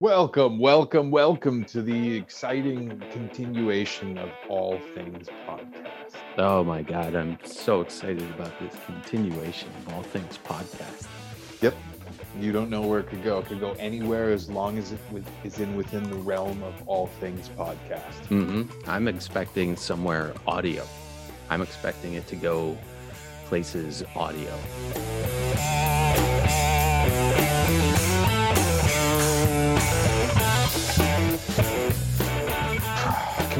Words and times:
Welcome, 0.00 0.60
welcome, 0.60 1.10
welcome 1.10 1.64
to 1.64 1.82
the 1.82 2.16
exciting 2.16 3.02
continuation 3.10 4.16
of 4.16 4.30
All 4.48 4.78
Things 4.94 5.26
Podcast. 5.44 6.12
Oh 6.36 6.62
my 6.62 6.82
God, 6.82 7.16
I'm 7.16 7.36
so 7.42 7.80
excited 7.80 8.22
about 8.30 8.52
this 8.60 8.76
continuation 8.86 9.68
of 9.70 9.94
All 9.94 10.04
Things 10.04 10.38
Podcast. 10.44 11.08
Yep. 11.62 11.74
You 12.38 12.52
don't 12.52 12.70
know 12.70 12.82
where 12.82 13.00
it 13.00 13.08
could 13.08 13.24
go. 13.24 13.40
It 13.40 13.46
could 13.46 13.58
go 13.58 13.72
anywhere 13.72 14.30
as 14.30 14.48
long 14.48 14.78
as 14.78 14.92
it 14.92 15.00
with, 15.10 15.28
is 15.42 15.58
in 15.58 15.74
within 15.74 16.08
the 16.08 16.18
realm 16.18 16.62
of 16.62 16.74
All 16.86 17.08
Things 17.18 17.48
Podcast. 17.58 18.22
Mm-hmm. 18.28 18.88
I'm 18.88 19.08
expecting 19.08 19.74
somewhere 19.74 20.32
audio. 20.46 20.86
I'm 21.50 21.60
expecting 21.60 22.14
it 22.14 22.28
to 22.28 22.36
go 22.36 22.78
places 23.48 24.04
audio. 24.14 24.56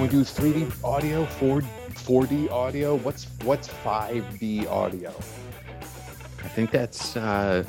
We 0.09 0.19
do 0.19 0.25
3D 0.25 0.85
audio, 0.85 1.25
4 1.27 1.61
4D 1.61 2.51
audio? 2.51 2.95
What's 2.97 3.25
what's 3.45 3.69
5D 3.69 4.67
audio? 4.67 5.11
I 5.11 6.49
think 6.49 6.71
that's 6.71 7.17
uh, 7.17 7.65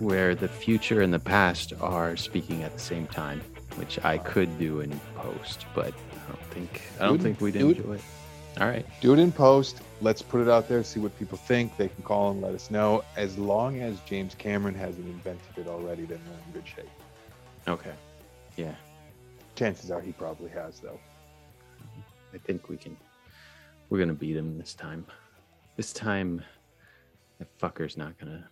where 0.00 0.34
the 0.34 0.48
future 0.48 1.02
and 1.02 1.12
the 1.12 1.18
past 1.20 1.72
are 1.80 2.16
speaking 2.16 2.62
at 2.64 2.72
the 2.72 2.80
same 2.80 3.06
time, 3.06 3.42
which 3.76 4.02
I 4.04 4.18
could 4.18 4.58
do 4.58 4.80
in 4.80 4.98
post, 5.14 5.66
but 5.74 5.88
I 5.94 6.28
don't 6.28 6.42
think 6.50 6.82
I 6.98 7.06
don't 7.06 7.18
Do 7.18 7.22
think 7.22 7.40
we'd 7.40 7.54
do 7.54 7.70
it- 7.70 7.76
enjoy 7.78 7.94
it. 7.94 8.00
All 8.60 8.68
right. 8.68 8.86
Do 9.00 9.12
it 9.12 9.18
in 9.18 9.30
post. 9.32 9.80
Let's 10.00 10.22
put 10.22 10.40
it 10.40 10.48
out 10.48 10.68
there, 10.68 10.82
see 10.84 11.00
what 11.00 11.16
people 11.18 11.36
think. 11.38 11.76
They 11.76 11.88
can 11.88 12.02
call 12.04 12.30
and 12.30 12.40
let 12.40 12.54
us 12.54 12.70
know. 12.70 13.04
As 13.16 13.36
long 13.36 13.80
as 13.80 13.98
James 14.00 14.34
Cameron 14.36 14.74
hasn't 14.76 15.04
invented 15.06 15.58
it 15.58 15.66
already, 15.66 16.04
then 16.04 16.20
we're 16.28 16.34
in 16.46 16.52
good 16.62 16.68
shape. 16.68 16.90
Okay. 17.66 17.94
Yeah, 18.56 18.74
Chances 19.56 19.90
are 19.90 20.00
he 20.00 20.12
probably 20.12 20.50
has, 20.50 20.78
though. 20.78 21.00
I 22.34 22.38
think 22.38 22.68
we 22.68 22.76
can. 22.76 22.96
We're 23.88 23.98
gonna 23.98 24.14
beat 24.14 24.36
him 24.36 24.58
this 24.58 24.74
time. 24.74 25.06
This 25.76 25.92
time, 25.92 26.42
that 27.38 27.48
fucker's 27.58 27.96
not 27.96 28.18
gonna. 28.18 28.48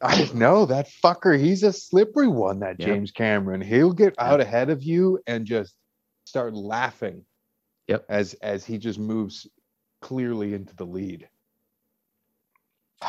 I 0.00 0.30
know 0.34 0.66
that 0.66 0.88
fucker. 0.88 1.38
He's 1.38 1.62
a 1.62 1.72
slippery 1.72 2.28
one, 2.28 2.60
that 2.60 2.78
Yeah. 2.78 2.86
James 2.86 3.10
Cameron. 3.10 3.60
He'll 3.60 3.92
get 3.92 4.14
out 4.18 4.40
ahead 4.40 4.70
of 4.70 4.82
you 4.82 5.18
and 5.26 5.46
just 5.46 5.76
start 6.24 6.54
laughing. 6.54 7.24
Yep. 7.88 8.04
As 8.08 8.34
as 8.34 8.64
he 8.64 8.78
just 8.78 8.98
moves 8.98 9.48
clearly 10.00 10.54
into 10.54 10.74
the 10.76 10.86
lead. 10.86 11.28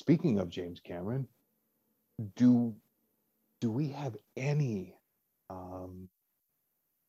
Speaking 0.00 0.38
of 0.38 0.48
James 0.48 0.80
Cameron, 0.80 1.28
do 2.36 2.74
do 3.60 3.70
we 3.70 3.88
have 3.88 4.16
any 4.36 4.96
um, 5.50 6.08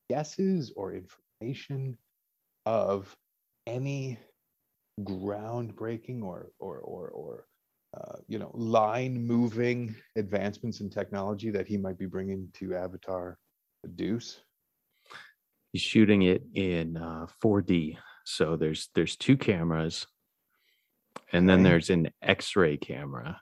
guesses 0.10 0.72
or 0.76 0.94
information 0.94 1.25
of 2.66 3.16
any 3.68 4.20
groundbreaking 5.02 6.24
or 6.24 6.52
or 6.60 6.78
or 6.80 7.10
or 7.10 7.48
uh, 7.98 8.18
you 8.28 8.40
know 8.40 8.52
line 8.54 9.26
moving 9.26 9.96
advancements 10.16 10.82
in 10.82 10.90
technology 10.90 11.50
that 11.52 11.68
he 11.68 11.78
might 11.78 11.98
be 11.98 12.06
bringing 12.06 12.48
to 12.54 12.76
Avatar 12.76 13.38
Deuce? 13.96 14.40
He's 15.74 15.82
shooting 15.82 16.22
it 16.24 16.44
in 16.54 16.96
uh, 16.98 17.28
4D. 17.44 17.98
So 18.26 18.56
there's 18.56 18.90
there's 18.96 19.16
two 19.16 19.38
cameras, 19.38 20.08
and 21.32 21.48
then 21.50 21.60
Okay. 21.60 21.70
there's 21.70 21.90
an 21.90 22.10
X-ray 22.22 22.78
camera. 22.78 23.42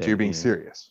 So 0.00 0.08
you're 0.08 0.16
being 0.16 0.30
is- 0.32 0.40
serious? 0.40 0.90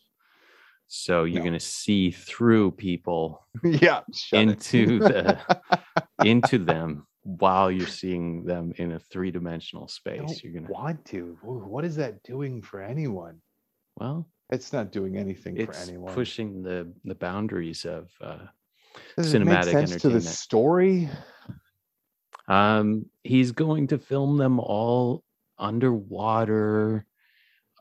So 0.88 1.23
you're 1.23 1.39
No. 1.41 1.45
gonna 1.45 1.59
see 1.59 2.11
through 2.11 2.72
people 2.72 3.45
yeah. 3.64 4.02
into 4.31 5.00
the 5.00 5.39
into 6.19 6.58
them 6.59 7.08
while 7.23 7.72
you're 7.72 7.88
seeing 7.88 8.44
them 8.45 8.72
in 8.77 8.92
a 8.94 9.00
three-dimensional 9.00 9.88
space. 9.88 10.20
don't 10.20 10.43
You're 10.43 10.54
gonna 10.54 10.71
want 10.71 11.04
to. 11.05 11.37
What 11.42 11.83
is 11.86 11.95
that 11.95 12.21
doing 12.23 12.61
for 12.61 12.82
anyone? 12.82 13.42
well, 13.98 14.27
It's 14.52 14.71
not 14.73 14.92
doing 14.92 15.17
anything 15.17 15.55
for 15.55 15.61
it's 15.71 15.87
anyone. 15.87 16.14
pushing 16.14 16.61
the 16.61 16.93
the 17.04 17.15
boundaries 17.15 17.83
of 17.86 18.11
uh, 18.21 18.45
Does 19.17 19.33
cinematic 19.33 19.71
sense 19.71 20.02
to 20.02 20.10
the 20.10 20.21
story? 20.21 21.10
Um, 22.48 23.08
he's 23.23 23.52
going 23.52 23.87
to 23.87 23.98
film 23.98 24.37
them 24.37 24.60
all 24.60 25.23
underwater, 25.58 27.08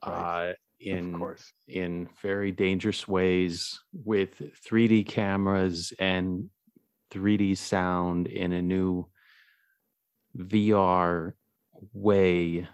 Right. 0.06 0.50
uh, 0.50 0.52
in 0.84 1.34
in 1.68 2.08
very 2.20 2.52
dangerous 2.52 3.08
ways 3.08 3.80
with 3.92 4.42
3D 4.56 5.04
cameras 5.04 5.92
and 5.98 6.50
3D 7.10 7.54
sound 7.54 8.26
in 8.26 8.52
a 8.52 8.62
new 8.62 9.08
VR 10.36 11.36
way, 11.92 12.68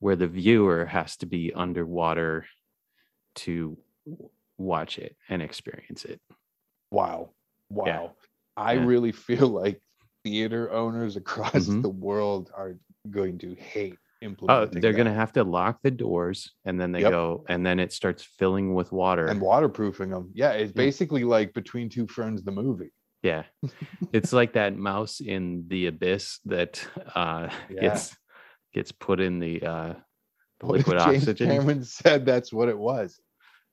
where 0.00 0.16
the 0.16 0.28
viewer 0.28 0.86
has 0.86 1.16
to 1.18 1.26
be 1.26 1.52
underwater 1.54 2.46
to 3.36 3.78
watch 4.58 4.98
it 4.98 5.16
and 5.28 5.42
experience 5.42 6.04
it. 6.04 6.20
Wow. 6.90 7.34
Wow. 7.68 7.86
Yeah. 7.86 8.10
I 8.56 8.72
Yeah. 8.74 8.86
really 8.86 9.12
feel 9.28 9.48
like 9.48 9.80
theater 10.24 10.70
owners 10.70 11.16
across 11.16 11.52
Mhm. 11.54 11.82
the 11.82 11.88
world 11.90 12.50
are 12.54 12.78
going 13.10 13.38
to 13.38 13.54
hate 13.54 13.99
Implementing 14.22 14.80
they're 14.82 14.92
gonna 14.92 15.14
have 15.14 15.32
to 15.32 15.44
lock 15.44 15.80
the 15.82 15.90
doors, 15.90 16.52
and 16.66 16.78
then 16.78 16.92
they 16.92 17.00
Yep. 17.00 17.10
go, 17.10 17.44
and 17.48 17.64
then 17.64 17.78
it 17.80 17.90
starts 17.92 18.22
filling 18.22 18.74
with 18.74 18.92
water. 18.92 19.26
and 19.26 19.40
waterproofing 19.40 20.10
them. 20.10 20.30
Yeah, 20.34 20.52
it's 20.52 20.70
Yeah. 20.72 20.76
basically 20.84 21.24
like 21.24 21.54
Between 21.54 21.88
Two 21.88 22.06
friends, 22.06 22.42
the 22.42 22.52
movie. 22.52 22.90
yeah, 23.22 23.44
it's 24.12 24.32
like 24.34 24.52
that 24.54 24.76
mouse 24.76 25.20
in 25.20 25.64
the 25.68 25.86
abyss 25.86 26.38
that 26.44 26.86
uh, 27.16 27.48
Yeah. 27.70 27.80
gets 27.80 28.16
gets 28.74 28.92
put 28.92 29.20
in 29.20 29.38
the 29.38 29.62
uh, 29.62 29.94
the 30.60 30.66
What 30.66 30.80
if 30.80 30.86
liquid 30.88 31.02
James 31.06 31.22
oxygen. 31.28 31.48
Cameron 31.48 31.84
said 31.84 32.26
that's 32.26 32.52
what 32.52 32.68
it 32.68 32.78
was. 32.78 33.18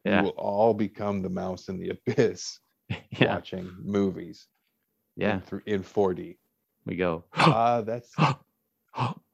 Yeah. 0.06 0.22
We 0.22 0.28
will 0.28 0.36
all 0.38 0.74
become 0.74 1.22
the 1.22 1.30
mouse 1.30 1.68
in 1.68 1.78
the 1.78 1.90
abyss 1.90 2.60
yeah, 3.12 3.36
watching 3.36 3.70
movies 3.84 4.48
yeah. 5.18 5.36
in, 5.36 5.42
thr- 5.42 5.58
in 5.66 5.84
4D. 5.84 6.38
We 6.86 6.96
go. 6.96 7.26
Uh, 7.34 7.82
that's 7.82 8.16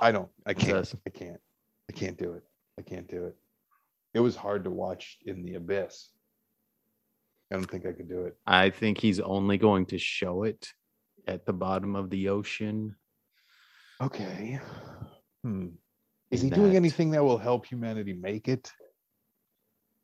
I 0.00 0.12
don't 0.12 0.28
I 0.46 0.54
can't. 0.54 0.92
I 1.06 1.10
can't 1.10 1.40
I 1.88 1.92
can't 1.92 2.18
do 2.18 2.32
it. 2.32 2.42
I 2.78 2.82
can't 2.82 3.08
do 3.08 3.24
it. 3.24 3.36
It 4.14 4.20
was 4.20 4.36
hard 4.36 4.64
to 4.64 4.70
watch 4.70 5.18
in 5.24 5.42
the 5.44 5.54
abyss. 5.54 6.10
I 7.50 7.56
don't 7.56 7.70
think 7.70 7.86
I 7.86 7.92
could 7.92 8.08
do 8.08 8.22
it. 8.22 8.36
I 8.46 8.70
think 8.70 8.98
he's 8.98 9.20
only 9.20 9.56
going 9.56 9.86
to 9.86 9.98
show 9.98 10.42
it 10.42 10.68
at 11.26 11.46
the 11.46 11.52
bottom 11.52 11.96
of 11.96 12.10
the 12.10 12.28
ocean. 12.28 12.94
Okay. 14.02 14.60
Hmm. 15.42 15.68
Is 16.30 16.42
he 16.42 16.50
doing 16.50 16.76
anything 16.76 17.10
that 17.12 17.24
will 17.24 17.38
help 17.38 17.64
humanity 17.64 18.12
make 18.12 18.48
it 18.48 18.70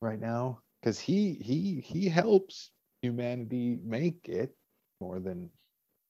right 0.01 0.19
now? 0.19 0.61
Because 0.81 0.99
he 0.99 1.35
he 1.35 1.81
he 1.85 2.09
helps 2.09 2.71
humanity 3.03 3.79
make 3.85 4.27
it 4.29 4.57
more 5.01 5.21
than 5.21 5.51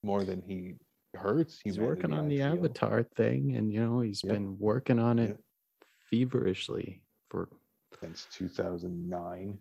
more 0.04 0.24
than 0.24 0.41
he 0.41 0.74
hurts. 1.16 1.60
He's 1.62 1.78
working 1.78 2.12
on 2.12 2.28
the 2.28 2.38
feel. 2.38 2.47
Avatar 2.58 3.02
thing, 3.02 3.56
and 3.56 3.72
you 3.72 3.80
know 3.80 4.00
he's 4.00 4.22
Yep. 4.25 4.32
been 4.32 4.58
working 4.58 4.98
on 4.98 5.19
it 5.19 5.28
Yep. 5.30 5.41
feverishly 6.10 7.02
for 7.30 7.48
since 8.00 8.26
2009. 8.32 9.60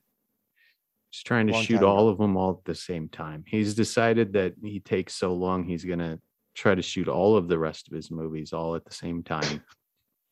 He's 1.12 1.24
trying 1.24 1.48
to 1.48 1.54
Long 1.54 1.64
shoot 1.64 1.84
all 1.84 2.00
ago. 2.06 2.10
of 2.10 2.18
them 2.18 2.36
all 2.36 2.58
at 2.58 2.66
the 2.66 2.76
same 2.76 3.08
time. 3.10 3.44
He's 3.48 3.76
decided 3.76 4.34
that 4.34 4.56
he 4.62 4.80
takes 4.80 5.14
so 5.14 5.34
long, 5.34 5.64
he's 5.64 5.86
gonna 5.86 6.20
try 6.56 6.76
to 6.76 6.82
shoot 6.82 7.08
all 7.08 7.36
of 7.36 7.48
the 7.48 7.58
rest 7.60 7.88
of 7.88 7.94
his 7.96 8.10
movies 8.12 8.54
all 8.54 8.76
at 8.76 8.86
the 8.86 8.94
same 8.94 9.24
time. 9.24 9.42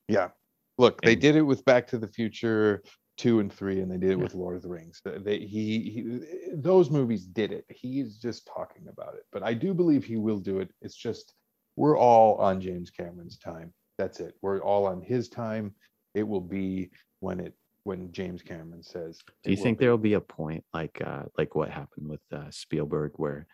Yeah. 0.08 0.32
Look, 0.78 1.00
they 1.02 1.16
did 1.16 1.36
it 1.38 1.44
with 1.44 1.64
Back 1.64 1.88
to 1.88 1.98
the 1.98 2.08
Future 2.08 2.84
two 3.22 3.40
and 3.40 3.54
three, 3.54 3.82
and 3.82 3.92
they 3.92 3.98
did 3.98 4.10
it 4.10 4.20
with 4.20 4.34
Lord 4.34 4.56
of 4.56 4.64
the 4.64 4.68
Rings. 4.68 5.00
Th- 5.04 5.22
They, 5.24 5.38
he, 5.38 5.80
he, 5.92 6.20
those 6.56 6.90
movies 6.90 7.24
did 7.24 7.52
it. 7.52 7.66
He's 7.70 8.18
just 8.18 8.48
talking 8.48 8.88
about 8.90 9.14
it, 9.14 9.26
but 9.32 9.44
I 9.44 9.54
do 9.54 9.76
believe 9.76 10.04
he 10.04 10.18
will 10.18 10.40
do 10.40 10.60
it. 10.60 10.72
It's 10.82 10.96
just 10.96 11.36
we're 11.76 11.98
all 11.98 12.38
on 12.38 12.60
James 12.60 12.90
Cameron's 12.90 13.38
time. 13.38 13.74
That's 14.00 14.20
it. 14.20 14.34
We're 14.42 14.60
all 14.64 14.88
on 14.88 15.02
his 15.02 15.30
time. 15.30 15.76
It 16.16 16.24
will 16.24 16.42
be 16.42 16.90
when 17.20 17.40
it 17.40 17.54
when 17.84 18.12
James 18.12 18.42
Cameron 18.42 18.82
says. 18.82 19.20
Do 19.44 19.52
you 19.52 19.58
think 19.58 19.78
there 19.78 19.92
will 19.92 20.00
be 20.00 20.14
a 20.14 20.22
point 20.22 20.64
like 20.74 21.00
uh 21.06 21.24
like 21.38 21.54
what 21.54 21.70
happened 21.70 22.08
with 22.08 22.22
uh, 22.34 22.50
Spielberg 22.50 23.12
where 23.18 23.46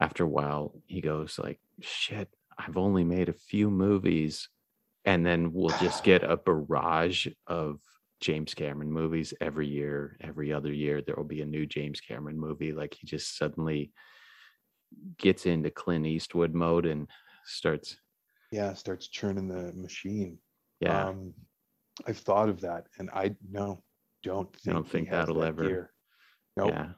after 0.00 0.24
a 0.24 0.28
while 0.28 0.74
he 0.86 1.00
goes 1.00 1.38
like 1.38 1.60
shit, 1.80 2.28
I've 2.58 2.76
only 2.76 3.04
made 3.04 3.28
a 3.28 3.32
few 3.32 3.70
movies 3.70 4.48
and 5.04 5.24
then 5.24 5.52
we'll 5.52 5.76
just 5.78 6.02
get 6.02 6.24
a 6.24 6.36
barrage 6.36 7.28
of 7.46 7.78
James 8.20 8.54
Cameron 8.54 8.90
movies 8.92 9.32
every 9.40 9.66
year, 9.66 10.16
every 10.20 10.52
other 10.52 10.72
year 10.72 11.00
there 11.02 11.14
will 11.16 11.24
be 11.24 11.42
a 11.42 11.46
new 11.46 11.66
James 11.66 12.00
Cameron 12.00 12.38
movie 12.38 12.72
like 12.72 12.94
he 12.98 13.06
just 13.06 13.36
suddenly 13.36 13.92
gets 15.18 15.46
into 15.46 15.70
Clint 15.70 16.06
Eastwood 16.06 16.54
mode 16.54 16.86
and 16.86 17.08
starts 17.44 17.96
Yeah, 18.50 18.74
starts 18.74 19.08
churning 19.08 19.48
the 19.48 19.72
machine. 19.74 20.38
yeah 20.80 21.06
Um, 21.08 21.34
I've 22.06 22.18
thought 22.18 22.48
of 22.48 22.60
that, 22.62 22.86
and 22.98 23.10
I 23.10 23.36
no, 23.50 23.82
don't 24.22 24.52
think 24.52 24.66
You 24.66 24.72
don't 24.72 24.88
think 24.88 25.10
that'll 25.10 25.40
that 25.40 25.48
ever- 25.48 25.64
gear. 25.68 25.92
Nope. 26.56 26.70
yeah 26.72 26.88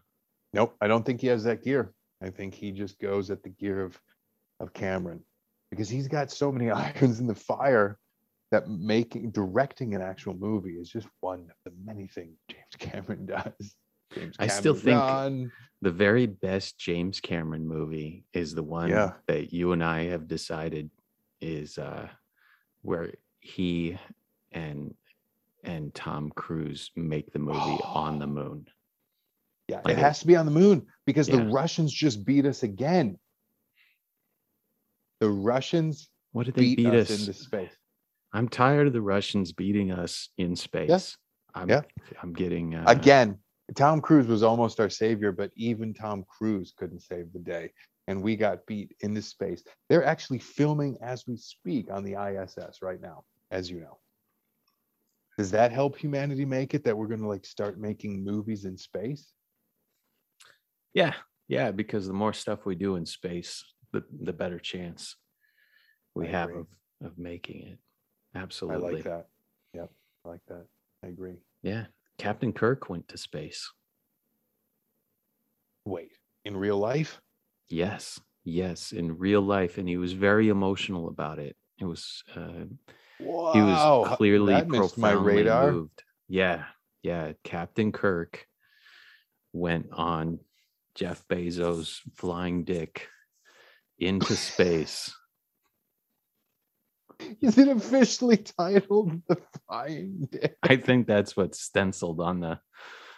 Nope, 0.52 0.76
I 0.80 0.88
don't 0.88 1.04
think 1.06 1.20
he 1.20 1.28
has 1.28 1.44
that 1.44 1.62
gear. 1.62 1.94
I 2.22 2.30
think 2.30 2.54
he 2.54 2.72
just 2.72 2.98
goes 2.98 3.30
at 3.30 3.42
the 3.42 3.50
gear 3.50 3.84
of 3.84 4.00
of 4.58 4.72
Cameron 4.74 5.22
because 5.70 5.88
he's 5.88 6.08
got 6.08 6.30
so 6.30 6.50
many 6.52 6.70
irons 6.84 7.20
in 7.20 7.26
the 7.26 7.34
fire 7.34 7.98
that 8.50 8.68
making 8.68 9.30
directing 9.30 9.94
an 9.94 10.02
actual 10.02 10.34
movie 10.34 10.72
is 10.74 10.88
just 10.90 11.06
one 11.20 11.40
of 11.40 11.56
the 11.64 11.72
many 11.84 12.06
things 12.06 12.36
James 12.50 12.76
Cameron 12.78 13.26
does. 13.26 13.74
James 14.14 14.34
I 14.38 14.46
still 14.48 14.74
think- 14.74 14.98
Cameron. 15.00 15.52
The 15.82 15.90
very 15.90 16.26
best 16.26 16.76
James 16.78 17.20
Cameron 17.20 17.66
movie 17.66 18.24
is 18.34 18.54
the 18.54 18.62
one 18.62 18.90
Yeah. 18.90 19.12
that 19.28 19.50
you 19.52 19.72
and 19.72 19.82
I 19.82 20.04
have 20.04 20.28
decided 20.28 20.90
is 21.40 21.78
uh 21.78 22.06
where 22.82 23.12
he 23.40 23.96
and 24.52 24.92
and 25.64 25.94
Tom 25.94 26.30
Cruise 26.34 26.90
make 26.96 27.32
the 27.32 27.38
movie 27.38 27.80
on 27.84 28.18
the 28.18 28.26
moon. 28.26 28.66
Yeah, 29.68 29.76
Like 29.84 29.94
it 29.94 29.98
it- 29.98 30.02
has 30.02 30.18
to 30.20 30.26
be 30.26 30.36
on 30.36 30.44
the 30.44 30.52
moon 30.52 30.86
because 31.06 31.28
the 31.28 31.44
Russians 31.44 31.92
just 31.92 32.24
beat 32.26 32.44
us 32.44 32.62
again. 32.62 33.16
The 35.20 35.30
Russians 35.30 36.10
What 36.32 36.46
did 36.46 36.56
they 36.56 36.60
beat, 36.62 36.76
beat, 36.78 36.86
us, 36.94 37.10
us? 37.10 37.20
into 37.20 37.32
space. 37.32 37.72
I'm 38.32 38.48
tired 38.48 38.86
of 38.86 38.92
the 38.92 39.02
Russians 39.02 39.52
beating 39.52 39.90
us 39.90 40.30
in 40.38 40.54
space. 40.56 41.16
I'm 41.54 41.68
Yeah. 41.68 41.82
I'm 42.22 42.32
getting 42.32 42.74
uh, 42.74 42.84
Again, 42.86 43.38
Tom 43.74 44.00
Cruise 44.00 44.26
was 44.26 44.42
almost 44.42 44.80
our 44.80 44.90
savior, 44.90 45.32
but 45.32 45.50
even 45.56 45.94
Tom 45.94 46.24
Cruise 46.28 46.72
couldn't 46.76 47.00
save 47.00 47.32
the 47.32 47.38
day. 47.38 47.72
And 48.06 48.22
we 48.22 48.36
got 48.36 48.66
beat 48.66 48.96
into 49.00 49.22
space. 49.22 49.62
They're 49.88 50.04
actually 50.04 50.38
filming 50.38 50.96
as 51.00 51.26
we 51.26 51.36
speak 51.36 51.90
on 51.92 52.02
the 52.02 52.14
ISS 52.14 52.82
right 52.82 53.00
now, 53.00 53.24
as 53.50 53.70
you 53.70 53.80
know. 53.80 53.98
Does 55.38 55.50
that 55.52 55.72
help 55.72 55.96
humanity 55.96 56.44
make 56.44 56.74
it 56.74 56.84
that 56.84 56.96
we're 56.96 57.06
going 57.06 57.20
to 57.20 57.28
like 57.28 57.46
start 57.46 57.78
making 57.78 58.24
movies 58.24 58.64
in 58.64 58.76
space? 58.76 59.32
Yeah, 60.92 61.14
yeah, 61.48 61.70
because 61.70 62.06
the 62.06 62.12
more 62.12 62.32
stuff 62.32 62.66
we 62.66 62.74
do 62.74 62.96
in 62.96 63.06
space, 63.06 63.64
the 63.92 64.04
the 64.22 64.32
better 64.32 64.58
chance 64.58 65.16
we 66.14 66.28
have 66.28 66.50
of 66.50 66.66
of 67.02 67.16
making 67.16 67.62
it. 67.62 67.78
I 68.34 68.38
Absolutely. 68.38 68.94
like 68.94 69.04
that. 69.04 69.26
Yep, 69.74 69.90
I 70.24 70.28
like 70.28 70.40
that. 70.48 70.66
I 71.04 71.08
agree. 71.08 71.38
Yeah. 71.62 71.86
Captain 72.18 72.52
Kirk 72.52 72.88
went 72.88 73.08
to 73.08 73.18
space. 73.18 73.70
Wait, 75.84 76.12
in 76.44 76.56
real 76.56 76.78
life? 76.78 77.20
Yes. 77.68 78.20
Yes, 78.44 78.92
in 78.92 79.18
real 79.18 79.42
life 79.42 79.78
and 79.78 79.88
he 79.88 79.96
was 79.96 80.12
very 80.12 80.48
emotional 80.48 81.08
about 81.08 81.38
it. 81.38 81.56
It 81.78 81.84
was 81.84 82.22
uh 82.36 82.64
Wow, 83.18 83.52
he 83.52 83.60
was 83.60 84.16
clearly 84.16 84.54
that 84.54 84.68
profoundly 84.68 85.44
moved. 85.44 86.02
Yeah, 86.28 86.64
yeah. 87.02 87.32
Captain 87.44 87.92
Kirk 87.92 88.46
went 89.52 89.88
on 89.92 90.38
Jeff 90.94 91.26
Bezos' 91.28 92.00
flying 92.14 92.64
dick 92.64 93.08
into 93.98 94.36
space. 94.36 95.14
Is 97.40 97.58
it 97.58 97.68
officially 97.68 98.38
titled 98.38 99.20
The 99.28 99.36
Flying 99.66 100.28
Dick? 100.30 100.56
I 100.62 100.76
think 100.76 101.06
that's 101.06 101.36
what's 101.36 101.60
stenciled 101.60 102.20
on 102.20 102.40
the 102.40 102.58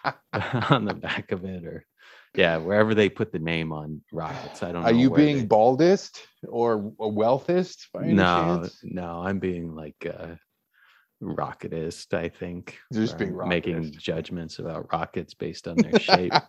on 0.70 0.84
the 0.84 0.94
back 0.94 1.32
of 1.32 1.44
it, 1.44 1.64
or 1.64 1.86
yeah, 2.34 2.56
wherever 2.56 2.94
they 2.94 3.08
put 3.08 3.32
the 3.32 3.38
name 3.38 3.72
on 3.72 4.00
rockets. 4.12 4.62
I 4.62 4.72
don't 4.72 4.82
know. 4.82 4.88
Are 4.88 4.92
you 4.92 5.10
being 5.10 5.38
they- 5.38 5.44
baldest 5.46 6.26
or 6.48 6.74
a 6.74 7.04
wealthist 7.08 7.86
by 7.92 8.04
any 8.04 8.14
no, 8.14 8.58
chance? 8.62 8.80
no, 8.82 9.22
I'm 9.22 9.38
being 9.38 9.74
like 9.74 10.04
a 10.04 10.38
rocketist. 11.22 12.14
I 12.14 12.28
think 12.28 12.78
Just 12.92 13.18
being 13.18 13.38
I'm 13.40 13.48
making 13.48 13.92
judgments 13.92 14.58
about 14.58 14.92
rockets 14.92 15.34
based 15.34 15.68
on 15.68 15.76
their 15.76 15.98
shape. 16.00 16.32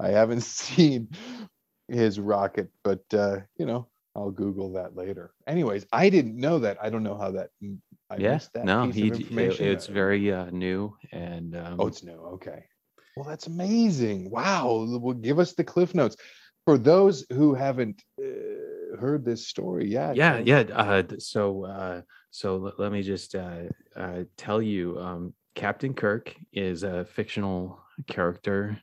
I 0.00 0.08
haven't 0.08 0.42
seen 0.42 1.08
his 1.88 2.18
rocket, 2.20 2.70
but 2.84 3.02
uh, 3.14 3.40
you 3.56 3.66
know, 3.66 3.88
I'll 4.14 4.30
Google 4.30 4.72
that 4.74 4.96
later. 4.96 5.34
Anyways, 5.46 5.86
I 5.92 6.08
didn't 6.10 6.36
know 6.36 6.58
that. 6.60 6.78
I 6.82 6.90
don't 6.90 7.02
know 7.02 7.16
how 7.16 7.30
that. 7.32 7.50
I 8.10 8.18
yeah, 8.18 8.34
missed 8.34 8.52
that 8.54 8.66
no, 8.66 8.88
he 8.90 9.08
it- 9.08 9.60
it's 9.60 9.86
very 9.86 10.32
uh, 10.32 10.50
new 10.50 10.96
and 11.12 11.56
um, 11.56 11.80
Oh, 11.80 11.86
it's 11.86 12.02
new. 12.02 12.12
Okay. 12.12 12.64
Well, 13.16 13.26
that's 13.26 13.46
amazing. 13.46 14.30
Wow. 14.30 14.86
Well, 15.00 15.14
give 15.14 15.38
us 15.38 15.52
the 15.54 15.64
cliff 15.64 15.94
notes 15.94 16.16
for 16.64 16.78
those 16.78 17.26
who 17.30 17.54
haven't 17.54 18.02
uh, 18.18 18.96
heard 18.98 19.24
this 19.24 19.46
story 19.48 19.90
yet. 19.90 20.16
yeah 20.16 20.38
yeah 20.38 20.60
uh 20.74 21.02
so 21.18 21.64
uh 21.64 22.02
so 22.30 22.56
let, 22.56 22.78
let 22.78 22.92
me 22.92 23.02
just 23.02 23.34
uh 23.34 23.64
uh 23.96 24.24
tell 24.36 24.62
you 24.62 24.98
um 24.98 25.34
captain 25.54 25.94
kirk 25.94 26.34
is 26.52 26.82
a 26.82 27.04
fictional 27.04 27.80
character 28.06 28.78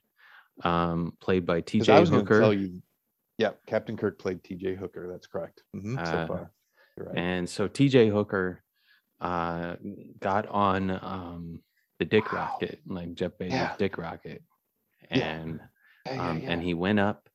um 0.63 1.13
played 1.21 1.45
by 1.45 1.61
tj 1.61 1.87
I 1.89 1.99
was 1.99 2.09
going 2.09 2.25
to 2.25 2.33
hooker. 2.33 2.55
Yeah, 3.39 3.51
Captain 3.65 3.95
Kirk 3.95 4.19
played 4.19 4.43
T.J. 4.43 4.75
Hooker. 4.75 5.07
That's 5.09 5.25
correct. 5.25 5.63
Mhm, 5.75 5.95
so 5.95 6.03
Uh, 6.03 6.27
far, 6.27 6.51
right. 6.97 7.15
and 7.17 7.49
so 7.49 7.67
tj 7.67 8.11
hooker 8.11 8.61
uh 9.21 9.75
got 10.19 10.45
on 10.47 10.91
um 10.91 11.63
the 11.99 12.05
dick 12.05 12.31
Wow. 12.33 12.55
rocket 12.55 12.81
like 12.85 13.13
jeff 13.15 13.31
bezos 13.39 13.51
Yeah. 13.51 13.75
dick 13.77 13.97
rocket 13.97 14.43
and 15.09 15.59
Yeah, 16.05 16.13
yeah, 16.13 16.21
um 16.21 16.43
and 16.47 16.61
he 16.61 16.73
went 16.73 16.99
up 16.99 17.29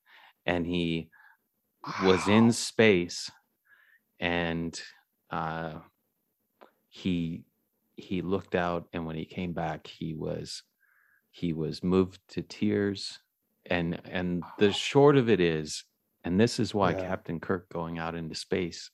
and 0.47 0.67
he 0.67 1.09
was 2.03 2.29
in 2.29 2.53
space 2.53 3.31
and 4.21 4.81
uh 5.31 5.79
he 6.89 7.45
he 7.97 8.23
looked 8.23 8.55
out 8.55 8.89
and 8.93 9.07
when 9.07 9.17
he 9.17 9.25
came 9.25 9.53
back 9.53 9.87
he 9.87 10.15
was 10.15 10.63
he 11.31 11.53
was 11.53 11.83
moved 11.83 12.21
to 12.29 12.43
tears 12.43 13.19
and 13.67 14.01
and 14.05 14.43
the 14.59 14.73
short 14.73 15.17
of 15.17 15.29
it 15.29 15.41
is 15.41 15.85
and 16.25 16.41
this 16.41 16.59
is 16.59 16.75
why 16.75 16.91
Yeah. 16.93 17.07
captain 17.09 17.41
kirk 17.41 17.69
going 17.71 17.99
out 17.99 18.15
into 18.15 18.35
space 18.35 18.91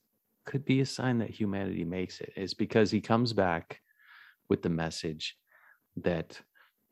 could 0.47 0.65
be 0.65 0.81
a 0.81 0.87
sign 0.87 1.19
that 1.19 1.31
humanity 1.31 1.85
makes 1.85 2.21
it 2.21 2.33
is 2.37 2.55
because 2.55 2.91
he 2.91 3.01
comes 3.01 3.33
back 3.33 3.81
with 4.49 4.63
the 4.63 4.69
message 4.69 5.37
that 5.97 6.41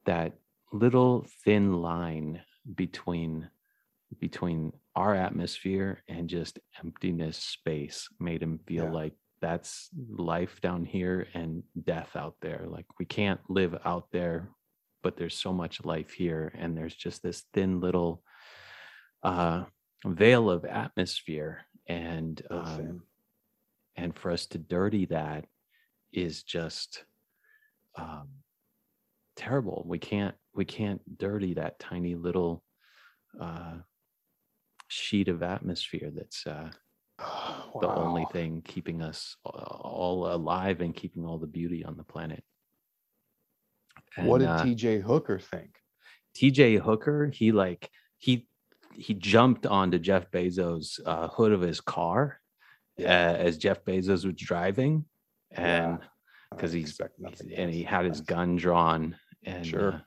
that 0.05 0.32
little 0.73 1.26
thin 1.44 1.73
line 1.82 2.40
between 2.75 3.49
between 4.20 4.73
our 4.94 5.14
atmosphere 5.14 6.02
and 6.08 6.29
just 6.29 6.58
emptiness 6.82 7.37
space 7.37 8.08
made 8.20 8.43
him 8.43 8.58
feel 8.67 8.84
Yeah. 8.84 8.91
like 8.93 9.14
that's 9.41 9.88
life 10.11 10.61
down 10.61 10.84
here 10.84 11.26
and 11.34 11.62
death 11.84 12.17
out 12.17 12.37
there 12.41 12.67
like 12.69 12.87
we 12.99 13.05
can't 13.05 13.41
live 13.49 13.75
out 13.84 14.11
there 14.12 14.50
but 15.02 15.17
there's 15.17 15.37
so 15.37 15.52
much 15.52 15.84
life 15.84 16.10
here 16.10 16.53
and 16.58 16.77
there's 16.77 16.94
just 16.94 17.22
this 17.22 17.44
thin 17.55 17.81
little 17.81 18.22
uh 19.22 19.65
veil 20.05 20.50
of 20.50 20.64
atmosphere 20.64 21.64
and 21.88 22.40
So 22.48 22.58
um, 22.58 23.02
and 23.96 24.17
for 24.17 24.31
us 24.31 24.46
to 24.46 24.58
dirty 24.58 25.06
that 25.06 25.46
is 26.12 26.43
just 26.43 27.05
um 27.96 28.28
terrible 29.36 29.84
we 29.86 29.98
can't 29.98 30.34
we 30.55 30.64
can't 30.64 31.00
dirty 31.19 31.55
that 31.55 31.78
tiny 31.78 32.14
little 32.14 32.62
uh 33.40 33.74
sheet 34.88 35.28
of 35.28 35.43
atmosphere 35.43 36.10
that's 36.14 36.46
uh 36.46 36.70
the 37.81 37.88
only 37.88 38.26
thing 38.32 38.62
keeping 38.64 39.02
us 39.02 39.36
all 39.44 40.32
alive 40.32 40.81
and 40.81 40.94
keeping 40.94 41.24
all 41.24 41.38
the 41.38 41.46
beauty 41.46 41.84
on 41.84 41.96
the 41.96 42.05
planet 42.05 42.43
What 44.17 44.38
did 44.38 44.48
uh, 44.48 44.64
T.J. 44.64 45.00
Hooker 45.00 45.38
think? 45.38 45.76
TJ 46.36 46.81
Hooker, 46.81 47.31
he 47.32 47.52
like 47.52 47.90
he 48.19 48.46
he 48.95 49.15
jumped 49.15 49.67
onto 49.67 49.99
Jeff 49.99 50.31
Bezos' 50.31 50.99
uh, 51.05 51.29
hood 51.29 51.53
of 51.53 51.61
his 51.61 51.81
car 51.81 52.41
uh, 53.01 53.03
as 53.05 53.59
Jeff 53.59 53.85
Bezos 53.85 54.25
was 54.25 54.35
driving, 54.35 55.05
and 55.53 55.99
because 56.51 56.73
he's, 56.73 56.99
he's- 57.19 57.43
and 57.57 57.73
he 57.73 57.83
had 57.83 58.05
his 58.07 58.21
gun 58.21 58.57
drawn, 58.57 59.17
and 59.45 59.67
Sure. 59.67 59.93
uh, 59.93 60.01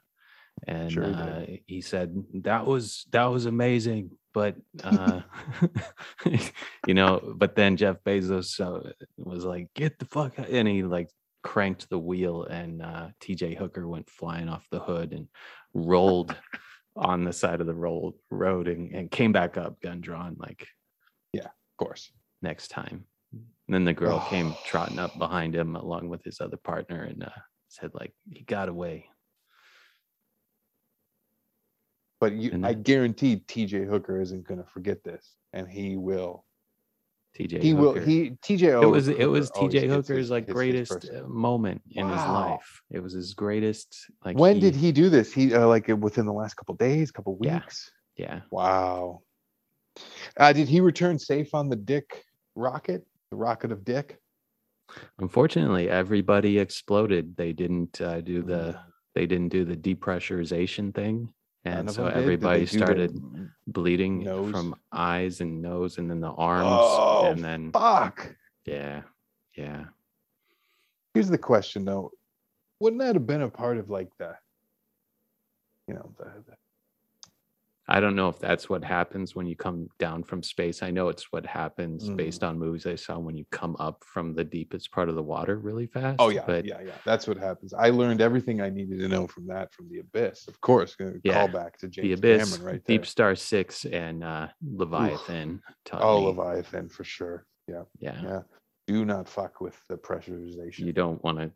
and 0.67 0.91
Sure 0.91 1.05
he 1.07 1.13
uh, 1.13 1.45
he 1.67 1.81
said 1.81 2.23
that 2.43 2.65
was 2.65 3.05
that 3.11 3.25
was 3.25 3.45
amazing, 3.45 4.11
but 4.33 4.55
uh, 4.83 5.21
you 6.87 6.93
know, 6.93 7.33
but 7.35 7.55
then 7.55 7.77
Jeff 7.77 7.97
Bezos 8.05 8.59
uh, 8.59 8.91
was 9.17 9.43
like, 9.45 9.69
"Get 9.73 9.97
the 9.99 10.05
fuck!" 10.05 10.37
out," 10.37 10.49
and 10.49 10.67
he 10.67 10.83
like 10.83 11.09
cranked 11.43 11.89
the 11.89 11.97
wheel, 11.99 12.43
and 12.43 12.81
uh, 12.81 13.07
TJ 13.21 13.57
Hooker 13.57 13.87
went 13.87 14.09
flying 14.09 14.49
off 14.49 14.67
the 14.71 14.79
hood 14.79 15.13
and 15.13 15.27
rolled 15.73 16.35
on 16.95 17.23
the 17.23 17.33
side 17.33 17.61
of 17.61 17.67
the 17.67 17.73
roll, 17.73 18.17
road 18.29 18.67
and, 18.67 18.93
and 18.93 19.09
came 19.11 19.31
back 19.31 19.57
up, 19.57 19.81
gun 19.81 20.01
drawn, 20.01 20.35
like 20.39 20.67
yeah 21.33 21.45
Of 21.45 21.77
course. 21.77 22.11
next 22.41 22.67
time. 22.69 23.05
And 23.33 23.45
then 23.69 23.85
the 23.85 23.93
girl 23.93 24.19
came 24.29 24.47
Oh. 24.51 24.57
trotting 24.65 24.99
up 24.99 25.17
behind 25.17 25.55
him 25.55 25.75
along 25.75 26.09
with 26.09 26.23
his 26.23 26.41
other 26.41 26.57
partner 26.57 27.03
and 27.03 27.23
uh, 27.23 27.29
said, 27.69 27.91
like, 27.93 28.13
he 28.29 28.43
got 28.43 28.67
away. 28.69 29.05
But 32.19 32.33
you, 32.33 32.51
And 32.51 32.65
I 32.65 32.73
guarantee 32.73 33.37
T.J. 33.37 33.85
Hooker 33.85 34.19
isn't 34.21 34.45
going 34.47 34.59
to 34.63 34.69
forget 34.69 35.03
this, 35.03 35.35
and 35.53 35.67
he 35.67 35.97
will 35.97 36.45
TJ. 37.37 37.61
He 37.61 37.73
will. 37.73 37.93
He 37.93 38.31
TJ. 38.43 38.81
it 38.83 38.85
was 38.85 39.07
it 39.07 39.25
was 39.25 39.49
TJ 39.51 39.87
Hooker's 39.87 40.29
like 40.29 40.43
his- 40.43 40.49
his 40.49 40.53
greatest 40.53 40.91
person. 40.91 41.23
uh, 41.25 41.27
moment 41.27 41.81
in 41.91 42.07
his 42.09 42.17
life. 42.17 42.81
It 42.89 42.99
was 42.99 43.13
his 43.13 43.33
greatest. 43.33 43.95
Like 44.25 44.37
when 44.37 44.59
did 44.59 44.75
he 44.75 44.91
do 44.91 45.09
this? 45.09 45.31
He 45.33 45.53
uh, 45.53 45.67
like 45.67 45.87
within 45.87 46.25
the 46.25 46.33
last 46.33 46.55
couple 46.55 46.75
days, 46.75 47.11
couple 47.11 47.35
weeks. 47.37 47.91
Yeah, 48.17 48.25
yeah. 48.25 48.41
Wow. 48.51 49.21
Uh, 50.37 50.53
did 50.53 50.67
he 50.67 50.81
return 50.81 51.19
safe 51.19 51.53
on 51.53 51.69
the 51.69 51.75
Dick 51.75 52.23
rocket? 52.55 53.05
The 53.29 53.37
rocket 53.37 53.71
of 53.71 53.85
Dick. 53.85 54.17
unfortunately, 55.19 55.89
everybody 55.89 56.59
exploded. 56.59 57.35
They 57.37 57.53
didn't 57.53 58.01
uh, 58.01 58.21
do 58.21 58.41
the 58.41 58.77
they 59.15 59.25
didn't 59.25 59.49
do 59.49 59.63
the 59.65 59.75
depressurization 59.77 60.93
thing, 60.93 61.33
and 61.65 61.91
so 61.91 62.03
them 62.03 62.05
did? 62.05 62.13
Did 62.15 62.23
everybody 62.23 62.65
started 62.65 63.21
bleeding 63.67 64.23
nose? 64.23 64.51
from 64.51 64.75
eyes 64.91 65.41
and 65.41 65.61
nose, 65.61 65.97
and 65.97 66.09
then 66.09 66.19
the 66.19 66.31
arms, 66.31 66.67
Oh, 66.69 67.25
and 67.31 67.43
then 67.43 67.71
Fuck. 67.71 68.35
yeah, 68.65 69.01
yeah. 69.55 69.85
Here's 71.13 71.29
the 71.29 71.37
question 71.37 71.85
though. 71.85 72.11
Wouldn't 72.79 73.01
that 73.01 73.15
have 73.15 73.27
been 73.27 73.41
a 73.43 73.49
part 73.49 73.77
of 73.77 73.89
like 73.89 74.09
the, 74.17 74.35
you 75.87 75.93
know, 75.93 76.13
the, 76.17 76.25
the 76.47 76.55
I 77.87 77.99
don't 77.99 78.15
know 78.15 78.29
if 78.29 78.39
that's 78.39 78.69
what 78.69 78.83
happens 78.83 79.35
when 79.35 79.47
you 79.47 79.55
come 79.55 79.89
down 79.97 80.23
from 80.23 80.43
space. 80.43 80.83
I 80.83 80.91
know 80.91 81.09
it's 81.09 81.31
what 81.31 81.45
happens 81.45 82.09
Mm. 82.09 82.15
based 82.15 82.43
on 82.43 82.57
movies 82.59 82.85
I 82.85 82.95
saw 82.95 83.17
when 83.17 83.35
you 83.35 83.45
come 83.51 83.75
up 83.79 84.03
from 84.05 84.33
the 84.33 84.43
deepest 84.43 84.91
part 84.91 85.09
of 85.09 85.15
the 85.15 85.23
water 85.23 85.57
really 85.57 85.87
fast. 85.87 86.17
Oh 86.19 86.29
yeah, 86.29 86.43
but 86.45 86.63
yeah, 86.63 86.79
yeah. 86.81 86.93
That's 87.05 87.27
what 87.27 87.37
happens. 87.37 87.73
I 87.73 87.89
learned 87.89 88.21
everything 88.21 88.61
I 88.61 88.69
needed 88.69 88.99
to 88.99 89.07
know 89.07 89.27
from 89.27 89.47
that 89.47 89.73
from 89.73 89.89
the 89.89 89.99
abyss. 89.99 90.47
Of 90.47 90.61
course, 90.61 90.95
Yeah, 91.23 91.33
call 91.33 91.47
back 91.47 91.77
to 91.79 91.87
James 91.87 92.03
the 92.07 92.13
Abyss, 92.13 92.53
Cameron 92.53 92.73
right 92.75 92.85
there. 92.85 92.99
DeepStar 92.99 93.37
Six, 93.37 93.85
and 93.85 94.23
uh, 94.23 94.47
Leviathan 94.63 95.61
oh, 95.93 96.19
me. 96.21 96.25
Leviathan 96.27 96.87
for 96.89 97.03
sure. 97.03 97.45
Yeah, 97.67 97.83
yeah, 97.99 98.21
yeah. 98.23 98.41
Do 98.87 99.05
not 99.05 99.27
fuck 99.27 99.59
with 99.59 99.75
the 99.89 99.97
pressurization. 99.97 100.79
you 100.79 100.93
don't 100.93 101.21
want 101.23 101.39
to 101.39 101.51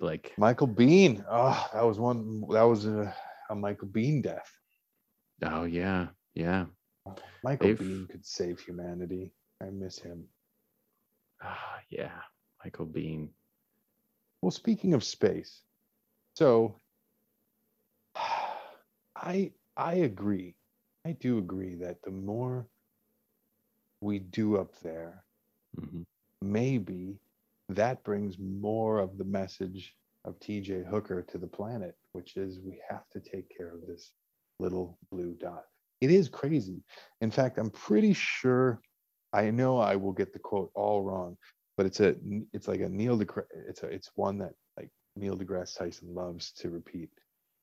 like. 0.00 0.32
Michael 0.38 0.68
Biehn. 0.68 1.24
Oh, 1.30 1.68
that 1.74 1.84
was 1.84 1.98
one. 1.98 2.42
That 2.50 2.62
was 2.62 2.86
a, 2.86 3.14
a 3.50 3.54
Michael 3.54 3.88
Biehn 3.88 4.22
death. 4.22 4.50
Oh 5.42 5.64
yeah, 5.64 6.08
yeah. 6.34 6.66
Michael 7.42 7.68
They've- 7.68 7.78
Biehn 7.78 8.08
could 8.08 8.24
save 8.26 8.60
humanity. 8.60 9.32
I 9.62 9.70
miss 9.70 9.98
him. 9.98 10.28
Ah, 11.42 11.80
yeah, 11.90 12.20
Michael 12.64 12.86
Biehn. 12.86 13.28
Well, 14.42 14.50
speaking 14.50 14.94
of 14.94 15.02
space, 15.04 15.62
so 16.34 16.76
I 19.16 19.52
I 19.76 19.94
agree. 19.94 20.56
I 21.06 21.12
do 21.12 21.38
agree 21.38 21.76
that 21.76 22.02
the 22.02 22.10
more 22.10 22.66
we 24.02 24.18
do 24.18 24.56
up 24.56 24.74
there, 24.80 25.24
Mhm. 25.78 26.04
maybe 26.42 27.18
that 27.68 28.02
brings 28.04 28.38
more 28.38 28.98
of 28.98 29.16
the 29.16 29.24
message 29.24 29.96
of 30.24 30.38
TJ 30.40 30.82
Hooker 30.84 31.22
to 31.22 31.38
the 31.38 31.46
planet, 31.46 31.96
which 32.12 32.36
is 32.36 32.60
we 32.60 32.78
have 32.88 33.08
to 33.10 33.20
take 33.20 33.48
care 33.48 33.72
of 33.74 33.86
this 33.86 34.12
little 34.60 34.98
blue 35.10 35.34
dot. 35.40 35.64
It 36.00 36.10
is 36.10 36.28
crazy. 36.28 36.82
In 37.20 37.30
fact, 37.30 37.58
I'm 37.58 37.70
pretty 37.70 38.12
sure 38.14 38.80
I 39.32 39.50
know 39.50 39.78
I 39.78 39.96
will 39.96 40.12
get 40.12 40.32
the 40.32 40.38
quote 40.38 40.70
all 40.74 41.02
wrong, 41.02 41.36
but 41.76 41.86
it's 41.86 42.00
a 42.00 42.14
it's 42.52 42.68
like 42.68 42.80
a 42.80 42.88
Neil 42.88 43.18
deGrasse 43.18 43.44
it's 43.68 43.82
a 43.82 43.86
it's 43.86 44.10
one 44.14 44.38
that 44.38 44.52
like 44.76 44.90
Neil 45.16 45.36
deGrasse 45.36 45.76
Tyson 45.76 46.14
loves 46.14 46.52
to 46.52 46.70
repeat 46.70 47.10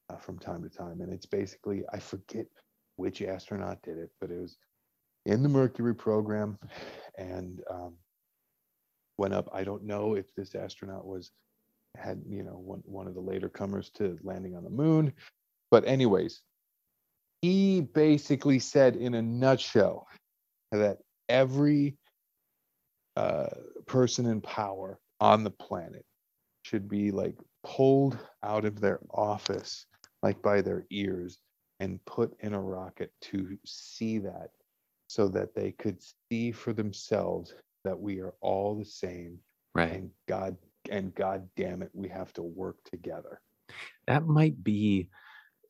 uh, 0.10 0.18
from 0.18 0.40
time 0.40 0.64
to 0.64 0.70
time, 0.70 1.02
and 1.02 1.12
it's 1.12 1.26
basically 1.26 1.84
I 1.92 2.00
forget 2.00 2.46
which 2.96 3.22
astronaut 3.22 3.82
did 3.84 3.98
it, 3.98 4.10
but 4.20 4.32
it 4.32 4.40
was 4.40 4.58
in 5.26 5.44
the 5.44 5.50
Mercury 5.50 5.94
program, 5.94 6.58
and 7.18 7.62
um, 7.70 7.94
went 9.18 9.34
up. 9.34 9.50
I 9.54 9.64
don't 9.64 9.84
know 9.84 10.16
if 10.16 10.34
this 10.36 10.56
astronaut 10.56 11.06
was 11.06 11.32
had 11.98 12.22
you 12.30 12.44
know 12.44 12.58
one 12.58 12.82
one 12.86 13.08
of 13.08 13.16
the 13.16 13.22
later 13.22 13.50
comers 13.50 13.90
to 13.96 14.18
landing 14.24 14.56
on 14.56 14.64
the 14.64 14.70
moon, 14.70 15.14
but 15.70 15.86
anyways, 15.88 16.42
he 17.42 17.82
basically 17.82 18.60
said 18.60 18.96
in 18.96 19.14
a 19.14 19.22
nutshell 19.22 20.08
that 20.72 20.98
every 21.30 21.96
uh, 23.16 23.48
person 23.86 24.26
in 24.26 24.42
power 24.42 25.00
on 25.20 25.44
the 25.44 25.52
planet 25.52 26.06
should 26.64 26.88
be 26.90 27.12
like 27.12 27.36
pulled 27.64 28.18
out 28.44 28.66
of 28.66 28.80
their 28.80 29.00
office 29.12 29.86
like 30.24 30.42
by 30.42 30.62
their 30.62 30.86
ears 30.92 31.40
and 31.80 32.04
put 32.06 32.36
in 32.42 32.54
a 32.54 32.62
rocket 32.62 33.12
to 33.22 33.58
see 33.66 34.18
that 34.20 34.50
so 35.08 35.28
that 35.28 35.54
they 35.56 35.72
could 35.74 35.98
see 36.32 36.52
for 36.52 36.74
themselves 36.74 37.54
that 37.84 38.00
we 38.00 38.20
are 38.20 38.34
all 38.42 38.76
the 38.78 38.86
same 38.86 39.38
Right. 39.76 39.92
and 39.92 40.10
god 40.28 40.58
and 40.90 41.14
god 41.16 41.48
damn 41.56 41.82
it 41.82 41.92
we 41.94 42.08
have 42.10 42.34
to 42.34 42.44
work 42.44 42.78
together 42.86 43.42
That 44.08 44.26
might 44.26 44.64
be 44.64 45.10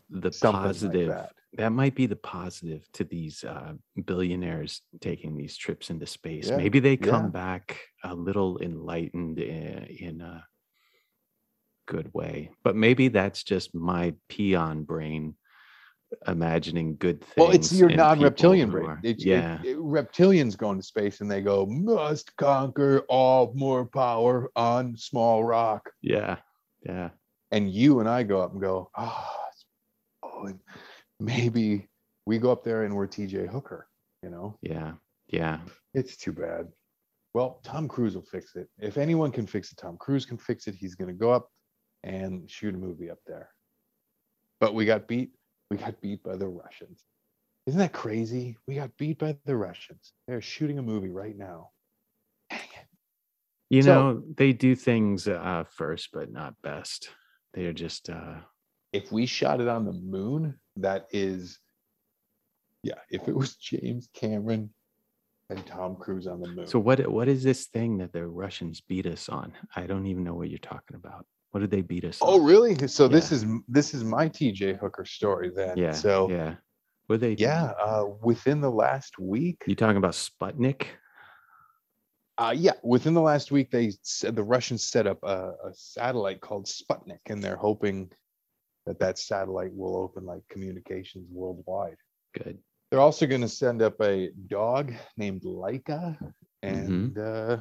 the 0.09 0.31
Something 0.31 0.61
like 0.61 0.67
positive. 0.69 1.09
that. 1.09 1.31
that. 1.57 1.71
might 1.71 1.95
be 1.95 2.05
the 2.05 2.15
positive 2.15 2.83
to 2.93 3.03
these 3.03 3.43
uh, 3.43 3.73
billionaires 4.05 4.81
taking 5.01 5.35
these 5.35 5.57
trips 5.57 5.89
into 5.89 6.05
space. 6.05 6.49
Yeah, 6.49 6.57
Maybe 6.57 6.79
they 6.79 6.97
come 6.97 7.25
yeah. 7.25 7.29
back 7.31 7.79
a 8.03 8.13
little 8.15 8.59
enlightened 8.59 9.39
in, 9.39 9.83
in 9.83 10.21
a 10.21 10.45
good 11.87 12.13
way, 12.13 12.51
but 12.63 12.75
maybe 12.75 13.07
that's 13.07 13.43
just 13.43 13.73
my 13.73 14.13
peon 14.29 14.83
brain 14.83 15.35
imagining 16.25 16.95
good 16.95 17.19
things. 17.21 17.33
well 17.35 17.51
it's 17.51 17.73
your 17.73 17.89
non-reptilian 17.89 18.71
brain 18.71 18.85
are- 18.85 18.99
It- 19.03 19.17
it- 19.19 19.25
yeah, 19.25 19.59
it- 19.61 19.75
reptilians 19.77 20.57
go 20.57 20.71
into 20.71 20.83
space 20.83 21.19
and 21.19 21.29
they 21.29 21.41
go 21.41 21.65
must 21.65 22.33
conquer 22.37 23.01
all 23.09 23.51
more 23.55 23.85
power 23.85 24.49
on 24.55 24.95
small 24.95 25.43
rock 25.43 25.89
yeah, 26.01 26.37
yeah. 26.85 27.09
and 27.51 27.69
you 27.69 27.99
and 27.99 28.07
I 28.07 28.23
go 28.23 28.39
up 28.41 28.53
and 28.53 28.61
go, 28.61 28.89
oh, 28.97 29.25
it's- 29.46 29.46
oh, 30.37 30.45
and 30.47 30.59
maybe 31.19 31.87
we 32.25 32.37
go 32.37 32.51
up 32.51 32.63
there 32.63 32.83
and 32.83 32.95
we're 32.95 33.07
TJ 33.07 33.47
Hooker, 33.49 33.87
you 34.23 34.29
know, 34.29 34.57
Yeah, 34.61 34.93
yeah. 35.27 35.59
it's 35.93 36.17
too 36.17 36.31
bad. 36.33 36.67
Well, 37.33 37.59
Tom 37.63 37.87
Cruise 37.87 38.15
will 38.15 38.23
fix 38.23 38.55
it. 38.55 38.67
If 38.79 38.97
anyone 38.97 39.31
can 39.31 39.45
fix 39.45 39.71
it, 39.71 39.77
Tom 39.77 39.97
Cruise 39.97 40.25
can 40.25 40.37
fix 40.37 40.67
it. 40.67 40.75
He's 40.75 40.95
going 40.95 41.09
to 41.09 41.13
go 41.13 41.31
up 41.31 41.49
and 42.03 42.49
shoot 42.49 42.73
a 42.73 42.77
movie 42.77 43.09
up 43.11 43.19
there. 43.27 43.49
But 44.59 44.73
we 44.73 44.85
got 44.85 45.07
beat. 45.07 45.31
We 45.69 45.77
got 45.77 45.99
beat 46.01 46.23
by 46.23 46.35
the 46.35 46.47
Russians. 46.47 47.03
Isn't 47.67 47.79
that 47.79 47.91
crazy? 47.93 48.57
We 48.67 48.75
got 48.75 48.95
beat 48.97 49.19
by 49.19 49.37
the 49.45 49.55
Russians. 49.55 50.13
They're 50.27 50.41
shooting 50.41 50.79
a 50.79 50.81
movie 50.81 51.09
right 51.09 51.37
now. 51.37 51.69
Dang 52.49 52.59
it. 52.59 52.87
You 53.69 53.81
So- 53.83 53.93
know, 54.13 54.23
they 54.35 54.53
do 54.53 54.75
things 54.75 55.27
uh, 55.27 55.65
first, 55.69 56.09
but 56.13 56.31
not 56.31 56.55
best. 56.63 57.09
They're 57.53 57.73
just 57.73 58.09
uh, 58.09 58.37
if 58.97 59.11
we 59.11 59.25
shot 59.25 59.61
it 59.61 59.67
on 59.67 59.85
the 59.85 59.93
moon, 59.93 60.59
that 60.77 61.07
is, 61.11 61.59
yeah. 62.83 62.95
If 63.09 63.27
it 63.27 63.35
was 63.35 63.55
James 63.55 64.09
Cameron 64.13 64.71
and 65.49 65.65
Tom 65.65 65.95
Cruise 65.95 66.27
on 66.27 66.41
the 66.41 66.47
moon, 66.47 66.67
So 66.67 66.79
what 66.79 67.05
what 67.11 67.27
is 67.27 67.43
this 67.43 67.67
thing 67.67 67.97
that 67.99 68.11
the 68.11 68.25
Russians 68.25 68.81
beat 68.81 69.05
us 69.05 69.29
on? 69.29 69.53
I 69.75 69.85
don't 69.87 70.07
even 70.07 70.23
know 70.23 70.33
what 70.33 70.49
you're 70.49 70.59
talking 70.59 70.95
about. 70.95 71.25
What 71.51 71.61
did 71.61 71.71
they 71.71 71.81
beat 71.81 72.05
us 72.05 72.19
oh 72.21 72.39
on? 72.39 72.45
really? 72.45 72.87
So 72.87 73.07
this 73.07 73.31
is 73.31 73.45
this 73.67 73.93
is 73.93 74.03
my 74.03 74.27
TJ 74.29 74.79
Hooker 74.79 75.05
story 75.05 75.51
then. 75.55 75.77
Yeah. 75.77 75.91
So 75.93 76.29
yeah. 76.29 76.55
What 77.07 77.21
they 77.21 77.33
yeah, 77.33 77.71
uh, 77.81 78.05
within 78.21 78.59
the 78.59 78.69
last 78.71 79.17
week, 79.17 79.63
You 79.65 79.75
talking 79.75 79.95
about 79.95 80.11
Sputnik? 80.11 80.87
uh, 82.37 82.53
yeah, 82.55 82.73
within 82.83 83.13
the 83.13 83.21
last 83.21 83.49
week, 83.49 83.71
they 83.71 83.93
said 84.01 84.35
the 84.35 84.43
Russians 84.43 84.83
set 84.83 85.07
up 85.07 85.19
a, 85.23 85.53
a 85.65 85.71
satellite 85.73 86.41
called 86.41 86.65
Sputnik, 86.65 87.23
and 87.27 87.41
they're 87.41 87.55
hoping 87.55 88.11
that 88.87 88.99
that 88.99 89.19
satellite 89.19 89.73
will 89.73 89.97
open 89.97 90.25
like 90.25 90.41
communications 90.49 91.27
worldwide. 91.29 91.97
Good. 92.33 92.57
They're 92.89 93.01
also 93.01 93.27
going 93.27 93.41
to 93.41 93.49
send 93.49 93.81
up 93.81 94.01
a 94.01 94.29
dog 94.47 94.93
named 95.17 95.41
Laika 95.41 96.17
and 96.63 97.17
uh, 97.17 97.57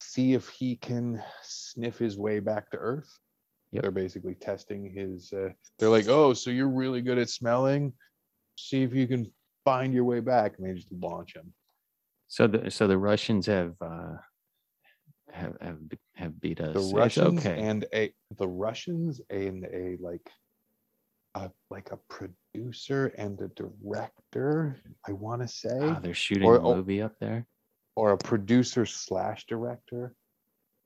see 0.00 0.34
if 0.34 0.48
he 0.48 0.76
can 0.76 1.20
sniff 1.42 1.98
his 1.98 2.16
way 2.16 2.38
back 2.38 2.70
to 2.70 2.76
Earth. 2.78 3.10
Yep. 3.72 3.82
They're 3.82 3.90
basically 3.90 4.34
testing 4.36 4.92
his. 4.94 5.32
Uh, 5.32 5.50
they're 5.78 5.88
like, 5.88 6.08
"Oh, 6.08 6.32
so 6.32 6.50
you're 6.50 6.68
really 6.68 7.02
good 7.02 7.18
at 7.18 7.28
smelling? 7.28 7.92
See 8.56 8.82
if 8.82 8.94
you 8.94 9.08
can 9.08 9.30
find 9.64 9.92
your 9.92 10.04
way 10.04 10.20
back." 10.20 10.54
And 10.58 10.66
they 10.66 10.74
just 10.74 10.92
launch 10.92 11.34
him. 11.34 11.52
So 12.28 12.46
the 12.46 12.70
so 12.70 12.86
the 12.86 12.98
Russians 12.98 13.46
have 13.46 13.74
uh 13.80 14.14
have 15.32 15.56
have, 15.60 15.78
have 16.14 16.40
beat 16.40 16.60
us. 16.60 16.74
The 16.74 16.96
Russians 16.96 17.40
okay. 17.46 17.60
and 17.60 17.86
a 17.94 18.12
the 18.38 18.48
Russians 18.48 19.20
and 19.30 19.64
a 19.66 19.96
like 20.00 20.28
a 21.34 21.50
like 21.70 21.90
a 21.92 21.98
producer 22.08 23.06
and 23.18 23.40
a 23.40 23.48
director. 23.48 24.76
I 25.06 25.12
want 25.12 25.42
to 25.42 25.48
say. 25.48 25.78
Ah, 25.82 25.98
they're 26.02 26.14
shooting 26.14 26.44
or- 26.44 26.56
a 26.56 26.62
movie 26.62 27.02
up 27.02 27.14
there. 27.20 27.46
or 27.96 28.12
a 28.12 28.18
producer 28.18 28.86
slash 28.86 29.46
director 29.46 30.14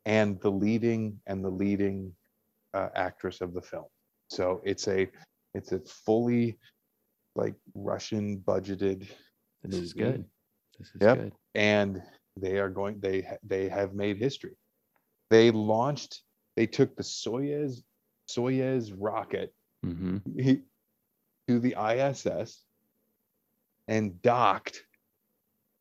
and 0.06 0.40
the 0.40 0.50
leading 0.50 1.20
and 1.26 1.44
the 1.44 1.48
leading 1.50 2.12
uh, 2.74 2.88
actress 2.94 3.40
of 3.40 3.54
the 3.54 3.62
film 3.62 3.86
so 4.30 4.60
it's 4.64 4.88
a 4.88 5.08
it's 5.54 5.72
a 5.72 5.78
fully 5.80 6.58
like 7.36 7.54
russian 7.74 8.38
budgeted 8.38 9.06
This 9.62 9.80
is 9.80 9.92
good. 9.92 10.24
This 10.78 10.88
is 10.94 11.00
Yep. 11.00 11.16
good. 11.18 11.32
and 11.54 12.02
they 12.37 12.59
are 12.59 12.69
going 12.69 12.99
they 13.00 13.26
they 13.43 13.69
have 13.69 13.95
made 13.95 14.19
history. 14.19 14.57
They 15.31 15.50
launched 15.50 16.23
they 16.57 16.67
took 16.67 16.97
the 16.97 17.03
soyuz 17.03 17.83
soyuz 18.29 18.93
rocket 18.97 19.55
hmm 19.83 20.19
to 21.47 21.59
the 21.61 21.75
iss 21.79 22.62
and 23.87 24.23
docked 24.23 24.83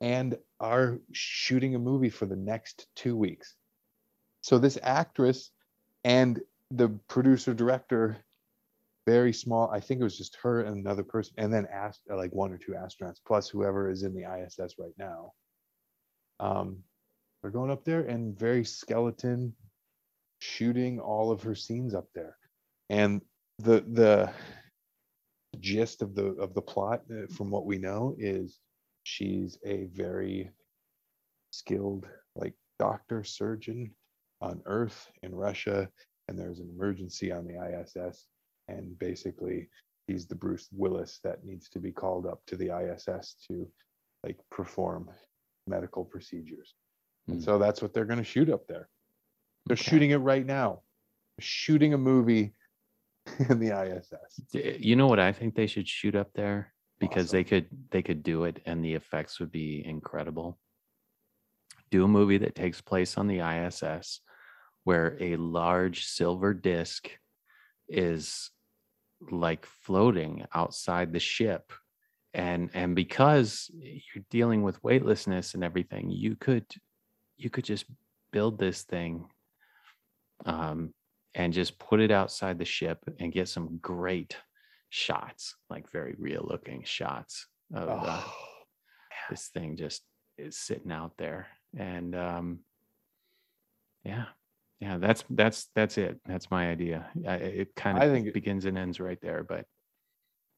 and 0.02 0.38
are 0.60 1.00
shooting 1.14 1.76
a 1.76 1.80
movie 1.80 2.10
for 2.10 2.26
the 2.26 2.36
next 2.36 2.88
two 2.96 3.16
weeks. 3.16 3.56
So 4.42 4.60
this 4.60 4.78
actress 4.84 5.52
and 6.04 6.42
the 6.72 6.90
producer 7.08 7.54
director 7.54 8.18
very 9.06 9.34
small 9.34 9.70
i 9.72 9.80
think 9.80 10.00
it 10.00 10.04
was 10.04 10.18
just 10.18 10.38
her 10.42 10.62
and 10.62 10.78
another 10.78 11.04
person 11.04 11.34
and 11.38 11.54
then 11.54 11.68
asked 11.72 12.02
like 12.10 12.32
one 12.32 12.52
or 12.52 12.58
two 12.58 12.72
astronauts 12.72 13.20
plus 13.26 13.50
whoever 13.50 13.90
is 13.90 14.04
in 14.04 14.14
the 14.14 14.24
iss 14.24 14.58
right 14.80 14.94
now 14.98 15.32
um 16.44 16.78
they're 17.42 17.52
going 17.52 17.72
up 17.72 17.84
there 17.84 18.02
and 18.02 18.38
very 18.38 18.64
skeleton 18.64 19.54
shooting 20.40 21.00
all 21.00 21.32
of 21.32 21.42
her 21.44 21.56
scenes 21.56 21.94
up 21.94 22.08
there. 22.14 22.38
And 22.90 23.22
the 23.60 23.84
the 23.92 24.32
gist 25.60 26.02
of 26.02 26.16
the 26.16 26.28
of 26.36 26.54
the 26.54 26.62
plot 26.62 27.02
uh, 27.12 27.28
from 27.34 27.50
what 27.50 27.66
we 27.66 27.78
know 27.78 28.16
is 28.18 28.60
she's 29.04 29.58
a 29.66 29.86
very 29.94 30.50
skilled 31.52 32.08
like 32.36 32.54
doctor 32.80 33.24
surgeon 33.24 33.92
on 34.42 34.62
earth 34.66 35.12
in 35.22 35.34
russia 35.36 35.88
and 36.28 36.38
there's 36.38 36.60
an 36.60 36.70
emergency 36.76 37.32
on 37.32 37.46
the 37.46 37.54
iss 37.54 38.26
and 38.68 38.98
basically 38.98 39.70
he's 40.08 40.26
the 40.26 40.36
bruce 40.36 40.68
willis 40.72 41.20
that 41.24 41.46
needs 41.46 41.70
to 41.70 41.80
be 41.80 41.92
called 41.92 42.26
up 42.26 42.42
to 42.48 42.56
the 42.58 42.70
iss 42.70 43.36
to 43.48 43.68
like 44.24 44.40
perform 44.50 45.08
medical 45.67 46.03
procedures 46.03 46.75
and 47.27 47.38
Hmm. 47.38 47.43
so 47.43 47.58
that's 47.58 47.82
what 47.82 47.93
they're 47.93 48.05
going 48.05 48.20
to 48.20 48.24
shoot 48.25 48.50
up 48.50 48.67
there 48.67 48.89
they're 49.65 49.75
Okay. 49.75 49.84
shooting 49.84 50.12
it 50.12 50.17
right 50.17 50.46
now 50.46 50.82
shooting 51.39 51.93
a 51.93 51.98
movie 51.98 52.53
in 53.50 53.60
the 53.60 53.70
iss 53.70 54.12
You 54.53 54.96
know 54.96 55.08
what 55.08 55.20
I 55.20 55.32
think 55.32 55.55
they 55.55 55.67
should 55.67 55.88
shoot 55.88 56.15
up 56.15 56.34
there 56.34 56.74
because 57.00 57.32
they 57.32 57.43
could 57.43 57.67
they 57.91 58.01
could 58.01 58.24
do 58.24 58.43
it 58.46 58.62
and 58.65 58.84
the 58.84 58.93
effects 58.93 59.39
would 59.39 59.51
be 59.51 59.84
incredible. 59.86 60.60
Do 61.91 62.03
a 62.03 62.08
movie 62.08 62.38
that 62.39 62.55
takes 62.55 62.82
place 62.82 63.17
on 63.17 63.27
the 63.27 63.41
ISS 63.41 64.22
where 64.84 65.17
a 65.20 65.36
large 65.38 66.05
silver 66.05 66.53
disc 66.53 67.10
is 67.88 68.51
like 69.32 69.65
floating 69.65 70.46
outside 70.53 71.13
the 71.13 71.20
ship 71.20 71.72
and 72.34 72.70
and 72.74 72.96
because 72.96 73.70
you're 73.74 74.24
dealing 74.30 74.63
with 74.63 74.84
weightlessness 74.84 75.54
and 75.54 75.63
everything 75.63 76.10
you 76.10 76.36
could 76.36 76.66
you 77.38 77.50
could 77.50 77.63
just 77.63 77.86
build 78.32 78.58
this 78.58 78.84
thing 78.84 79.28
um 80.46 80.94
and 81.36 81.54
just 81.54 81.78
put 81.80 82.00
it 82.00 82.12
outside 82.12 82.58
the 82.60 82.66
ship 82.66 83.00
and 83.20 83.32
get 83.32 83.48
some 83.48 83.78
great 83.82 84.38
shots 84.90 85.56
like 85.70 85.90
very 85.92 86.16
real 86.20 86.46
looking 86.48 86.84
shots 86.84 87.48
of 87.74 87.90
uh, 87.90 88.22
Oh, 88.22 88.34
this 89.30 89.48
thing 89.48 89.75
just 89.75 90.04
is 90.38 90.58
sitting 90.58 90.92
out 90.92 91.13
there. 91.18 91.48
And 91.78 92.16
um 92.16 92.60
yeah 94.04 94.25
yeah 94.80 94.98
that's 94.98 95.24
that's 95.30 95.70
that's 95.75 95.98
it. 95.98 96.20
That's 96.25 96.52
my 96.52 96.70
idea. 96.70 97.10
I, 97.28 97.36
it 97.36 97.75
kind 97.75 97.98
of 97.98 98.04
I 98.04 98.08
think 98.10 98.28
it- 98.28 98.34
begins 98.34 98.66
and 98.66 98.78
ends 98.78 99.00
right 99.00 99.20
there 99.22 99.44
but 99.44 99.66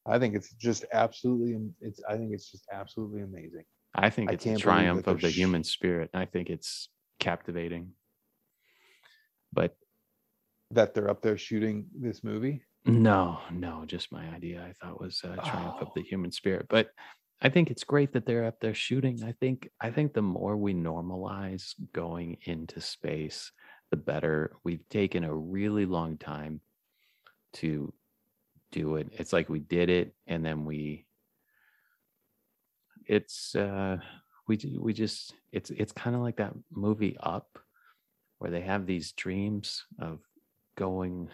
I 0.08 0.18
think 0.18 0.34
it's 0.36 0.52
just 0.54 0.84
absolutely 0.92 1.56
it's 1.80 2.00
I 2.08 2.16
think 2.16 2.32
it's 2.32 2.50
just 2.50 2.66
absolutely 2.72 3.22
amazing. 3.22 3.64
i 3.94 4.08
think 4.10 4.30
it's 4.32 4.44
a 4.44 4.48
believe 4.48 4.58
that 4.58 4.62
triumph 4.62 5.06
of 5.06 5.20
the 5.20 5.30
sh- 5.30 5.36
human 5.36 5.64
spirit 5.64 6.10
i 6.14 6.24
think 6.26 6.50
it's 6.50 6.88
captivating 7.18 7.92
but 9.52 9.76
that 10.70 10.94
they're 10.94 11.08
up 11.10 11.22
there 11.22 11.38
shooting 11.38 11.86
this 11.94 12.22
movie. 12.22 12.62
no 12.84 13.40
no 13.50 13.84
just 13.86 14.12
my 14.12 14.28
idea 14.34 14.62
i 14.62 14.72
thought 14.78 15.00
was 15.00 15.20
a 15.24 15.36
triumph 15.50 15.80
of 15.80 15.88
Oh. 15.88 15.92
the 15.96 16.02
human 16.02 16.30
spirit 16.30 16.66
but 16.68 16.90
i 17.40 17.48
think 17.48 17.70
it's 17.70 17.84
great 17.84 18.12
that 18.12 18.26
they're 18.26 18.44
up 18.44 18.60
there 18.60 18.74
shooting 18.74 19.22
i 19.24 19.32
think 19.40 19.68
i 19.80 19.90
think 19.90 20.12
the 20.12 20.22
more 20.22 20.56
we 20.56 20.74
normalize 20.74 21.74
going 21.92 22.36
into 22.44 22.80
space 22.80 23.50
the 23.90 23.96
better 23.96 24.52
we've 24.64 24.86
taken 24.90 25.24
a 25.24 25.34
really 25.34 25.86
long 25.86 26.18
time 26.18 26.60
to 27.54 27.92
do 28.76 28.96
it. 28.96 29.08
It's 29.12 29.32
like 29.32 29.48
we 29.48 29.60
did 29.60 29.88
it 29.88 30.14
and 30.26 30.44
then 30.44 30.66
we 30.66 31.06
it's 33.06 33.54
uh 33.54 33.96
we 34.46 34.58
we 34.78 34.92
just 34.92 35.32
it's 35.50 35.70
it's 35.70 35.92
kind 35.92 36.14
of 36.14 36.20
like 36.20 36.36
that 36.36 36.52
movie 36.70 37.16
up 37.20 37.58
where 38.38 38.50
they 38.50 38.60
have 38.60 38.84
these 38.84 39.12
dreams 39.12 39.84
of 39.98 40.20
going 40.76 41.28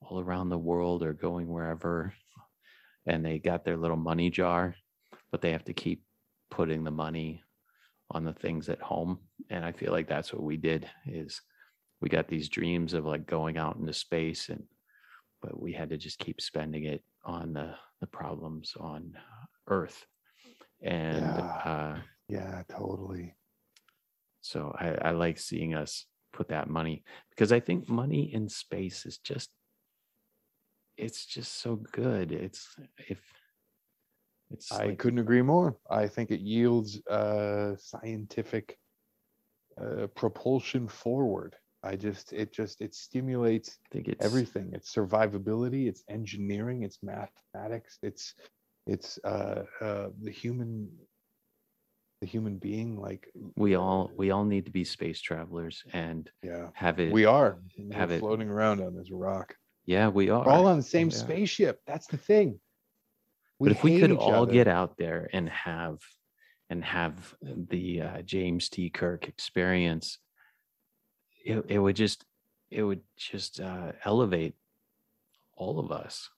all 0.00 0.20
around 0.20 0.48
the 0.48 0.58
world 0.58 1.04
or 1.04 1.12
going 1.12 1.46
wherever 1.46 2.12
and 3.06 3.24
they 3.24 3.38
got 3.38 3.64
their 3.64 3.76
little 3.76 3.96
money 3.96 4.28
jar 4.28 4.74
but 5.30 5.40
they 5.40 5.52
have 5.52 5.64
to 5.64 5.72
keep 5.72 6.02
putting 6.50 6.82
the 6.82 6.90
money 6.90 7.42
on 8.10 8.24
the 8.24 8.32
things 8.32 8.68
at 8.68 8.80
home. 8.80 9.18
And 9.50 9.64
i 9.64 9.70
feel 9.70 9.92
like 9.92 10.08
that's 10.08 10.32
what 10.32 10.42
we 10.42 10.56
did 10.56 10.88
is 11.06 11.40
we 12.00 12.08
got 12.08 12.26
these 12.28 12.48
dreams 12.48 12.92
of 12.92 13.04
like 13.04 13.26
going 13.26 13.56
out 13.56 13.76
into 13.76 13.92
space 13.92 14.48
and 14.48 14.64
but 15.42 15.60
we 15.60 15.72
had 15.72 15.90
to 15.90 15.96
just 15.96 16.18
keep 16.18 16.40
spending 16.40 16.84
it 16.84 17.02
on 17.24 17.52
the 17.52 17.74
the 18.00 18.06
problems 18.06 18.74
on 18.78 19.16
earth 19.68 20.06
and 20.82 21.22
Yeah. 21.24 21.62
uh 21.64 21.98
Yeah, 22.28 22.62
totally. 22.68 23.34
so 24.40 24.74
I, 24.78 25.08
I 25.08 25.10
like 25.12 25.38
seeing 25.38 25.74
us 25.74 26.06
put 26.32 26.48
that 26.48 26.68
money 26.68 27.02
because 27.30 27.52
I 27.52 27.60
think 27.60 27.88
money 27.88 28.32
in 28.32 28.48
space 28.48 29.06
is 29.06 29.18
just 29.18 29.50
it's 30.96 31.26
just 31.26 31.60
so 31.60 31.76
good. 31.76 32.32
It's 32.32 32.74
if 32.98 33.20
it's 34.50 34.72
I 34.72 34.86
like, 34.86 34.98
couldn't 34.98 35.18
agree 35.18 35.42
more. 35.42 35.76
I 35.90 36.06
think 36.06 36.30
it 36.30 36.40
yields 36.40 37.00
uh 37.06 37.76
scientific 37.76 38.78
uh, 39.80 40.06
propulsion 40.14 40.88
forward. 40.88 41.56
I 41.86 41.96
just 41.96 42.32
it 42.32 42.52
just 42.52 42.80
it 42.80 42.94
stimulates 42.94 43.78
I 43.86 43.94
think 43.94 44.08
it's 44.08 44.24
everything. 44.24 44.70
It's 44.72 44.92
survivability, 44.94 45.88
it's 45.88 46.02
engineering, 46.08 46.82
it's 46.82 46.98
mathematics, 47.02 47.98
it's 48.02 48.34
it's 48.86 49.18
uh 49.24 49.62
uh 49.80 50.08
the 50.20 50.30
human 50.30 50.90
the 52.20 52.26
human 52.26 52.56
being 52.56 52.96
like 52.98 53.28
we 53.56 53.74
all 53.74 54.10
we 54.16 54.30
all 54.30 54.44
need 54.44 54.64
to 54.64 54.70
be 54.70 54.84
space 54.84 55.20
travelers 55.20 55.84
and 55.92 56.30
yeah 56.42 56.68
have 56.72 56.98
it 56.98 57.12
we 57.12 57.26
are 57.26 57.58
have 57.92 58.10
it- 58.10 58.20
floating 58.20 58.48
around 58.48 58.80
on 58.80 58.96
this 58.96 59.10
rock 59.10 59.54
yeah 59.84 60.08
we 60.08 60.30
are 60.30 60.44
we're 60.46 60.52
all 60.52 60.66
on 60.66 60.78
the 60.78 60.82
same 60.82 61.10
Yeah. 61.10 61.16
spaceship 61.16 61.80
that's 61.86 62.06
the 62.06 62.16
thing 62.16 62.58
but 63.60 63.72
if 63.72 63.82
we 63.82 64.00
could 64.00 64.12
all 64.12 64.44
other. 64.44 64.52
get 64.52 64.66
out 64.66 64.96
there 64.96 65.28
and 65.32 65.48
have 65.50 65.98
and 66.70 66.82
have 66.84 67.34
the 67.42 68.00
uh, 68.02 68.22
James 68.22 68.68
T. 68.68 68.90
Kirk 68.90 69.28
experience, 69.28 70.18
it, 71.46 71.64
it 71.68 71.78
would 71.78 71.96
just 71.96 72.24
it 72.70 72.82
would 72.82 73.00
just 73.16 73.60
uh, 73.60 73.92
elevate 74.04 74.54
all 75.56 75.78
of 75.78 75.90
us. 75.92 76.28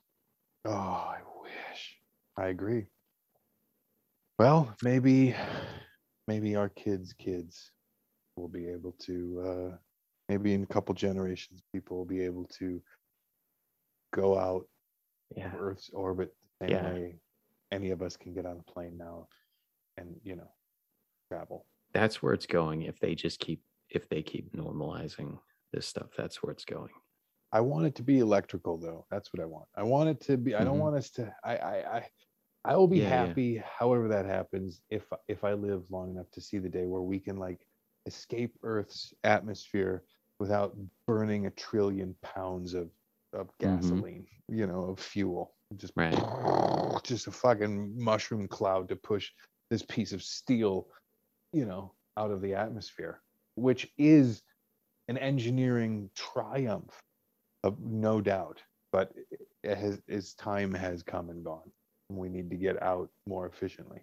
oh 0.67 0.71
i 0.71 1.19
wish 1.43 1.97
i 2.37 2.47
agree 2.49 2.87
well 4.39 4.75
maybe 4.83 5.35
maybe 6.27 6.55
our 6.57 6.69
kids 6.69 7.15
kids 7.19 7.73
will 8.37 8.49
be 8.49 8.69
able 8.69 8.93
to 9.01 9.17
uh 9.73 9.77
maybe 10.29 10.53
in 10.55 10.63
a 10.63 10.67
couple 10.67 10.95
generations 10.95 11.63
people 11.73 11.97
will 11.97 12.05
be 12.05 12.21
able 12.23 12.45
to 12.59 12.81
go 14.15 14.39
out 14.39 14.65
Yeah, 15.37 15.53
of 15.55 15.61
Earth's 15.61 15.91
orbit 15.93 16.35
the 16.61 16.69
Yeah. 16.71 16.93
way 16.93 17.21
any 17.73 17.91
of 17.91 18.03
us 18.03 18.17
can 18.17 18.35
get 18.35 18.47
on 18.47 18.61
a 18.61 18.73
plane 18.73 18.97
now 18.99 19.29
and 19.97 20.21
you 20.23 20.37
know 20.37 20.51
travel. 21.29 21.67
that's 21.93 22.23
where 22.23 22.33
it's 22.35 22.47
going. 22.47 22.83
If 22.83 22.99
they 23.01 23.15
just 23.15 23.39
keep 23.41 23.61
if 23.91 24.09
they 24.09 24.23
keep 24.23 24.53
normalizing 24.55 25.39
this 25.73 25.87
stuff, 25.87 26.11
that's 26.17 26.43
where 26.43 26.53
it's 26.53 26.65
going. 26.65 26.93
I 27.53 27.61
want 27.61 27.87
it 27.87 27.95
to 27.97 28.03
be 28.03 28.19
electrical 28.19 28.79
though. 28.79 29.07
That's 29.11 29.33
what 29.33 29.43
I 29.43 29.47
want. 29.47 29.69
I 29.77 29.83
want 29.83 30.11
it 30.11 30.21
to 30.23 30.37
be. 30.37 30.55
I 30.55 30.65
don't 30.65 30.79
Mhm. 30.79 30.81
want 30.81 30.97
us 30.97 31.11
to. 31.13 31.35
I 31.45 31.57
I 31.57 31.97
I. 31.99 32.11
I 32.65 32.77
will 32.77 32.89
be 32.89 32.99
Yeah, 32.99 33.09
yeah. 33.09 33.17
happy, 33.17 33.57
however 33.57 34.09
that 34.09 34.27
happens, 34.27 34.83
if 34.91 35.05
if 35.29 35.45
I 35.45 35.55
live 35.55 35.91
long 35.91 36.11
enough 36.11 36.31
to 36.33 36.41
see 36.41 36.59
the 36.59 36.69
day 36.69 36.87
where 36.87 37.03
we 37.03 37.19
can 37.21 37.37
like 37.39 37.67
escape 38.07 38.55
Earth's 38.63 39.15
atmosphere 39.25 40.05
without 40.41 40.77
burning 41.07 41.47
a 41.47 41.51
trillion 41.53 42.15
pounds 42.23 42.75
of 42.75 42.91
of 43.33 43.51
gasoline, 43.59 44.27
you 44.49 44.67
know, 44.67 44.85
of 44.85 45.01
fuel. 45.01 45.57
Just 45.77 45.95
Right. 45.97 46.15
just 47.05 47.27
a 47.27 47.31
fucking 47.31 47.99
mushroom 48.03 48.49
cloud 48.49 48.89
to 48.89 48.97
push 48.97 49.31
this 49.71 49.83
piece 49.83 50.13
of 50.13 50.23
steel, 50.23 50.89
you 51.53 51.67
know, 51.67 51.95
out 52.17 52.31
of 52.31 52.41
the 52.43 52.55
atmosphere, 52.55 53.23
which 53.59 53.89
is 53.99 54.43
an 55.09 55.19
engineering 55.19 56.11
triumph, 56.15 56.99
of 57.65 57.81
no 57.81 58.21
doubt. 58.21 58.63
But 58.93 59.13
it- 59.31 59.41
has 59.65 60.01
its 60.07 60.35
time 60.35 60.73
has 60.73 61.03
come 61.03 61.29
and 61.31 61.45
gone. 61.45 61.71
We 62.11 62.29
need 62.31 62.49
to 62.51 62.57
get 62.57 62.81
out 62.83 63.11
more 63.27 63.47
efficiently. 63.47 64.01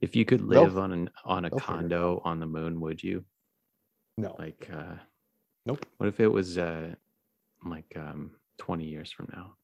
If 0.00 0.16
you 0.16 0.24
could 0.24 0.40
live 0.42 0.78
on 0.78 0.92
an 0.92 1.10
on 1.24 1.44
a 1.44 1.48
it 1.48 1.58
condo 1.58 2.20
on 2.24 2.40
the 2.40 2.46
moon, 2.46 2.80
would 2.80 3.02
you? 3.02 3.24
No. 4.16 4.34
Like 4.38 4.68
uh 4.72 4.96
Nope. 5.66 5.84
what 5.98 6.08
if 6.08 6.18
it 6.20 6.26
was 6.28 6.58
uh 6.58 6.94
like 7.64 7.92
um 7.96 8.32
20 8.58 8.84
years 8.84 9.12
from 9.12 9.28
now? 9.32 9.54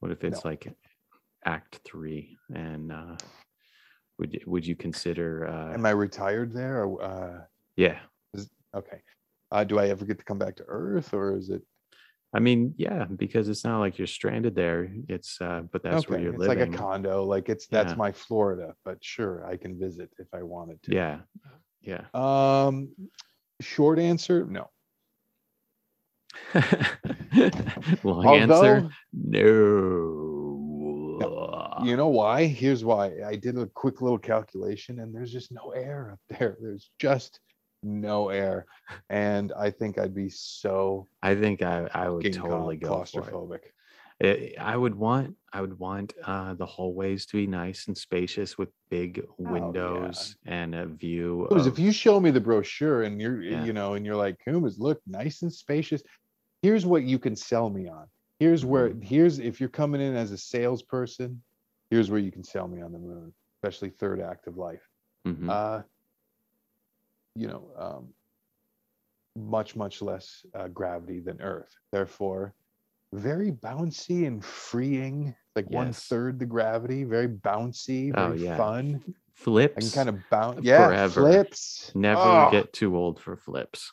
What 0.00 0.10
if 0.12 0.24
it's 0.24 0.44
No. 0.44 0.50
like 0.50 0.76
act 1.44 1.80
3 1.84 2.36
and 2.54 2.92
uh 2.92 3.16
would 4.18 4.32
you, 4.34 4.40
would 4.46 4.66
you 4.66 4.76
consider 4.76 5.46
uh 5.48 5.72
Am 5.74 5.86
I 5.86 5.90
retired 5.90 6.52
there? 6.52 6.84
Or, 6.84 7.02
uh, 7.02 7.40
yeah. 7.76 7.98
okay. 8.74 9.00
Uh, 9.52 9.64
do 9.64 9.78
I 9.78 9.88
ever 9.88 10.04
get 10.04 10.18
to 10.18 10.24
come 10.24 10.38
back 10.38 10.56
to 10.56 10.64
Earth, 10.66 11.14
or 11.14 11.36
is 11.36 11.50
it 11.50 11.62
I 12.34 12.40
mean, 12.40 12.74
yeah, 12.76 13.04
because 13.04 13.48
it's 13.48 13.64
not 13.64 13.78
like 13.78 13.98
you're 13.98 14.06
stranded 14.08 14.54
there. 14.54 14.90
It's 15.08 15.40
uh 15.40 15.62
but 15.72 15.82
that's 15.82 16.08
where 16.08 16.18
you're 16.20 16.32
It's 16.34 16.40
living. 16.40 16.70
like 16.72 16.74
a 16.74 16.82
condo. 16.82 17.24
Like 17.24 17.48
it's 17.48 17.66
that's 17.66 17.92
Yeah. 17.92 17.96
my 17.96 18.12
Florida, 18.12 18.74
but 18.84 18.98
sure, 19.02 19.46
I 19.46 19.56
can 19.56 19.78
visit 19.78 20.10
if 20.18 20.26
I 20.34 20.42
wanted 20.42 20.82
to. 20.84 20.94
yeah. 20.94 21.20
Yeah. 21.82 22.04
Um, 22.14 22.88
short 23.60 23.98
answer, 24.00 24.44
no. 24.44 24.68
Long 28.02 28.26
answer. 28.26 28.52
Although, 28.52 28.88
No. 29.12 31.18
You 31.84 31.96
know 31.96 32.08
why? 32.08 32.46
Here's 32.46 32.84
why. 32.84 33.12
I 33.26 33.36
did 33.36 33.58
a 33.58 33.66
quick 33.66 34.00
little 34.00 34.18
calculation, 34.18 35.00
and 35.00 35.14
there's 35.14 35.32
just 35.32 35.52
no 35.52 35.70
air 35.70 36.12
up 36.12 36.20
there. 36.38 36.56
There's 36.60 36.90
just 36.98 37.40
no 37.82 38.28
air, 38.30 38.66
and 39.10 39.52
I 39.56 39.70
think 39.70 39.98
I'd 39.98 40.14
be 40.14 40.28
so 40.30 41.06
I 41.22 41.34
think 41.34 41.62
I, 41.62 41.88
I 41.94 42.08
would 42.08 42.32
totally 42.32 42.76
go 42.76 43.04
for 43.04 43.20
it. 43.20 43.32
claustrophobic. 43.32 43.60
it. 44.20 44.58
I 44.58 44.76
would 44.76 44.94
want 44.94 45.36
I 45.52 45.60
would 45.60 45.78
want 45.78 46.14
uh, 46.24 46.54
the 46.54 46.66
hallways 46.66 47.26
to 47.26 47.36
be 47.36 47.46
nice 47.46 47.86
and 47.86 47.96
spacious 47.96 48.56
with 48.58 48.70
big 48.90 49.22
Oh, 49.28 49.34
yeah. 49.44 49.50
windows 49.52 50.36
and 50.46 50.74
a 50.74 50.86
view. 50.86 51.46
Because 51.48 51.66
if 51.66 51.78
you 51.78 51.92
show 51.92 52.18
me 52.20 52.30
the 52.30 52.40
brochure 52.40 53.02
and 53.02 53.20
you're, 53.20 53.40
Yeah. 53.42 53.64
you 53.64 53.72
know, 53.72 53.94
and 53.94 54.04
you're 54.04 54.16
like, 54.16 54.36
Kumas, 54.46 54.78
look, 54.78 55.00
nice 55.06 55.42
and 55.42 55.52
spacious. 55.52 56.02
Here's 56.62 56.84
what 56.86 57.04
you 57.04 57.18
can 57.18 57.36
sell 57.36 57.68
me 57.70 57.88
on. 57.88 58.06
Here's 58.40 58.64
where, 58.64 58.88
Mm-hmm. 58.90 59.00
here's 59.02 59.38
if 59.38 59.60
you're 59.60 59.68
coming 59.68 60.00
in 60.00 60.14
as 60.16 60.30
a 60.32 60.38
salesperson, 60.38 61.42
here's 61.90 62.10
where 62.10 62.20
you 62.20 62.32
can 62.32 62.44
sell 62.44 62.68
me 62.68 62.80
on 62.80 62.92
the 62.92 62.98
moon, 62.98 63.32
especially 63.62 63.90
third 63.90 64.20
act 64.20 64.46
of 64.46 64.56
life. 64.56 64.82
Mhm. 65.26 65.48
Uh, 65.50 65.82
you 67.34 67.46
know, 67.48 67.70
um, 67.76 68.14
much, 69.36 69.76
much 69.76 70.00
less 70.02 70.44
uh, 70.54 70.68
gravity 70.68 71.20
than 71.20 71.40
Earth. 71.42 71.74
Therefore, 71.92 72.54
very 73.12 73.52
bouncy 73.52 74.26
and 74.26 74.44
freeing, 74.44 75.34
like 75.54 75.70
one 75.70 75.88
Yes. 75.88 76.06
third 76.06 76.38
the 76.38 76.46
gravity, 76.46 77.04
very 77.04 77.28
bouncy, 77.28 78.12
Oh, 78.16 78.28
very 78.28 78.44
yeah. 78.44 78.56
fun. 78.56 79.02
I 79.06 79.12
flips. 79.34 79.90
can 79.90 80.06
kind 80.06 80.08
of 80.08 80.30
bounce. 80.30 80.64
Yeah, 80.64 80.86
forever. 80.86 81.20
flips. 81.22 81.92
never 81.94 82.20
Oh, 82.22 82.50
get 82.50 82.72
too 82.72 82.96
old 82.96 83.20
for 83.20 83.36
flips. 83.36 83.92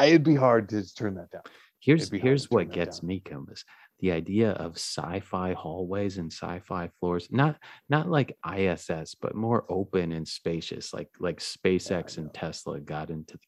It'd 0.00 0.24
be 0.24 0.34
hard 0.34 0.68
to 0.70 0.94
turn 0.94 1.14
that 1.14 1.30
down. 1.30 1.42
Here's 1.78 2.10
be 2.10 2.18
hard 2.18 2.22
to 2.22 2.28
here's 2.28 2.50
what 2.50 2.72
gets 2.72 2.98
down. 2.98 3.06
me, 3.06 3.20
Combus. 3.20 3.64
The 4.00 4.12
idea 4.12 4.50
of 4.52 4.72
sci-fi 4.76 5.54
hallways 5.54 6.18
and 6.18 6.30
sci-fi 6.32 6.90
floors, 7.00 7.28
not 7.30 7.56
not 7.88 8.08
like 8.10 8.36
ISS, 8.46 9.14
but 9.14 9.34
more 9.34 9.64
open 9.70 10.12
and 10.12 10.26
spacious, 10.28 10.92
like 10.92 11.08
like 11.18 11.40
SpaceX 11.40 12.18
know. 12.18 12.24
and 12.24 12.34
Tesla 12.34 12.78
got 12.80 13.10
into. 13.10 13.38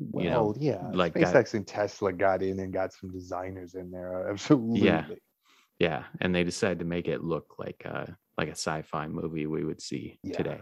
Well, 0.00 0.24
you 0.24 0.30
know, 0.30 0.54
yeah, 0.58 0.90
like 0.92 1.14
SpaceX 1.14 1.32
got- 1.32 1.54
and 1.54 1.66
Tesla 1.66 2.12
got 2.12 2.42
in 2.42 2.58
and 2.58 2.72
got 2.72 2.92
some 2.92 3.12
designers 3.12 3.74
in 3.74 3.90
there. 3.92 4.28
Absolutely. 4.30 5.18
yeah, 5.78 6.04
and 6.20 6.34
they 6.34 6.42
decided 6.42 6.80
to 6.80 6.84
make 6.84 7.06
it 7.06 7.22
look 7.22 7.54
like 7.58 7.82
uh 7.84 8.06
like 8.36 8.48
a 8.48 8.52
sci-fi 8.58 9.06
movie 9.06 9.46
we 9.46 9.64
would 9.64 9.80
see 9.80 10.18
Yeah. 10.24 10.36
today. 10.36 10.60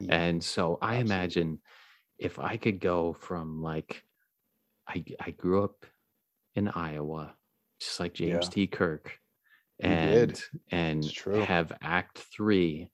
Yeah. 0.00 0.14
And 0.16 0.42
so 0.42 0.78
I 0.80 0.94
absolutely. 0.96 1.00
imagine 1.14 1.60
if 2.18 2.38
I 2.38 2.56
could 2.56 2.80
go 2.80 3.12
from 3.12 3.60
like 3.62 4.02
I 4.88 5.04
I 5.20 5.30
grew 5.32 5.62
up 5.64 5.84
in 6.54 6.68
Iowa, 6.68 7.34
just 7.84 8.00
like 8.00 8.14
James 8.14 8.46
Yeah. 8.46 8.50
T. 8.50 8.66
Kirk, 8.66 9.18
and 9.80 10.40
and 10.70 11.04
have 11.26 11.72
Act 11.82 12.18
Three 12.18 12.88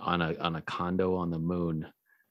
on 0.00 0.22
a 0.22 0.34
on 0.38 0.56
a 0.56 0.62
condo 0.62 1.16
on 1.16 1.30
the 1.30 1.38
moon, 1.38 1.86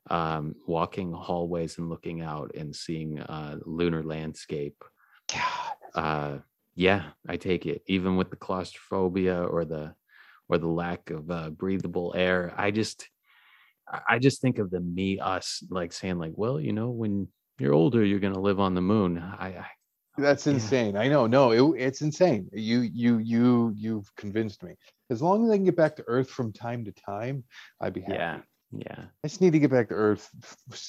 um, 0.10 0.56
walking 0.68 1.12
hallways 1.12 1.78
and 1.78 1.90
looking 1.90 2.22
out 2.22 2.56
and 2.56 2.76
seeing 2.76 3.20
uh, 3.20 3.58
lunar 3.66 4.04
landscape. 4.04 4.84
God, 5.32 5.74
Uh, 5.96 6.38
yeah, 6.76 7.12
I 7.28 7.38
take 7.38 7.66
it. 7.66 7.84
Even 7.88 8.16
with 8.16 8.30
the 8.30 8.36
claustrophobia 8.36 9.44
or 9.44 9.66
the 9.66 9.94
or 10.50 10.58
the 10.58 10.68
lack 10.68 11.10
of 11.10 11.30
uh, 11.32 11.50
breathable 11.50 12.14
air, 12.16 12.54
I 12.58 12.72
just 12.72 13.10
I 13.88 14.02
I 14.10 14.20
just 14.20 14.42
think 14.42 14.60
of 14.60 14.70
the 14.70 14.80
me 14.80 15.20
us 15.20 15.64
like 15.70 15.94
saying 15.94 16.20
like, 16.20 16.34
well, 16.36 16.60
you 16.60 16.74
know, 16.74 16.90
when 16.90 17.28
you're 17.60 17.74
older, 17.74 18.04
you're 18.04 18.20
gonna 18.20 18.40
live 18.40 18.60
on 18.60 18.74
the 18.74 18.82
moon. 18.82 19.18
I, 19.18 19.48
I 19.48 19.68
That's 20.18 20.46
Yeah. 20.46 20.54
insane. 20.54 20.96
I 20.98 21.08
know. 21.08 21.26
No, 21.28 21.52
it, 21.52 21.82
it's 21.82 22.02
insane. 22.02 22.50
You, 22.54 22.82
you, 22.82 23.18
you, 23.18 23.74
you've 23.76 24.16
convinced 24.16 24.64
me. 24.64 24.76
As 25.10 25.22
long 25.22 25.44
as 25.46 25.52
I 25.52 25.56
can 25.58 25.66
get 25.66 25.76
back 25.76 25.96
to 25.98 26.04
Earth 26.08 26.30
from 26.30 26.52
time 26.54 26.86
to 26.86 26.92
time, 26.92 27.44
I'd 27.82 27.94
be 27.94 28.02
happy. 28.02 28.14
yeah, 28.14 28.40
yeah. 28.72 29.06
I 29.24 29.28
just 29.28 29.42
need 29.42 29.54
to 29.54 29.60
get 29.60 29.72
back 29.72 29.90
to 29.90 29.96
Earth 29.96 30.30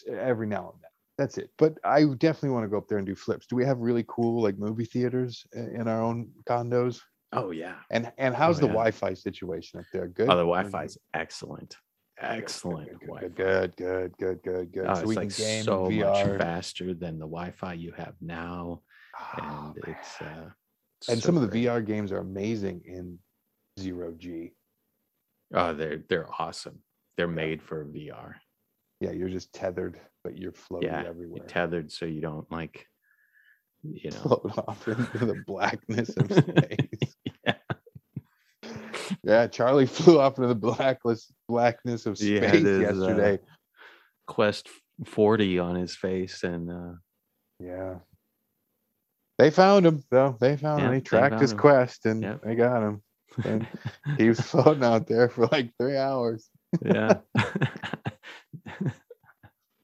every 0.08 0.46
now 0.46 0.70
and 0.74 0.82
then. 0.82 0.90
That's 1.16 1.38
it. 1.38 1.50
But 1.58 1.78
I 1.84 2.04
definitely 2.18 2.50
want 2.50 2.64
to 2.64 2.68
go 2.68 2.76
up 2.78 2.88
there 2.88 2.98
and 2.98 3.06
do 3.06 3.14
flips. 3.14 3.46
Do 3.46 3.54
we 3.56 3.64
have 3.64 3.78
really 3.78 4.04
cool 4.08 4.42
like 4.42 4.58
movie 4.58 4.84
theaters 4.84 5.46
in 5.52 5.86
our 5.86 6.02
own 6.02 6.30
condos? 6.48 7.00
Oh 7.32 7.50
yeah. 7.50 7.76
And 7.90 8.12
and 8.18 8.34
oh, 8.34 8.36
how's 8.36 8.58
Oh, 8.58 8.62
the 8.62 8.66
yeah. 8.66 8.72
Wi-Fi 8.72 9.14
situation 9.14 9.80
up 9.80 9.86
there? 9.92 10.08
Good. 10.08 10.28
Oh, 10.28 10.36
the 10.36 10.42
Wi-Fi 10.42 10.84
is 10.84 10.98
excellent. 11.14 11.76
Excellent 12.20 12.90
Good, 13.00 13.34
good, 13.36 13.76
good, 13.76 14.16
good, 14.18 14.42
good, 14.42 14.72
good. 14.72 14.86
Oh, 14.88 14.94
so 14.94 15.00
it's 15.00 15.08
we 15.08 15.16
like 15.16 15.34
can 15.34 15.44
game 15.44 15.64
so 15.64 15.90
much 15.90 16.38
faster 16.38 16.94
than 16.94 17.18
the 17.18 17.26
Wi-Fi 17.26 17.74
you 17.74 17.92
have 17.96 18.14
now, 18.20 18.82
Oh, 19.38 19.72
and 19.76 19.84
it's 19.96 20.20
uh, 20.20 20.50
and 21.08 21.18
so 21.20 21.26
some 21.26 21.36
of 21.36 21.50
the. 21.50 21.66
VR 21.66 21.84
games 21.84 22.12
are 22.12 22.18
amazing 22.18 22.82
in 22.86 23.18
zero 23.78 24.12
G. 24.16 24.52
Oh, 25.54 25.72
they're 25.74 26.02
they're 26.08 26.28
awesome. 26.38 26.78
They're 27.16 27.28
Yeah. 27.28 27.34
made 27.34 27.62
for 27.62 27.84
VR. 27.84 28.34
Yeah, 29.00 29.10
you're 29.12 29.28
just 29.28 29.52
tethered, 29.52 30.00
but 30.22 30.38
you're 30.38 30.52
floating 30.52 30.88
Yeah, 30.88 31.04
everywhere. 31.06 31.38
You're 31.38 31.46
tethered 31.46 31.92
so 31.92 32.06
you 32.06 32.20
don't 32.20 32.50
like, 32.50 32.86
you 33.82 34.10
know. 34.10 34.16
Float 34.16 34.52
off 34.68 34.88
into 34.88 35.26
the 35.26 35.42
blackness 35.46 36.10
of 36.16 36.32
space. 36.32 37.14
yeah. 37.44 37.54
yeah, 39.22 39.46
Charlie 39.48 39.86
flew 39.98 40.18
off 40.20 40.36
into 40.38 40.48
the 40.48 40.54
blackless 40.54 41.30
blackness 41.48 42.06
of 42.06 42.16
space 42.16 42.52
his, 42.52 42.64
uh, 42.64 42.80
yesterday. 42.80 43.38
Quest 44.26 44.68
40 45.06 45.58
on 45.58 45.74
his 45.76 45.94
face, 45.94 46.42
and 46.44 46.70
uh, 46.70 46.92
Yeah. 47.60 47.96
They 49.38 49.50
found 49.50 49.84
him 49.86 50.02
though. 50.10 50.36
They 50.40 50.56
found 50.56 50.80
Yeah, 50.80 50.86
him. 50.86 50.92
They 50.92 50.98
they 50.98 51.04
tracked 51.04 51.32
found 51.32 51.42
his 51.42 51.52
him. 51.52 51.58
quest 51.58 52.06
and 52.06 52.22
Yep. 52.22 52.42
they 52.44 52.54
got 52.54 52.82
him. 52.82 53.02
And 53.44 53.66
He 54.18 54.28
was 54.28 54.40
floating 54.40 54.84
out 54.84 55.06
there 55.08 55.28
for 55.28 55.46
like 55.48 55.70
three 55.78 55.96
hours. 55.96 56.48
yeah. 56.84 57.18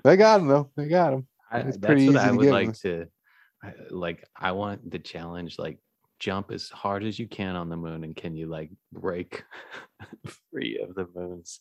They 0.02 0.16
got 0.16 0.40
him 0.40 0.46
though. 0.48 0.70
They 0.76 0.88
got 0.88 1.12
him. 1.12 1.26
I, 1.50 1.62
that's 1.62 2.06
what 2.06 2.16
I 2.16 2.30
would 2.32 2.46
like 2.50 2.74
them. 2.78 3.08
to 3.62 3.94
like 3.94 4.24
I 4.34 4.52
want 4.52 4.90
the 4.90 4.98
challenge 4.98 5.58
like 5.58 5.78
jump 6.18 6.50
as 6.52 6.68
hard 6.70 7.04
as 7.04 7.18
you 7.18 7.26
can 7.28 7.56
on 7.56 7.68
the 7.68 7.76
moon 7.76 8.04
and 8.04 8.16
can 8.16 8.34
you 8.34 8.46
like 8.46 8.70
break 8.92 9.44
free 10.50 10.78
of 10.82 10.94
the 10.94 11.06
moon's 11.14 11.60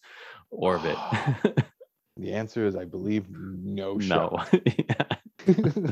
orbit 0.51 0.97
The 2.17 2.33
answer 2.33 2.65
is 2.65 2.75
I 2.75 2.85
believe 2.85 3.27
no 3.29 3.97
no 3.97 3.99
shot. 3.99 4.33
Yeah, 4.65 5.17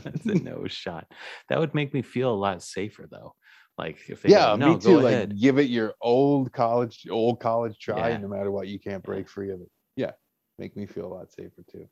that's 0.04 0.28
a 0.28 0.36
no 0.36 0.68
shot 0.68 1.12
that 1.50 1.60
would 1.60 1.74
make 1.74 1.94
me 1.94 2.02
feel 2.02 2.32
a 2.34 2.36
lot 2.36 2.62
safer 2.62 3.08
though 3.10 3.34
like 3.78 4.10
if 4.10 4.22
they 4.22 4.32
yeah, 4.32 4.48
go, 4.50 4.56
no 4.56 4.74
me 4.74 4.78
too. 4.78 4.98
go 4.98 5.00
Like 5.00 5.08
ahead 5.10 5.40
give 5.40 5.58
it 5.60 5.70
your 5.70 5.94
old 6.02 6.52
college, 6.52 7.06
old 7.10 7.40
college 7.40 7.78
try, 7.80 8.10
Yeah. 8.10 8.14
and 8.16 8.24
no 8.24 8.28
matter 8.28 8.52
what, 8.52 8.68
you 8.68 8.80
can't 8.80 9.04
Yeah. 9.04 9.04
break 9.04 9.30
free 9.30 9.52
of 9.52 9.62
it. 9.62 9.70
Yeah. 9.96 10.12
Make 10.58 10.76
me 10.76 10.88
feel 10.88 11.06
a 11.06 11.14
lot 11.14 11.32
safer 11.32 11.64
too. 11.72 11.88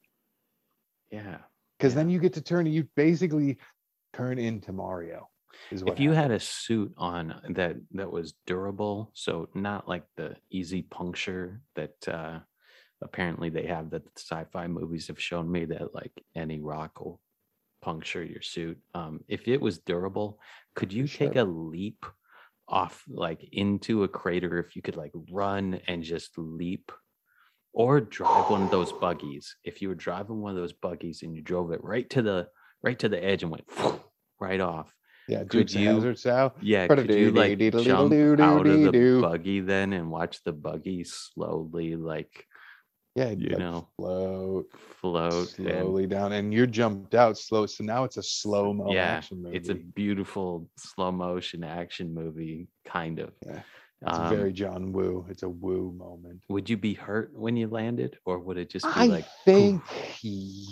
yeah 1.11 1.37
Because 1.77 1.93
Yeah. 1.93 1.99
then 1.99 2.09
you 2.09 2.19
get 2.19 2.33
to 2.33 2.41
turn 2.41 2.65
you 2.65 2.87
basically 2.95 3.57
turn 4.13 4.39
into 4.39 4.71
Mario. 4.71 5.29
Is 5.71 5.83
what 5.83 5.93
if 5.93 5.99
you 5.99 6.11
had 6.11 6.31
a 6.31 6.39
suit 6.39 6.93
on 6.97 7.41
that 7.49 7.77
that 7.91 8.11
was 8.11 8.33
durable 8.45 9.11
so 9.13 9.49
not 9.53 9.87
like 9.87 10.05
the 10.15 10.35
easy 10.49 10.81
puncture 10.81 11.61
that 11.75 12.07
uh 12.07 12.39
apparently 13.05 13.49
they 13.49 13.67
have 13.67 13.91
that 13.91 14.03
sci-fi 14.17 14.67
movies 14.67 15.07
have 15.07 15.21
shown 15.21 15.49
me 15.49 15.65
that 15.65 15.93
like 15.93 16.11
any 16.35 16.59
rock 16.59 16.99
will 16.99 17.21
puncture 17.81 18.23
your 18.23 18.41
suit. 18.41 18.77
Um 18.93 19.21
if 19.27 19.47
it 19.47 19.61
was 19.61 19.77
durable 19.79 20.39
could 20.75 20.91
you 20.91 21.07
take 21.07 21.35
a 21.37 21.43
leap 21.43 22.05
off 22.67 23.03
like 23.07 23.41
into 23.51 24.03
a 24.03 24.07
crater 24.07 24.57
if 24.59 24.75
you 24.75 24.81
could 24.81 24.97
like 24.97 25.13
run 25.31 25.79
and 25.87 26.03
just 26.03 26.31
leap? 26.37 26.91
Or 27.77 27.99
drive 27.99 28.49
one 28.49 28.63
of 28.63 28.71
those 28.71 28.91
buggies. 29.05 29.55
If 29.63 29.81
you 29.81 29.89
were 29.89 29.95
driving 30.07 30.41
one 30.41 30.51
of 30.55 30.57
those 30.57 30.73
buggies 30.73 31.23
and 31.23 31.35
you 31.35 31.41
drove 31.41 31.71
it 31.71 31.83
right 31.83 32.09
to 32.11 32.21
the 32.21 32.47
right 32.81 32.97
to 32.99 33.09
the 33.09 33.23
edge 33.23 33.43
and 33.43 33.51
went 33.51 33.67
right 34.39 34.61
off 34.61 34.89
Yeah, 35.27 35.43
Could 35.43 35.71
you- 35.73 35.93
Hazzard 35.93 36.17
style. 36.19 36.55
Yeah, 36.61 36.87
could 36.87 37.09
you 37.09 37.31
like 37.31 37.59
jump 37.59 38.13
out 38.39 38.65
of 38.67 38.91
the 38.93 39.19
buggy 39.21 39.59
then 39.61 39.93
and 39.93 40.09
watch 40.09 40.43
the 40.43 40.53
buggy 40.53 41.03
slowly 41.03 41.95
like 41.95 42.45
Yeah, 43.15 43.29
you 43.31 43.49
like, 43.49 43.59
know, 43.59 43.87
float 43.97 44.65
float 45.01 45.47
and 45.59 45.95
slowly 45.95 46.07
down, 46.07 46.33
and 46.33 46.53
you're 46.53 46.65
jumped 46.67 47.15
out 47.15 47.37
slow. 47.37 47.65
So 47.65 47.83
now 47.83 48.03
it's 48.03 48.17
a 48.17 48.23
slow 48.23 48.73
mo 48.73 48.91
yeah, 48.91 49.15
action 49.15 49.41
movie. 49.41 49.57
it's 49.57 49.69
a 49.69 49.75
beautiful 49.75 50.69
slow 50.77 51.11
motion 51.11 51.63
action 51.63 52.13
movie, 52.13 52.67
kind 52.85 53.19
of. 53.19 53.31
Yeah, 53.45 53.61
It's 54.01 54.17
Um, 54.17 54.29
very 54.29 54.53
John 54.53 54.91
Woo. 54.91 55.25
It's 55.29 55.43
a 55.43 55.49
Woo 55.49 55.91
moment. 55.93 56.41
Would 56.49 56.69
you 56.69 56.77
be 56.77 56.93
hurt 56.93 57.31
when 57.33 57.55
you 57.55 57.67
landed, 57.67 58.17
or 58.25 58.39
would 58.39 58.57
it 58.57 58.69
just 58.69 58.85
be 58.93 59.01
I 59.01 59.05
like 59.05 59.25
think 59.45 59.81
poof, 59.83 60.19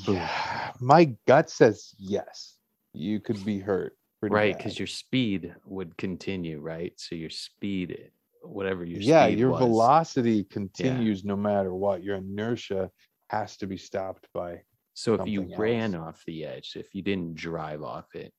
boom? 0.05 0.17
yeah, 0.17 0.71
my 0.81 1.15
gut 1.27 1.49
says 1.49 1.95
yes. 1.97 2.57
You 2.93 3.19
could 3.19 3.43
be 3.45 3.59
hurt. 3.59 3.97
right? 4.21 4.57
Because 4.57 4.79
your 4.79 4.87
speed 4.87 5.55
would 5.65 5.97
continue, 5.97 6.59
right? 6.59 6.93
So 6.97 7.15
your 7.15 7.29
speed, 7.29 8.11
whatever 8.43 8.85
your 8.85 8.99
yeah, 8.99 9.27
your 9.27 9.51
was, 9.51 9.57
velocity 9.57 10.43
continues 10.43 11.23
no 11.25 11.35
matter 11.35 11.73
what. 11.73 12.03
Your 12.03 12.17
inertia 12.17 12.91
has 13.29 13.57
to 13.57 13.67
be 13.67 13.77
stopped 13.77 14.27
by. 14.33 14.63
So 14.93 15.15
if 15.15 15.25
you 15.25 15.41
something 15.41 15.49
ran 15.55 15.95
off 15.95 16.23
the 16.25 16.45
edge, 16.45 16.73
if 16.75 16.93
you 16.93 17.01
didn't 17.01 17.35
drive 17.35 17.81
off 17.83 18.15
it, 18.15 18.33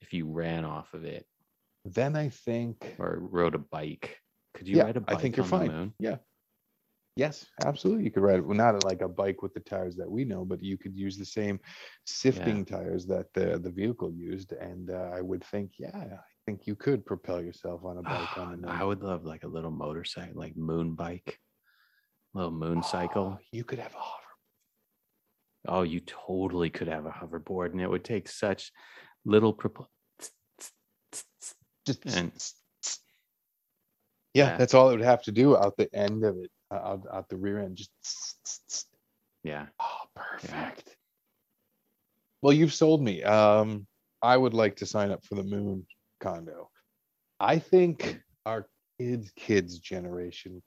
if 0.00 0.12
you 0.12 0.26
ran 0.30 0.64
off 0.64 0.94
of 0.94 1.04
it 1.04 1.26
Then 1.86 2.16
I 2.16 2.28
think 2.28 2.96
or 2.98 3.18
rode 3.20 3.54
a 3.54 3.58
bike, 3.58 4.20
could 4.54 4.68
you 4.68 4.76
Yeah, 4.76 4.84
ride 4.84 4.96
a 4.96 5.00
bike 5.00 5.08
i 5.12 5.16
think 5.16 5.36
you're 5.36 5.44
fine. 5.44 5.68
moon? 5.68 5.94
yes, 7.16 7.46
absolutely, 7.60 8.04
you 8.04 8.10
could 8.10 8.22
ride 8.22 8.38
it. 8.38 8.46
Well, 8.46 8.56
not 8.56 8.78
like 8.84 9.00
a 9.02 9.08
bike 9.08 9.42
with 9.42 9.54
the 9.54 9.60
tires 9.60 9.96
that 9.96 10.10
we 10.10 10.24
know, 10.24 10.44
but 10.44 10.62
you 10.62 10.76
could 10.76 10.96
use 10.96 11.16
the 11.16 11.24
same 11.24 11.60
sifting 12.04 12.64
tires 12.64 13.06
that 13.06 13.32
the 13.34 13.58
the 13.58 13.70
vehicle 13.70 14.12
used. 14.12 14.52
And 14.52 14.90
uh, 14.90 15.10
I 15.14 15.20
would 15.22 15.44
think, 15.44 15.72
yeah, 15.78 15.96
I 15.96 16.18
think 16.46 16.66
you 16.66 16.74
could 16.76 17.04
propel 17.04 17.42
yourself 17.42 17.84
on 17.84 17.98
a 17.98 18.02
bike 18.02 18.38
on 18.38 18.52
the 18.52 18.56
moon. 18.56 18.68
I 18.70 18.84
would 18.84 19.02
love 19.02 19.24
like 19.24 19.44
a 19.44 19.48
little 19.48 19.70
motorcycle, 19.70 20.32
like 20.40 20.56
moon 20.56 20.94
bike, 20.94 21.38
little 22.34 22.52
moon 22.52 22.82
cycle. 22.82 23.36
Oh, 23.38 23.44
you 23.52 23.64
could 23.64 23.80
have 23.80 23.94
a 23.94 23.98
hover. 23.98 24.22
Oh, 25.68 25.82
you 25.82 26.00
totally 26.00 26.70
could 26.70 26.86
have 26.88 27.06
a 27.06 27.10
hoverboard, 27.10 27.72
and 27.72 27.80
it 27.80 27.90
would 27.90 28.04
take 28.04 28.28
such 28.28 28.70
little 29.24 29.52
propel. 29.52 29.90
Just 31.84 32.06
And- 32.06 32.32
yeah, 34.32 34.50
Yeah. 34.50 34.56
that's 34.58 34.74
all 34.74 34.90
it 34.90 34.96
would 34.96 35.04
have 35.04 35.22
to 35.24 35.32
do 35.32 35.56
out 35.56 35.76
the 35.76 35.92
end 35.94 36.24
of 36.24 36.36
it, 36.36 36.50
uh, 36.70 36.74
out, 36.74 37.06
out 37.10 37.28
the 37.28 37.36
rear 37.36 37.58
end. 37.58 37.76
Just 37.78 38.88
Yeah, 39.42 39.66
oh, 39.80 40.00
perfect. 40.14 40.96
Well, 42.42 42.52
you've 42.52 42.74
sold 42.74 43.02
me. 43.02 43.22
Um, 43.24 43.86
I 44.22 44.36
would 44.36 44.54
like 44.54 44.76
to 44.76 44.86
sign 44.86 45.10
up 45.10 45.24
for 45.24 45.36
the 45.36 45.42
moon 45.44 45.86
condo. 46.20 46.70
I 47.40 47.58
think 47.58 48.20
our 48.46 48.68
kids' 48.98 49.32
kids 49.36 49.78
generation 49.78 50.62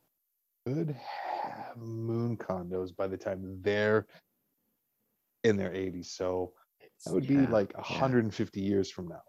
could 0.66 0.92
have 0.92 1.78
moon 1.78 2.38
condos 2.38 2.96
by 2.96 3.08
the 3.08 3.18
time 3.18 3.62
they're 3.62 4.08
in 5.44 5.58
their 5.58 5.72
80s. 5.74 6.06
So 6.12 6.54
that 7.06 7.14
would 7.14 7.28
be 7.28 7.36
Yeah, 7.36 7.50
like 7.52 7.74
yeah. 7.74 7.76
150 7.76 8.62
years 8.62 8.92
from 8.92 9.08
now. 9.08 9.22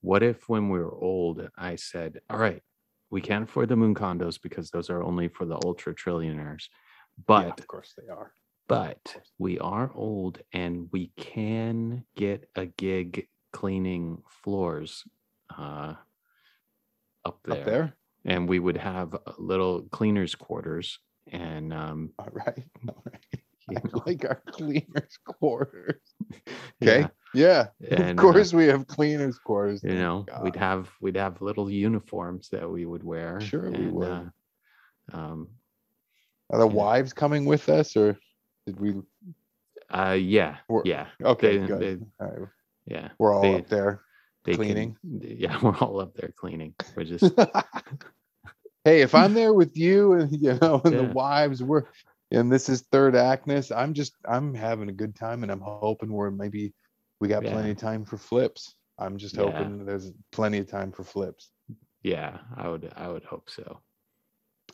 What 0.00 0.22
if 0.22 0.48
when 0.48 0.68
we 0.68 0.78
were 0.78 0.94
old, 0.94 1.48
I 1.56 1.76
said, 1.76 2.20
"All 2.30 2.38
right, 2.38 2.62
we 3.10 3.20
can't 3.20 3.44
afford 3.48 3.68
the 3.68 3.76
moon 3.76 3.94
condos 3.94 4.40
because 4.40 4.70
those 4.70 4.90
are 4.90 5.02
only 5.02 5.28
for 5.28 5.44
the 5.44 5.56
ultra 5.56 5.94
trillionaires, 5.94 6.68
Yeah, 7.16 7.26
but 7.26 7.58
of 7.58 7.66
course 7.66 7.94
they 7.96 8.08
are. 8.08 8.32
but 8.68 9.16
we 9.38 9.58
are 9.58 9.92
old 9.94 10.42
and 10.52 10.88
we 10.92 11.08
can 11.16 12.04
get 12.16 12.48
a 12.54 12.66
gig 12.66 13.28
cleaning 13.52 14.22
floors 14.42 15.04
uh, 15.56 15.94
up 17.24 17.40
there, 17.44 17.58
Up 17.58 17.64
there. 17.64 17.96
and 18.24 18.48
we 18.48 18.58
would 18.58 18.76
have 18.76 19.14
a 19.14 19.34
little 19.38 19.82
cleaners 19.90 20.34
quarters 20.34 20.98
and 21.30 21.72
um, 21.72 22.10
All 22.18 22.28
right. 22.32 22.64
All 22.88 23.02
right. 23.04 23.42
you 23.70 23.76
know, 23.84 24.02
like 24.06 24.24
our 24.24 24.42
cleaners 24.50 25.18
quarters. 25.24 26.00
Okay. 26.82 27.06
yeah, 27.34 27.66
Yeah. 27.80 27.88
And, 27.90 28.18
of 28.20 28.24
uh, 28.24 28.32
course 28.32 28.52
we 28.54 28.66
have 28.66 28.86
cleaners 28.86 29.36
quarters. 29.38 29.82
you 29.82 29.94
know 29.96 30.24
we'd 30.42 30.54
have 30.56 30.88
we'd 31.00 31.16
have 31.16 31.42
little 31.42 31.68
uniforms 31.68 32.48
that 32.50 32.70
we 32.70 32.86
would 32.86 33.02
wear 33.02 33.40
Sure 33.40 33.68
we 33.70 33.74
and, 33.76 33.92
would. 33.92 34.08
uh, 34.08 35.16
um 35.16 35.48
Are 36.50 36.58
the 36.60 36.66
wives 36.68 37.12
coming 37.12 37.44
with 37.46 37.68
us 37.68 37.96
or 37.96 38.16
did 38.66 38.78
we 38.80 38.94
uh 39.90 40.12
yeah 40.18 40.58
We're- 40.68 40.88
yeah 40.88 41.06
okay 41.22 41.58
They- 41.58 41.66
good. 41.66 41.80
they- 41.80 42.24
all 42.24 42.30
right. 42.32 42.48
Yeah 42.90 43.08
We're 43.18 43.32
all 43.34 43.42
they- 43.42 43.54
up 43.56 43.68
there. 43.68 44.00
they 44.44 44.52
can- 44.52 44.64
cleaning? 44.64 44.96
yeah 45.20 45.58
we're 45.62 45.76
all 45.76 46.00
up 46.00 46.14
there 46.14 46.32
cleaning 46.36 46.74
we're 46.96 47.04
just 47.04 47.32
hey, 48.84 49.02
if 49.02 49.14
I'm 49.14 49.34
there 49.34 49.52
with 49.52 49.76
you 49.76 50.14
and 50.14 50.32
you 50.42 50.58
know 50.60 50.80
and 50.84 50.94
Yeah. 50.94 51.02
the 51.02 51.12
wives 51.12 51.62
we're 51.62 51.84
and 52.30 52.52
this 52.52 52.68
is 52.68 52.82
third 52.92 53.16
actness, 53.16 53.70
I'm 53.72 53.94
just 53.94 54.12
I'm 54.28 54.52
having 54.54 54.88
a 54.90 54.92
good 54.92 55.14
time 55.14 55.42
and 55.42 55.50
I'm 55.50 55.60
hoping 55.62 56.12
we're 56.12 56.30
maybe 56.30 56.74
we 57.20 57.28
got 57.28 57.42
Yeah. 57.42 57.52
plenty 57.52 57.70
of 57.70 57.78
time 57.78 58.04
for 58.04 58.18
flips. 58.18 58.74
I'm 58.98 59.16
just 59.16 59.34
Yeah. 59.36 59.44
hoping 59.50 59.84
there's 59.86 60.12
plenty 60.30 60.58
of 60.58 60.68
time 60.70 60.92
for 60.92 61.04
flips. 61.04 61.50
yeah 62.02 62.38
i 62.56 62.68
would 62.68 62.92
i 62.96 63.08
would 63.08 63.24
hope 63.24 63.50
so 63.50 63.80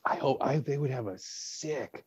I 0.05 0.17
hope 0.17 0.39
I 0.43 0.59
they 0.59 0.77
would 0.77 0.91
have 0.91 1.07
a 1.07 1.17
sick 1.19 2.05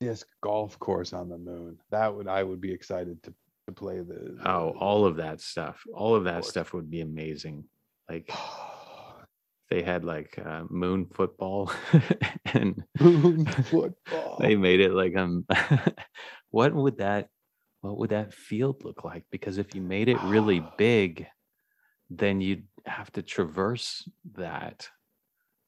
disc 0.00 0.26
golf 0.42 0.76
course 0.80 1.12
on 1.12 1.28
the 1.28 1.38
moon. 1.38 1.78
That 1.90 2.12
would 2.14 2.26
I 2.26 2.42
would 2.42 2.60
be 2.60 2.72
excited 2.72 3.22
to 3.22 3.32
to 3.66 3.72
play 3.72 4.00
the. 4.00 4.38
oh 4.44 4.70
all 4.78 5.04
of 5.04 5.16
that 5.16 5.40
stuff 5.40 5.82
all 5.92 6.14
of 6.14 6.24
that 6.24 6.44
stuff 6.44 6.72
would 6.72 6.90
be 6.90 7.00
amazing 7.00 7.64
like 8.08 8.30
they 9.70 9.82
had 9.82 10.04
like 10.04 10.38
uh, 10.44 10.62
moon 10.70 11.06
football 11.06 11.72
and 12.46 12.82
moon 13.00 13.44
football. 13.64 14.36
they 14.40 14.54
made 14.54 14.80
it 14.80 14.92
like 14.92 15.16
um 15.16 15.44
what 16.50 16.72
would 16.74 16.98
that 16.98 17.28
what 17.80 17.98
would 17.98 18.10
that 18.10 18.32
field 18.32 18.84
look 18.84 19.04
like 19.04 19.24
because 19.30 19.58
if 19.58 19.74
you 19.74 19.82
made 19.82 20.08
it 20.08 20.20
really 20.22 20.64
big 20.78 21.26
then 22.08 22.40
you'd 22.40 22.66
have 22.86 23.10
to 23.12 23.22
traverse 23.22 24.08
that 24.34 24.88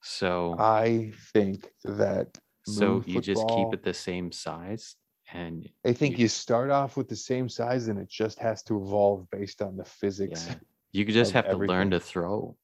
so 0.00 0.54
I 0.58 1.12
think 1.32 1.68
that 1.84 2.38
so 2.64 3.02
you 3.06 3.20
just 3.20 3.48
keep 3.48 3.72
it 3.72 3.82
the 3.82 3.94
same 3.94 4.30
size 4.30 4.94
and 5.32 5.68
I 5.84 5.92
think 5.92 6.16
you- 6.18 6.22
you 6.24 6.28
start 6.28 6.70
off 6.70 6.96
with 6.96 7.08
the 7.08 7.16
same 7.16 7.48
size 7.48 7.88
and 7.88 7.98
it 7.98 8.08
just 8.08 8.38
has 8.38 8.62
to 8.64 8.80
evolve 8.80 9.28
based 9.30 9.62
on 9.62 9.76
the 9.76 9.84
physics. 9.84 10.46
yeah, 10.48 10.54
you 10.92 11.04
just 11.12 11.32
have 11.32 11.48
to 11.50 11.56
learn 11.56 11.90
to 11.90 12.00
throw 12.00 12.56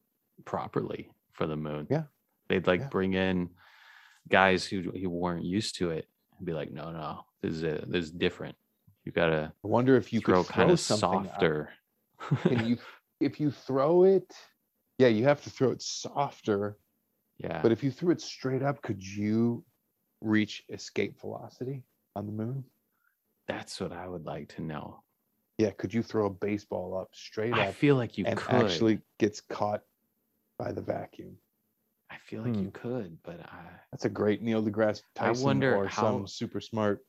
properly 0.44 1.10
for 1.32 1.46
the 1.46 1.56
moon 1.56 1.86
Yeah. 1.90 2.04
they'd 2.48 2.66
like 2.66 2.80
Yeah. 2.80 2.88
bring 2.88 3.12
in 3.14 3.50
guys 4.28 4.64
who 4.64 4.80
who 4.82 5.10
weren't 5.10 5.44
used 5.44 5.76
to 5.76 5.90
it 5.90 6.08
and 6.38 6.46
be 6.46 6.52
like 6.52 6.70
no 6.72 6.90
no 6.90 7.24
this 7.42 7.52
is 7.54 7.62
a, 7.62 7.84
this 7.86 8.06
is 8.06 8.10
different 8.12 8.56
you 9.04 9.12
gotta 9.12 9.52
I 9.64 9.66
wonder 9.68 9.96
if 9.96 10.12
you 10.12 10.20
throw 10.20 10.42
could 10.42 10.52
kind 10.54 10.66
throw 10.68 10.72
of 10.72 10.80
softer 10.80 11.70
Can 12.42 12.66
you 12.66 12.78
if 13.20 13.38
you 13.40 13.50
throw 13.50 14.04
it, 14.04 14.32
yeah, 14.98 15.08
you 15.08 15.24
have 15.24 15.42
to 15.44 15.50
throw 15.50 15.70
it 15.70 15.82
softer. 15.82 16.78
yeah 17.38 17.60
But 17.62 17.72
if 17.72 17.82
you 17.84 17.90
threw 17.90 18.10
it 18.12 18.20
straight 18.20 18.62
up, 18.62 18.80
could 18.82 19.02
you 19.02 19.64
reach 20.20 20.64
escape 20.68 21.20
velocity 21.20 21.84
on 22.16 22.26
the 22.26 22.32
moon? 22.32 22.64
That's 23.48 23.80
what 23.80 23.92
I 23.92 24.08
would 24.08 24.24
like 24.24 24.48
to 24.56 24.62
know. 24.62 25.02
Yeah, 25.58 25.70
could 25.70 25.92
you 25.94 26.02
throw 26.02 26.26
a 26.26 26.30
baseball 26.30 26.96
up 26.98 27.08
straight 27.12 27.54
I 27.54 27.62
up 27.62 27.68
I 27.68 27.72
feel 27.72 27.96
like 27.96 28.18
you 28.18 28.24
and 28.26 28.38
could. 28.38 28.66
actually 28.66 29.00
gets 29.18 29.40
caught 29.40 29.82
by 30.58 30.72
the 30.72 30.80
vacuum? 30.82 31.36
I 32.10 32.16
feel 32.18 32.42
like 32.42 32.54
Hmm. 32.54 32.62
you 32.64 32.70
could, 32.70 33.18
but 33.22 33.40
I, 33.40 33.62
That's 33.92 34.04
a 34.04 34.08
great 34.10 34.42
Neil 34.42 34.62
deGrasse 34.62 35.02
I 35.16 35.26
Tyson 35.28 35.44
wonder 35.44 35.76
or 35.76 35.86
how- 35.86 36.02
some 36.02 36.26
super 36.26 36.60
smart 36.60 37.04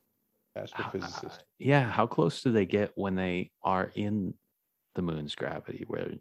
how- 0.54 0.62
astrophysicist. 0.64 1.38
uh, 1.38 1.42
yeah, 1.58 1.90
how 1.90 2.06
close 2.06 2.42
do 2.42 2.52
they 2.52 2.66
get 2.66 2.92
when 2.96 3.14
they 3.14 3.50
are 3.62 3.90
in 3.94 4.34
the 4.94 5.02
moon's 5.02 5.34
gravity? 5.34 5.84
Where 5.86 6.12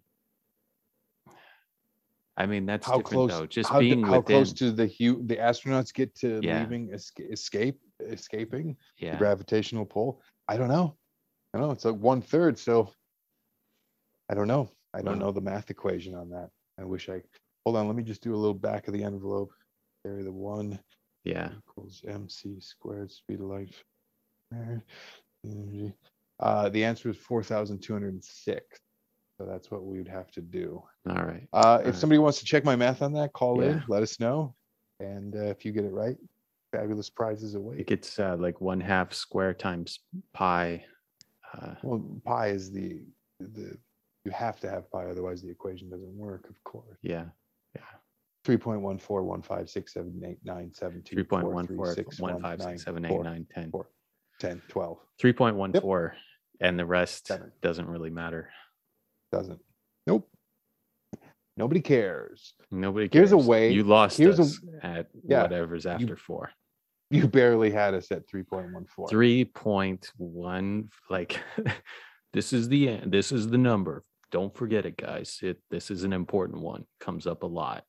I 2.38 2.46
mean, 2.48 2.66
that's 2.66 2.86
how 2.86 2.98
different 2.98 3.12
close? 3.14 3.32
though. 3.32 3.46
Just 3.46 3.70
how, 3.70 3.80
d- 3.80 3.90
being 3.94 4.04
how 4.04 4.18
within, 4.18 4.36
close 4.36 4.52
do 4.54 4.72
the 4.72 4.88
hu- 4.88 5.24
the 5.26 5.38
astronauts 5.38 5.94
get 5.94 6.14
to 6.16 6.42
Yeah. 6.44 6.60
leaving 6.60 6.92
escape 6.94 7.80
escaping 8.00 8.78
the 9.14 9.18
gravitational 9.18 9.86
pull? 9.86 10.22
I 10.48 10.58
don't 10.58 10.70
know. 10.70 10.96
I 11.54 11.58
don't 11.58 11.68
know. 11.68 11.72
It's 11.74 11.86
like 11.86 11.96
one 11.96 12.22
third. 12.22 12.58
So 12.60 12.92
I 14.30 14.34
don't 14.34 14.48
know. 14.48 14.70
I 14.94 15.02
don't 15.02 15.20
Wow. 15.20 15.28
know 15.28 15.32
the 15.32 15.42
math 15.42 15.70
equation 15.70 16.16
on 16.16 16.30
that. 16.32 16.50
I 16.80 16.84
wish 16.84 17.10
I. 17.10 17.22
Hold 17.66 17.78
on. 17.78 17.88
Let 17.88 17.96
me 17.96 18.04
just 18.04 18.22
do 18.24 18.34
a 18.34 18.38
little 18.38 18.54
back 18.54 18.88
of 18.88 18.94
the 18.94 19.04
envelope. 19.04 19.52
Carry 20.06 20.24
the 20.24 20.32
one 20.32 20.80
yeah. 21.24 21.50
equals 21.58 22.04
mc 22.08 22.60
squared 22.60 23.12
speed 23.12 23.40
of 23.40 23.48
light. 23.48 23.74
energy. 24.54 25.94
Uh, 26.40 26.70
the 26.70 26.84
answer 26.84 27.10
is 27.10 27.18
4,206. 27.18 28.80
So 29.38 29.46
that's 29.46 29.70
what 29.72 29.84
we 29.86 29.98
would 29.98 30.08
have 30.08 30.32
to 30.32 30.42
do. 30.42 30.82
All 31.10 31.16
right. 31.16 31.48
Uh, 31.54 31.78
if 31.82 31.86
Alright. 31.88 31.96
somebody 31.96 32.20
wants 32.20 32.40
to 32.40 32.46
check 32.46 32.64
my 32.64 32.76
math 32.76 33.02
on 33.02 33.14
that, 33.14 33.34
call 33.34 33.62
in, 33.62 33.84
let 33.88 34.04
us 34.04 34.20
know. 34.20 34.56
And 35.00 35.36
uh, 35.36 35.40
if 35.46 35.66
you 35.66 35.72
get 35.72 35.84
it 35.86 35.92
right, 35.92 36.18
fabulous 36.76 37.10
prizes 37.10 37.56
I 37.56 37.60
await. 37.60 37.78
think 37.78 37.92
it's 37.92 38.20
uh, 38.20 38.36
like 38.40 38.60
one 38.62 38.80
half 38.80 39.14
square 39.14 39.54
times 39.54 40.00
pi. 40.34 40.84
Uh, 41.54 41.76
Well, 41.84 42.04
pi 42.26 42.48
is 42.48 42.72
the 42.72 43.02
the 43.40 43.78
You 44.26 44.32
have 44.32 44.60
to 44.62 44.70
have 44.70 44.90
pi, 44.92 45.06
otherwise 45.06 45.42
the 45.42 45.50
equation 45.50 45.90
doesn't 45.90 46.16
work, 46.18 46.50
of 46.50 46.62
course. 46.64 46.98
Yeah. 47.02 47.26
3.14, 48.46 49.00
15, 49.02 49.68
6, 49.68 49.94
7, 49.94 50.22
8, 50.24 50.38
9, 50.44 50.72
7, 50.74 51.02
2, 51.04 51.16
Three 51.16 51.24
4, 51.24 51.42
point 51.42 51.54
one 51.54 51.66
3, 51.68 51.76
four 51.78 51.94
6, 51.96 52.20
one 52.20 52.34
1, 52.34 52.42
five 52.44 52.60
9, 52.60 52.68
six 52.70 52.84
seven 52.84 53.06
eight 53.06 53.10
4, 53.10 53.24
nine 53.24 53.48
ten. 53.54 53.72
4, 53.72 53.88
10, 54.40 54.62
12. 54.68 54.98
Three 55.20 55.34
point 55.34 55.56
one 55.56 55.74
four, 55.74 56.16
and 56.62 56.78
the 56.78 56.86
rest 56.86 57.28
Seven. 57.28 57.52
doesn't 57.64 57.88
really 57.88 58.12
matter. 58.12 58.50
Doesn't. 59.32 59.60
Nope. 60.06 60.30
Nobody 61.58 61.82
cares. 61.82 62.54
Nobody. 62.70 63.10
Here's 63.12 63.32
a 63.32 63.36
cares. 63.38 63.48
way- 63.48 63.72
You 63.72 63.84
lost 63.84 64.18
here's 64.18 64.38
a- 64.40 64.44
us 64.44 64.60
at 64.84 65.08
Yeah, 65.28 65.42
whatever's 65.44 65.86
after 65.88 66.16
four. 66.16 66.52
You 67.10 67.28
barely 67.28 67.72
had 67.72 67.94
us 67.94 68.12
at 68.12 68.28
3.14. 68.28 69.10
Three 69.10 69.46
point 69.46 70.12
one. 70.18 70.90
Like 71.10 71.40
this 72.34 72.52
is 72.52 72.68
the 72.68 72.90
end. 72.90 73.12
This 73.12 73.32
is 73.32 73.48
the 73.48 73.58
number. 73.58 74.04
Don't 74.32 74.56
forget 74.56 74.86
it, 74.86 74.98
guys. 74.98 75.40
It 75.42 75.62
this 75.70 75.92
is 75.92 76.04
an 76.04 76.14
important 76.14 76.62
one. 76.62 76.86
Comes 77.00 77.28
up 77.28 77.44
a 77.44 77.48
lot. 77.48 77.84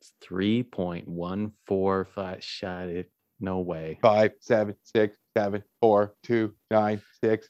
It's 0.00 0.12
three 0.20 0.62
point 0.62 1.06
one 1.06 1.52
four 1.66 2.06
five. 2.14 2.42
Shot 2.42 2.88
it. 2.88 3.10
No 3.40 3.60
way. 3.60 3.98
Five, 4.00 4.32
seven, 4.40 4.76
six, 4.82 5.16
seven, 5.36 5.62
four, 5.80 6.14
two, 6.22 6.54
nine, 6.70 7.02
six. 7.22 7.48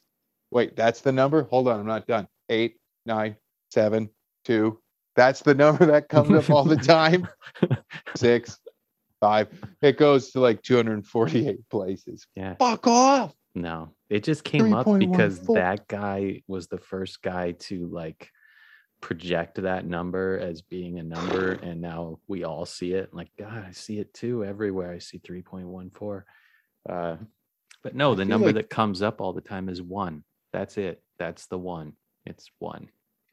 Wait, 0.51 0.75
that's 0.75 1.01
the 1.01 1.11
number? 1.11 1.43
Hold 1.43 1.67
on, 1.67 1.79
I'm 1.79 1.85
not 1.85 2.07
done. 2.07 2.27
Eight, 2.49 2.75
nine, 3.05 3.35
seven, 3.71 4.09
two. 4.43 4.79
That's 5.15 5.41
the 5.41 5.55
number 5.55 5.85
that 5.85 6.09
comes 6.09 6.31
up 6.31 6.49
all 6.49 6.65
the 6.65 6.75
time. 6.75 7.27
Six, 8.15 8.59
five. 9.19 9.47
It 9.81 9.97
goes 9.97 10.31
to 10.31 10.39
like 10.39 10.61
248 10.63 11.69
places. 11.69 12.27
Yeah. 12.35 12.55
Fuck 12.59 12.87
off. 12.87 13.33
No, 13.53 13.93
it 14.09 14.23
just 14.23 14.43
came 14.43 14.73
up 14.73 14.85
because 14.99 15.39
3.14. 15.39 15.55
that 15.55 15.87
guy 15.87 16.41
was 16.47 16.67
the 16.67 16.77
first 16.77 17.21
guy 17.21 17.53
to 17.53 17.87
like 17.87 18.29
project 19.01 19.61
that 19.61 19.85
number 19.85 20.37
as 20.39 20.61
being 20.61 20.99
a 20.99 21.03
number, 21.03 21.53
and 21.53 21.79
now 21.81 22.19
we 22.27 22.43
all 22.43 22.65
see 22.65 22.93
it. 22.93 23.13
Like, 23.13 23.29
God, 23.37 23.65
I 23.67 23.71
see 23.71 23.99
it 23.99 24.13
too 24.13 24.43
everywhere. 24.43 24.91
I 24.91 24.99
see 24.99 25.19
three 25.19 25.41
point 25.41 25.67
one 25.67 25.89
four. 25.89 26.25
Uh, 26.89 27.15
but 27.81 27.95
no, 27.95 28.13
the 28.15 28.25
number 28.25 28.47
like- 28.47 28.55
that 28.55 28.69
comes 28.69 29.01
up 29.01 29.21
all 29.21 29.31
the 29.31 29.41
time 29.41 29.69
is 29.69 29.81
one. 29.81 30.23
That's 30.51 30.77
it. 30.77 31.01
That's 31.17 31.45
the 31.47 31.57
one. 31.57 31.93
It's 32.25 32.49
one. 32.59 32.89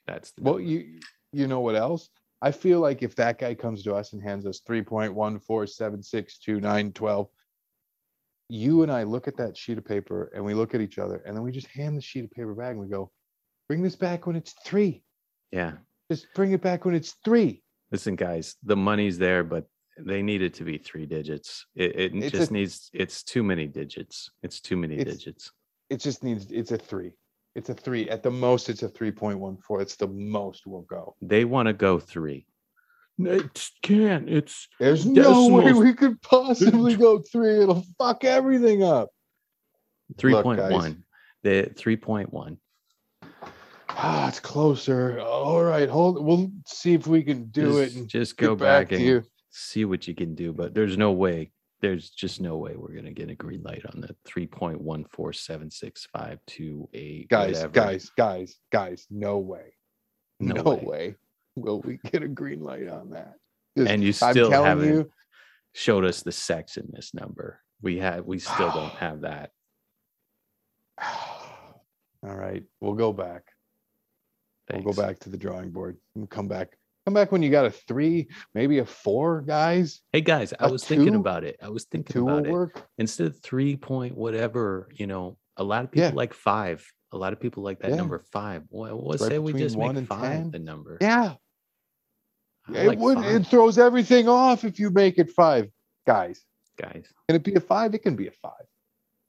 That's 0.06 0.30
the 0.32 0.42
Well, 0.42 0.54
number. 0.54 0.68
you 0.70 1.00
you 1.32 1.46
know 1.48 1.60
what 1.60 1.74
else? 1.74 2.10
I 2.44 2.50
feel 2.50 2.80
like 2.80 3.02
if 3.04 3.14
that 3.16 3.38
guy 3.38 3.54
comes 3.54 3.82
to 3.84 3.94
us 3.94 4.12
and 4.12 4.20
hands 4.22 4.44
us 4.46 4.60
3.14762912, 4.68 7.28
you 8.48 8.82
and 8.82 8.90
I 8.92 9.04
look 9.04 9.28
at 9.28 9.36
that 9.36 9.56
sheet 9.56 9.78
of 9.78 9.84
paper 9.84 10.30
and 10.34 10.44
we 10.44 10.52
look 10.52 10.74
at 10.74 10.80
each 10.80 10.98
other 10.98 11.22
and 11.24 11.36
then 11.36 11.44
we 11.44 11.52
just 11.52 11.68
hand 11.68 11.96
the 11.96 12.00
sheet 12.02 12.24
of 12.24 12.30
paper 12.32 12.52
back 12.54 12.72
and 12.72 12.80
we 12.80 12.88
go, 12.88 13.10
bring 13.68 13.80
this 13.82 13.94
back 13.96 14.26
when 14.26 14.36
it's 14.36 14.52
three. 14.64 15.02
yeah. 15.50 15.72
Just 16.10 16.26
bring 16.34 16.52
it 16.52 16.60
back 16.60 16.84
when 16.84 16.94
it's 16.94 17.14
three. 17.24 17.62
Listen, 17.90 18.16
guys, 18.16 18.56
the 18.64 18.76
money's 18.76 19.16
there, 19.16 19.42
but 19.44 19.66
they 19.98 20.20
need 20.20 20.42
it 20.42 20.52
to 20.54 20.64
be 20.64 20.76
three 20.76 21.06
digits. 21.06 21.64
It, 21.74 22.12
it 22.14 22.30
just 22.32 22.50
a- 22.50 22.52
needs. 22.52 22.90
It's 22.92 23.22
too 23.22 23.42
many 23.42 23.66
digits. 23.66 24.30
It's 24.42 24.60
too 24.60 24.76
many 24.76 24.98
It's- 24.98 25.16
digits. 25.16 25.52
It 25.88 26.00
just 26.00 26.22
needs 26.22 26.50
it's 26.50 26.70
a 26.72 26.76
three. 26.76 27.12
It's 27.54 27.68
a 27.68 27.74
three. 27.74 28.08
At 28.08 28.22
the 28.22 28.30
most, 28.30 28.68
it's 28.68 28.82
a 28.82 28.88
3.14. 28.88 29.82
It's 29.82 29.96
the 29.96 30.08
most 30.08 30.66
we'll 30.66 30.82
go. 30.82 31.14
They 31.20 31.44
want 31.44 31.66
to 31.66 31.72
go 31.72 31.98
three. 31.98 32.46
It 33.18 33.68
can't. 33.82 34.28
It's 34.28 34.68
There's 34.80 35.04
no 35.04 35.46
way 35.48 35.72
we 35.74 35.92
could 35.92 36.20
possibly 36.22 36.96
go 37.06 37.18
three. 37.20 37.60
It'll 37.62 37.84
fuck 37.98 38.24
everything 38.24 38.82
up. 38.82 39.10
three 40.16 40.32
Look, 40.32 40.44
point 40.44 40.60
guys. 40.60 40.72
one. 40.72 41.04
The 41.42 41.70
three 41.76 41.96
point 41.96 42.32
one. 42.32 42.56
Ah, 43.90 44.28
it's 44.28 44.40
closer. 44.40 45.20
All 45.20 45.62
right, 45.62 45.88
hold. 45.90 46.24
We'll 46.24 46.50
see 46.66 46.94
if 46.94 47.06
we 47.06 47.22
can 47.22 47.44
do 47.50 47.78
it. 47.80 47.84
Just, 47.86 47.96
And 47.96 48.08
just 48.08 48.36
go 48.38 48.56
back 48.56 48.88
back, 48.88 48.92
and 48.92 49.02
you. 49.02 49.22
see 49.50 49.84
what 49.84 50.08
you 50.08 50.14
can 50.14 50.34
do. 50.34 50.52
But 50.54 50.72
there's 50.72 50.96
no 50.96 51.12
way. 51.12 51.52
There's 51.82 52.10
just 52.10 52.40
no 52.40 52.56
way 52.56 52.74
we're 52.76 52.94
gonna 52.94 53.12
get 53.12 53.28
a 53.28 53.34
green 53.34 53.62
light 53.64 53.84
on 53.92 54.00
the 54.00 54.14
three 54.24 54.46
point 54.46 54.80
one 54.80 55.04
four 55.04 55.32
seven 55.32 55.68
six 55.70 56.06
five 56.16 56.38
two 56.46 56.88
eight. 56.94 57.28
guys, 57.28 57.54
whatever. 57.56 57.72
guys, 57.72 58.10
guys, 58.16 58.56
guys. 58.70 59.06
No 59.10 59.38
way. 59.38 59.74
No 60.40 60.54
No, 60.62 60.62
way. 60.74 60.84
way. 60.84 61.14
will 61.56 61.80
we 61.80 61.98
get 62.10 62.22
a 62.22 62.28
green 62.28 62.60
light 62.60 62.88
on 62.88 63.10
that. 63.10 63.34
Just- 63.76 63.90
And 63.90 64.02
you 64.02 64.12
still 64.12 64.50
haven't 64.50 64.88
you, 64.88 65.10
showed 65.74 66.04
us 66.04 66.22
the 66.22 66.32
sex 66.32 66.76
in 66.76 66.88
this 66.92 67.12
number. 67.14 67.60
We 67.82 67.98
had. 67.98 68.24
We 68.24 68.38
still 68.38 68.70
don't 68.70 68.94
have 68.94 69.22
that. 69.22 69.50
all 71.02 72.36
right, 72.36 72.62
we'll 72.80 72.94
go 72.94 73.12
back. 73.12 73.42
We'll 74.72 74.82
go 74.82 74.92
back 75.02 75.18
to 75.20 75.30
the 75.30 75.36
drawing 75.36 75.70
board. 75.70 75.98
We'll 76.14 76.26
come 76.28 76.48
back. 76.48 76.78
Come 77.04 77.14
back 77.14 77.32
when 77.32 77.42
you 77.42 77.50
got 77.50 77.64
a 77.64 77.70
three, 77.70 78.28
maybe 78.54 78.78
a 78.78 78.84
four, 78.86 79.42
guys. 79.42 80.02
Hey 80.12 80.20
guys, 80.20 80.52
I 80.60 80.68
A 80.68 80.72
was 80.72 80.84
thinking 80.84 81.16
about 81.16 81.42
it. 81.42 81.56
I 81.60 81.68
was 81.68 81.84
thinking 81.84 82.12
Two 82.14 82.28
about 82.28 82.46
it. 82.46 82.50
work. 82.52 82.86
instead 82.98 83.26
of 83.26 83.40
three 83.40 83.76
point 83.76 84.16
whatever, 84.16 84.88
you 84.94 85.08
know, 85.08 85.36
a 85.56 85.64
lot 85.64 85.82
of 85.84 85.90
people 85.90 86.10
Yeah. 86.10 86.14
like 86.14 86.32
five. 86.32 86.86
A 87.10 87.16
lot 87.18 87.32
of 87.32 87.40
people 87.40 87.64
like 87.64 87.80
that 87.80 87.90
Yeah. 87.90 87.96
number 87.96 88.20
five. 88.32 88.62
Well, 88.70 89.04
let's 89.04 89.20
right 89.20 89.32
say 89.32 89.38
we 89.40 89.52
just 89.52 89.76
make 89.76 89.96
five 90.06 90.20
10. 90.42 90.50
the 90.52 90.58
number. 90.60 90.96
Yeah, 91.00 91.34
I 92.68 92.78
it 92.78 92.86
like 92.86 92.98
would. 93.00 93.18
five, 93.18 93.34
It 93.34 93.46
throws 93.48 93.78
everything 93.78 94.28
off 94.28 94.62
if 94.64 94.78
you 94.78 94.90
make 94.90 95.18
it 95.18 95.30
five, 95.30 95.70
guys. 96.06 96.44
guys. 96.78 97.12
Can 97.28 97.34
it 97.36 97.42
be 97.42 97.54
a 97.54 97.60
five? 97.60 97.94
It 97.94 97.98
can 98.04 98.14
be 98.14 98.28
a 98.28 98.32
five. 98.32 98.64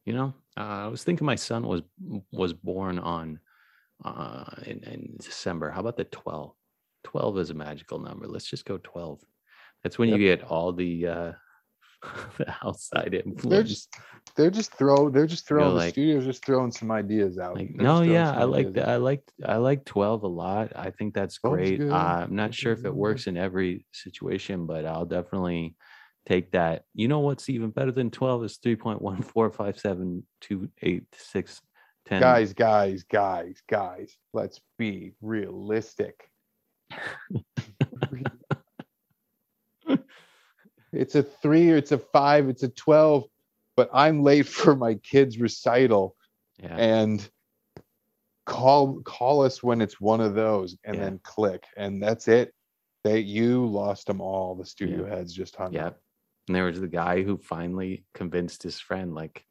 You 0.06 0.14
know, 0.14 0.34
uh, 0.58 0.60
I 0.86 0.88
was 0.88 1.04
thinking 1.04 1.26
my 1.26 1.36
son 1.36 1.66
was 1.66 1.82
was 2.32 2.54
born 2.54 3.00
on 3.00 3.40
uh 4.06 4.46
in, 4.68 4.84
in 4.84 5.16
December. 5.20 5.72
How 5.72 5.80
about 5.80 5.98
the 5.98 6.04
twelve? 6.06 6.54
Twelve 7.04 7.38
is 7.38 7.50
a 7.50 7.54
magical 7.54 8.00
number. 8.00 8.28
Let's 8.28 8.50
just 8.50 8.66
go 8.66 8.80
twelve. 8.82 9.20
That's 9.84 9.98
when 9.98 10.10
you 10.10 10.18
get 10.18 10.44
all 10.44 10.72
the 10.72 11.08
uh 11.08 11.32
the 12.38 12.54
outside 12.64 13.22
They're 13.44 13.64
just 13.64 13.94
they're 14.36 14.50
just 14.50 14.74
throw 14.74 15.10
they're 15.10 15.28
just 15.28 15.48
throwing 15.48 15.70
the 15.70 15.76
like- 15.76 15.94
studio's 15.94 16.26
just 16.26 16.46
throwing 16.46 16.72
some 16.72 16.92
ideas 16.92 17.38
out. 17.38 17.56
Like, 17.56 17.76
no, 17.76 18.02
yeah, 18.02 18.32
I 18.32 18.44
like 18.44 18.74
that. 18.74 18.90
I 18.90 18.96
like 18.98 19.24
I 19.46 19.58
like 19.58 19.86
twelve 19.86 20.24
a 20.24 20.28
lot. 20.28 20.74
I 20.76 20.90
think 20.92 21.14
that's 21.14 21.38
great. 21.38 21.82
Uh, 21.82 21.94
I'm 21.94 22.36
not 22.36 22.52
12's 22.52 22.56
sure 22.56 22.74
if 22.74 22.86
it 22.86 22.94
works 22.94 23.28
in 23.28 23.38
every 23.38 23.86
situation, 23.92 24.66
but 24.66 24.86
I'll 24.86 25.06
definitely 25.06 25.76
take 26.28 26.52
that. 26.52 26.84
You 26.94 27.08
know 27.08 27.20
what's 27.20 27.50
even 27.50 27.70
better 27.70 27.92
than 27.92 28.12
twelve 28.12 28.44
is 28.44 28.58
three 28.58 28.76
point 28.76 29.02
one 29.02 29.22
four 29.22 29.52
five 29.52 29.80
seven 29.80 30.26
two 30.42 30.70
eight 30.82 31.06
six 31.18 31.62
ten. 32.06 32.22
Guys, 32.22 32.54
guys, 32.54 33.04
guys, 33.04 33.62
guys. 33.70 34.16
Let's 34.34 34.60
be 34.78 35.14
realistic. 35.22 36.30
It's 40.92 41.16
a 41.16 41.24
three 41.24 41.72
or 41.72 41.78
it's 41.78 41.92
a 41.92 41.98
five, 41.98 42.50
it's 42.50 42.64
a 42.64 42.70
twelve, 42.70 43.26
but 43.76 43.90
I'm 43.94 44.24
late 44.24 44.48
for 44.48 44.76
my 44.76 44.96
kid's 44.96 45.40
recital 45.40 46.16
yeah, 46.62 46.76
and 46.78 47.30
call 48.46 49.02
call 49.02 49.44
us 49.44 49.64
when 49.64 49.82
it's 49.82 50.00
one 50.00 50.22
of 50.22 50.36
those 50.36 50.78
and 50.84 50.96
Yeah. 50.96 51.04
then 51.04 51.20
click 51.24 51.66
and 51.78 52.02
that's 52.02 52.28
it. 52.28 52.54
They 53.04 53.20
you 53.20 53.66
lost 53.66 54.08
them 54.08 54.22
all. 54.22 54.56
The 54.56 54.66
studio 54.66 55.06
heads 55.06 55.34
just 55.34 55.56
hung 55.56 55.74
yeah. 55.74 55.88
up. 55.88 56.00
And 56.48 56.56
there 56.56 56.66
was 56.66 56.80
the 56.80 56.88
guy 56.88 57.24
who 57.24 57.38
finally 57.38 58.06
convinced 58.14 58.64
his 58.64 58.80
friend, 58.80 59.16
like 59.16 59.46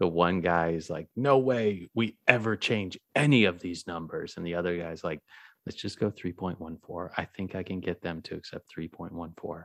the 0.00 0.08
one 0.08 0.40
guy 0.40 0.70
is 0.70 0.90
like, 0.90 1.08
no 1.14 1.38
way 1.38 1.88
we 1.94 2.18
ever 2.26 2.56
change 2.56 2.98
any 3.14 3.44
of 3.44 3.60
these 3.60 3.86
numbers. 3.86 4.34
And 4.36 4.44
the 4.44 4.56
other 4.56 4.76
guy's 4.76 5.04
like, 5.04 5.20
let's 5.66 5.80
just 5.80 5.98
go 5.98 6.10
3.14. 6.10 7.10
I 7.16 7.24
think 7.24 7.54
I 7.54 7.62
can 7.62 7.80
get 7.80 8.02
them 8.02 8.20
to 8.22 8.34
accept 8.34 8.70
3.14. 8.76 9.64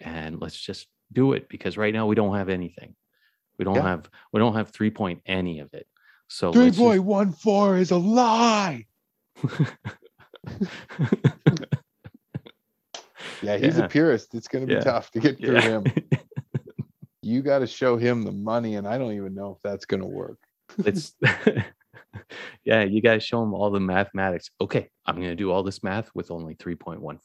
And 0.00 0.40
let's 0.40 0.58
just 0.60 0.86
do 1.12 1.32
it 1.34 1.48
because 1.48 1.76
right 1.76 1.92
now 1.94 2.06
we 2.06 2.14
don't 2.14 2.34
have 2.36 2.48
anything. 2.48 2.94
We 3.58 3.64
don't 3.64 3.76
Yeah. 3.76 3.82
have 3.82 4.10
we 4.32 4.40
don't 4.40 4.54
have 4.54 4.70
three 4.70 4.90
point 4.90 5.20
any 5.26 5.60
of 5.60 5.72
it. 5.74 5.86
So 6.28 6.52
3.14 6.52 6.66
just- 6.66 6.78
point 6.78 7.04
one 7.04 7.32
four 7.32 7.76
is 7.76 7.90
a 7.92 7.96
lie. 7.96 8.86
Yeah, 13.42 13.58
he's 13.58 13.76
Yeah. 13.78 13.84
a 13.84 13.88
purist. 13.88 14.34
It's 14.34 14.48
gonna 14.48 14.64
be 14.66 14.72
Yeah. 14.74 14.80
tough 14.80 15.10
to 15.12 15.20
get 15.20 15.38
through 15.38 15.60
him. 15.60 15.84
You 17.22 17.40
got 17.40 17.60
to 17.60 17.66
show 17.66 17.96
him 17.96 18.22
the 18.22 18.32
money, 18.32 18.74
and 18.74 18.86
I 18.86 18.98
don't 18.98 19.12
even 19.14 19.34
know 19.34 19.52
if 19.52 19.58
that's 19.62 19.86
gonna 19.86 20.06
work. 20.06 20.38
it's 20.84 21.14
yeah, 22.64 22.82
you 22.84 23.00
guys 23.00 23.22
show 23.24 23.40
them 23.40 23.54
all 23.54 23.70
the 23.70 23.80
mathematics. 23.80 24.50
Okay, 24.60 24.88
I'm 25.06 25.16
gonna 25.16 25.34
do 25.34 25.50
all 25.50 25.62
this 25.62 25.82
math 25.82 26.10
with 26.14 26.30
only 26.30 26.54
3.14. 26.54 27.18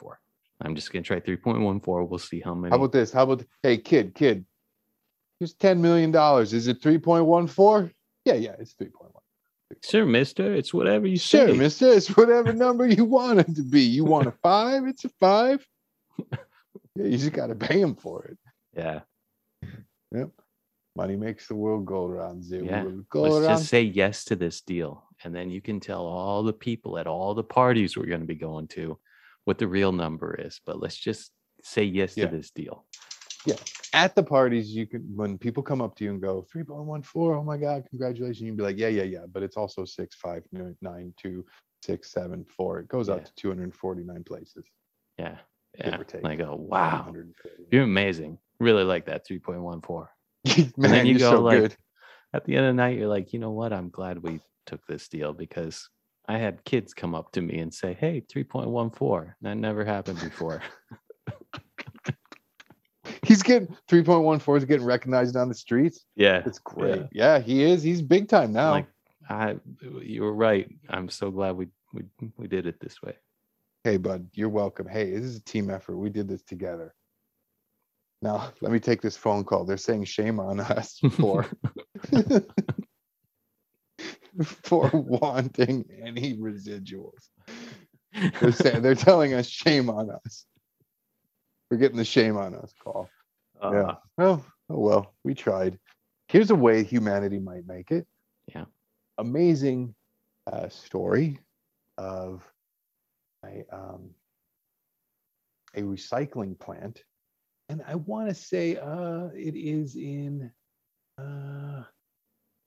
I'm 0.61 0.75
just 0.75 0.91
gonna 0.91 1.03
try 1.03 1.19
3.14. 1.19 2.09
We'll 2.09 2.19
see 2.19 2.39
how 2.39 2.53
many. 2.53 2.71
How 2.71 2.77
about 2.77 2.91
this? 2.91 3.11
How 3.11 3.23
about 3.23 3.43
hey 3.63 3.77
kid, 3.77 4.13
kid? 4.15 4.45
Here's 5.39 5.53
ten 5.53 5.81
million 5.81 6.11
dollars. 6.11 6.51
Is 6.53 6.67
it 6.67 6.81
three 6.81 6.97
point 6.97 7.25
one 7.25 7.47
four? 7.47 7.91
Yeah, 8.25 8.33
yeah, 8.33 8.55
it's 8.59 8.73
three 8.73 8.89
point 8.89 9.13
one. 9.13 9.23
sure, 9.81 10.05
mister. 10.05 10.53
It's 10.53 10.73
whatever 10.73 11.07
you 11.07 11.17
Sure, 11.17 11.47
say. 11.47 11.53
mister. 11.55 11.87
It's 11.93 12.15
whatever 12.17 12.51
number 12.51 12.87
you 12.87 13.05
want 13.05 13.39
it 13.39 13.55
to 13.55 13.63
be. 13.63 13.81
You 13.81 14.03
want 14.03 14.27
a 14.27 14.31
five? 14.43 14.85
It's 14.87 15.05
a 15.05 15.09
five. 15.19 15.65
Yeah, 16.95 17.05
you 17.05 17.17
just 17.17 17.31
got 17.31 17.47
to 17.47 17.55
pay 17.55 17.79
him 17.79 17.95
for 17.95 18.25
it. 18.25 18.37
Yeah. 18.75 19.01
Money 20.99 21.15
makes 21.15 21.47
the 21.47 21.55
world 21.55 21.85
go 21.85 22.05
around. 22.05 22.43
The 22.43 22.57
Yeah, 22.65 22.83
go 23.09 23.21
Let's 23.21 23.35
around. 23.35 23.57
just 23.57 23.69
say 23.69 23.83
yes 23.83 24.25
to 24.25 24.35
this 24.35 24.59
deal 24.61 25.05
and 25.23 25.33
then 25.33 25.49
you 25.49 25.61
can 25.61 25.79
tell 25.79 26.05
all 26.05 26.43
the 26.43 26.53
people 26.67 26.97
at 26.97 27.07
all 27.07 27.33
the 27.33 27.43
parties 27.43 27.95
we're 27.95 28.05
going 28.13 28.19
to 28.21 28.27
be 28.27 28.35
going 28.35 28.67
to 28.69 28.99
what 29.45 29.57
the 29.57 29.67
real 29.67 29.91
number 29.93 30.35
is. 30.35 30.59
But 30.65 30.79
let's 30.79 30.97
just 30.97 31.31
say 31.63 31.83
yes 31.83 32.17
Yeah. 32.17 32.25
to 32.27 32.35
this 32.37 32.51
deal. 32.51 32.85
Yeah. 33.45 33.55
At 33.93 34.13
the 34.15 34.23
parties, 34.23 34.75
you 34.75 34.85
can 34.85 35.01
when 35.15 35.37
people 35.37 35.63
come 35.63 35.81
up 35.81 35.95
to 35.95 36.03
you 36.03 36.11
and 36.11 36.21
go 36.21 36.45
three 36.51 36.63
point 36.63 36.83
one 36.83 37.01
four. 37.01 37.35
Oh 37.35 37.43
my 37.43 37.57
god, 37.57 37.85
congratulations! 37.89 38.41
You'd 38.41 38.57
be 38.57 38.63
like, 38.63 38.77
yeah, 38.77 38.89
yeah, 38.89 39.03
yeah. 39.15 39.25
But 39.33 39.41
it's 39.43 39.57
also 39.57 39.85
six 39.85 40.15
five 40.17 40.43
nine 40.81 41.13
two 41.17 41.45
six 41.81 42.11
seven 42.11 42.45
four. 42.55 42.79
It 42.81 42.89
goes 42.89 43.07
out 43.09 43.25
to 43.25 43.31
two 43.35 43.47
hundred 43.47 43.73
forty 43.73 44.03
nine 44.03 44.23
places. 44.25 44.65
Yeah. 45.17 45.37
Yeah. 45.77 46.01
And 46.13 46.27
I 46.27 46.35
go, 46.35 46.55
wow, 46.55 47.13
you're 47.71 47.83
amazing. 47.83 48.37
Really 48.59 48.83
like 48.83 49.05
that 49.05 49.25
3.14. 49.25 50.07
Man, 50.77 50.91
then 50.91 51.05
you 51.05 51.19
go 51.19 51.31
so 51.31 51.41
like- 51.41 51.59
good. 51.59 51.75
At 52.31 52.45
the 52.45 52.55
end 52.55 52.65
of 52.67 52.69
the 52.75 52.81
night, 52.81 52.95
you're 52.97 53.07
like, 53.07 53.33
you 53.33 53.39
know 53.39 53.49
what? 53.49 53.73
I'm 53.73 53.89
glad 53.89 54.21
we 54.21 54.39
took 54.67 54.85
this 54.85 55.07
deal 55.07 55.33
because 55.33 55.89
I 56.27 56.37
had 56.37 56.63
kids 56.63 56.93
come 56.93 57.15
up 57.15 57.31
to 57.31 57.41
me 57.41 57.57
and 57.57 57.73
say, 57.73 57.97
hey, 57.99 58.21
3.14. 58.31 59.33
That 59.41 59.55
never 59.57 59.83
happened 59.83 60.19
before. 60.19 60.61
He's 63.25 63.41
getting 63.43 63.75
three 63.87 64.03
point 64.03 64.23
one 64.23 64.39
four 64.39 64.57
is 64.57 64.65
getting 64.65 64.85
recognized 64.85 65.35
on 65.35 65.49
the 65.49 65.55
streets. 65.55 66.05
yeah. 66.15 66.41
It's 66.45 66.59
great. 66.59 67.03
Yeah. 67.11 67.39
he 67.39 67.63
is. 67.63 67.81
He's 67.83 68.01
big 68.01 68.27
time 68.29 68.53
now. 68.53 68.71
Like, 68.71 68.87
I, 69.27 69.55
you 70.01 70.21
were 70.23 70.33
right. 70.33 70.69
I'm 70.89 71.09
so 71.09 71.31
glad 71.31 71.55
we, 71.55 71.67
we, 71.93 72.03
we 72.37 72.47
did 72.47 72.65
it 72.67 72.79
this 72.79 73.01
way. 73.01 73.15
hey, 73.83 73.97
bud, 73.97 74.27
you're 74.33 74.49
welcome. 74.49 74.87
Hey, 74.87 75.11
this 75.11 75.23
is 75.23 75.37
a 75.37 75.43
team 75.43 75.69
effort. 75.69 75.97
We 75.97 76.09
did 76.09 76.27
this 76.27 76.43
together. 76.43 76.93
Now, 78.21 78.51
let 78.61 78.71
me 78.71 78.79
take 78.79 79.01
this 79.01 79.15
phone 79.15 79.43
call. 79.45 79.65
They're 79.65 79.77
saying 79.77 80.05
shame 80.05 80.39
on 80.39 80.59
us 80.59 80.99
for 81.11 81.45
for 84.63 84.89
wanting 84.93 85.85
any 86.03 86.37
residuals. 86.37 87.29
They're 88.41 88.51
saying 88.51 88.81
they're 88.81 88.95
telling 88.95 89.33
us 89.33 89.47
shame 89.47 89.89
on 89.89 90.09
us. 90.11 90.45
We're 91.69 91.77
getting 91.77 91.97
the 91.97 92.05
shame 92.05 92.35
on 92.37 92.55
us 92.55 92.73
call. 92.83 93.09
Uh, 93.61 93.71
yeah. 93.71 93.95
Oh, 94.17 94.45
oh 94.69 94.79
well, 94.79 95.13
we 95.23 95.33
tried. 95.33 95.77
Here's 96.27 96.51
a 96.51 96.55
way 96.55 96.83
humanity 96.83 97.39
might 97.39 97.65
make 97.67 97.91
it. 97.91 98.05
Yeah. 98.53 98.65
Amazing 99.17 99.95
uh, 100.51 100.69
story 100.69 101.39
of 101.97 102.43
a 103.45 103.63
um, 103.71 104.11
a 105.75 105.81
recycling 105.81 106.57
plant, 106.57 107.03
and 107.69 107.83
I 107.87 107.95
want 107.95 108.27
to 108.27 108.35
say 108.35 108.77
uh, 108.77 109.29
it 109.35 109.55
is 109.55 109.95
in 109.95 110.51
uh, 111.19 111.83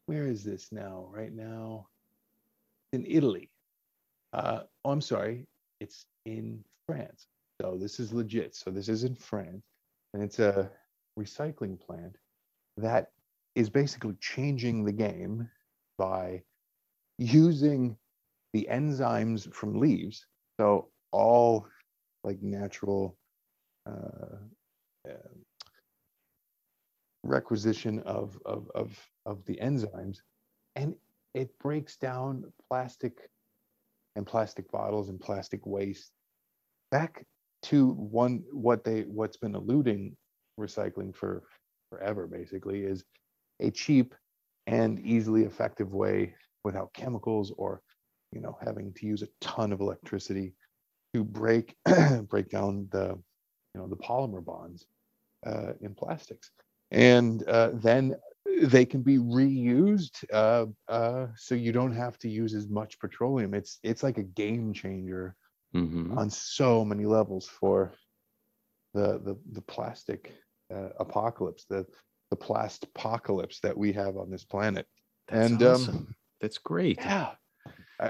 where 0.07 0.27
is 0.27 0.45
this 0.45 0.71
now? 0.71 1.09
Right 1.11 1.33
now, 1.33 1.89
in 2.93 3.05
Italy. 3.07 3.51
Uh, 4.33 4.61
oh, 4.85 4.91
I'm 4.91 5.01
sorry, 5.01 5.47
it's 5.81 6.07
in 6.25 6.65
France. 6.87 7.27
So 7.61 7.77
this 7.79 8.01
is 8.01 8.13
legit. 8.13 8.55
So 8.55 8.71
this 8.71 8.89
is 8.89 9.05
in 9.05 9.15
France, 9.15 9.65
and 10.15 10.23
it's 10.23 10.39
a 10.39 10.71
recycling 11.19 11.81
plant 11.81 12.17
that 12.77 13.09
is 13.55 13.69
basically 13.69 14.15
changing 14.21 14.85
the 14.85 14.93
game 14.93 15.49
by 15.99 16.43
using 17.19 17.97
the 18.53 18.67
enzymes 18.71 19.53
from 19.53 19.79
leaves. 19.79 20.27
So 20.59 20.89
all 21.11 21.67
like 22.25 22.41
natural 22.41 23.17
uh, 23.87 24.39
Uh, 25.09 25.15
requisition 27.25 28.01
of, 28.01 28.39
of 28.45 28.71
of 28.75 28.99
of 29.27 29.45
the 29.47 29.57
enzymes, 29.57 30.19
and 30.77 30.95
it 31.35 31.57
breaks 31.59 31.97
down 31.97 32.45
plastic 32.69 33.31
and 34.17 34.27
plastic 34.27 34.71
bottles 34.71 35.09
and 35.09 35.21
plastic 35.21 35.65
waste 35.67 36.13
back 36.91 37.25
to 37.63 37.93
one 37.93 38.43
what 38.53 38.85
they 38.85 39.03
what's 39.03 39.37
been 39.37 39.55
eluding 39.55 40.15
recycling 40.61 41.15
for 41.15 41.43
forever 41.91 42.27
basically 42.27 42.83
is 42.83 43.05
a 43.61 43.71
cheap 43.71 44.15
and 44.67 45.01
easily 45.01 45.45
effective 45.45 45.95
way 45.95 46.35
without 46.65 46.93
chemicals 46.93 47.53
or 47.57 47.81
you 48.33 48.41
know 48.41 48.57
having 48.65 48.93
to 48.93 49.07
use 49.07 49.23
a 49.23 49.29
ton 49.41 49.73
of 49.73 49.81
electricity 49.81 50.55
to 51.15 51.25
break 51.25 51.75
break 52.29 52.51
down 52.51 52.87
the 52.91 53.17
you 53.75 53.81
know 53.81 53.89
the 53.89 53.97
polymer 53.97 54.45
bonds 54.45 54.87
uh, 55.47 55.73
in 55.81 55.95
plastics 55.95 56.51
and 56.93 57.49
uh, 57.49 57.71
then 57.75 58.15
they 58.63 58.85
can 58.85 59.03
be 59.03 59.19
reused 59.19 60.25
uh, 60.33 60.67
uh, 60.89 61.27
so 61.37 61.55
you 61.55 61.73
don't 61.73 61.95
have 61.95 62.19
to 62.19 62.29
use 62.29 62.55
as 62.55 62.69
much 62.69 62.99
petroleum 62.99 63.55
it's 63.55 63.79
it's 63.83 64.03
like 64.03 64.19
a 64.19 64.23
game 64.23 64.73
changer 64.73 65.35
mhm. 65.75 66.17
on 66.17 66.31
so 66.31 66.85
many 66.85 67.07
levels 67.07 67.49
for 67.49 67.93
the 68.95 69.21
the, 69.25 69.37
the 69.53 69.63
plastic 69.63 70.33
uh, 70.73 70.91
apocalypse 71.01 71.65
the 71.69 71.85
the 72.31 72.37
plast 72.37 72.85
apocalypse 72.85 73.61
that 73.61 73.77
we 73.77 73.93
have 73.93 74.17
on 74.17 74.31
this 74.31 74.45
planet 74.45 74.87
That's 75.29 75.51
and, 75.51 75.63
awesome. 75.63 75.97
um, 75.97 76.15
That's 76.41 76.59
great. 76.59 76.99
yeah 77.01 77.33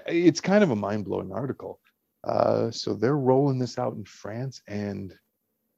it's 0.06 0.40
kind 0.40 0.64
of 0.64 0.70
a 0.70 0.76
mind-blowing 0.76 1.32
article 1.32 1.80
uh, 2.24 2.70
so 2.70 2.94
they're 2.94 3.16
rolling 3.16 3.58
this 3.58 3.78
out 3.78 3.94
in 3.94 4.04
france 4.04 4.62
and 4.66 5.14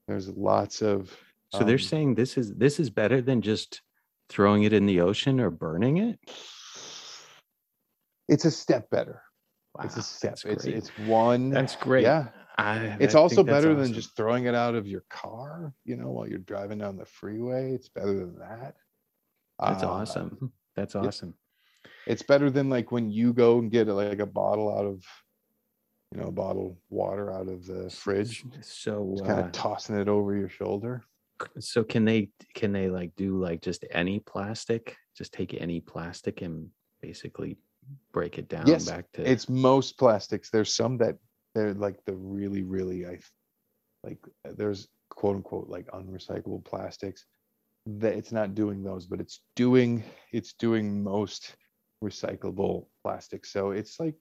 there's 0.06 0.28
lots 0.28 0.82
of 0.82 1.16
So 1.52 1.60
they're 1.64 1.74
um, 1.74 1.78
saying 1.78 2.14
this 2.14 2.36
is 2.36 2.54
this 2.54 2.80
is 2.80 2.90
better 2.90 3.20
than 3.20 3.42
just 3.42 3.82
throwing 4.28 4.64
it 4.64 4.72
in 4.72 4.86
the 4.86 5.00
ocean 5.00 5.40
or 5.40 5.50
burning 5.50 5.98
it. 5.98 6.18
it's 8.28 8.44
a 8.44 8.50
step 8.50 8.90
better. 8.90 9.22
Wow, 9.74 9.84
it's 9.84 9.96
a 9.96 10.02
step. 10.02 10.38
it's 10.44 10.64
it's 10.64 10.88
one 11.06 11.50
That's 11.50 11.76
great. 11.76 12.02
yeah. 12.02 12.28
I, 12.56 12.96
it's 13.00 13.16
I 13.16 13.18
also 13.18 13.42
better 13.42 13.74
than 13.74 13.92
just 13.92 14.16
throwing 14.16 14.44
it 14.44 14.54
out 14.54 14.76
of 14.76 14.86
your 14.86 15.04
car 15.10 15.74
you 15.84 15.96
know 15.96 16.10
while 16.10 16.28
you're 16.28 16.38
driving 16.38 16.78
down 16.78 16.96
the 16.96 17.04
freeway. 17.04 17.72
It's 17.72 17.88
better 17.88 18.14
than 18.14 18.38
that. 18.38 18.76
That's 19.60 19.82
Uh, 19.82 19.90
awesome. 19.90 20.52
That's 20.76 20.94
awesome. 20.94 21.34
it's 22.06 22.22
better 22.22 22.50
than 22.50 22.70
like 22.70 22.92
when 22.92 23.10
you 23.10 23.32
go 23.32 23.58
and 23.58 23.70
get 23.70 23.88
like 23.88 24.20
a 24.20 24.26
bottle 24.26 24.76
out 24.76 24.86
of 24.86 25.04
you 26.12 26.20
know 26.20 26.28
a 26.28 26.32
bottle 26.32 26.70
of 26.70 26.76
water 26.90 27.32
out 27.32 27.48
of 27.48 27.66
the 27.66 27.90
fridge. 27.90 28.44
So 28.62 29.16
kind 29.26 29.40
uh, 29.40 29.44
of 29.44 29.52
tossing 29.52 29.98
it 29.98 30.08
over 30.08 30.36
your 30.36 30.48
shoulder 30.48 31.04
so 31.58 31.84
can 31.84 32.04
they 32.04 32.30
can 32.54 32.72
they 32.72 32.88
like 32.88 33.14
do 33.16 33.38
like 33.38 33.60
just 33.60 33.84
any 33.90 34.20
plastic? 34.20 34.96
Just 35.16 35.32
take 35.32 35.54
any 35.54 35.80
plastic 35.80 36.42
and 36.42 36.68
basically 37.02 37.56
break 38.12 38.38
it 38.38 38.48
down 38.48 38.66
Yes, 38.66 38.86
back 38.86 39.10
to 39.12 39.30
it's 39.30 39.48
most 39.48 39.98
plastics 39.98 40.50
there's 40.50 40.74
some 40.74 40.96
that 40.98 41.16
they're 41.54 41.74
like 41.74 42.02
the 42.06 42.14
really 42.14 42.62
really 42.62 43.06
i 43.06 43.18
like 44.02 44.18
uh, 44.48 44.52
there's 44.56 44.88
quote 45.10 45.36
unquote 45.36 45.68
like 45.68 45.86
unrecyclable 45.88 46.64
plastics 46.64 47.26
that 47.86 48.14
it's 48.14 48.32
not 48.32 48.54
doing 48.54 48.82
those 48.82 49.06
but 49.06 49.20
it's 49.20 49.40
doing 49.56 50.02
it's 50.32 50.54
doing 50.54 51.02
most 51.02 51.56
recyclable 52.02 52.86
plastics 53.02 53.52
so 53.52 53.70
it's 53.70 54.00
like 54.00 54.14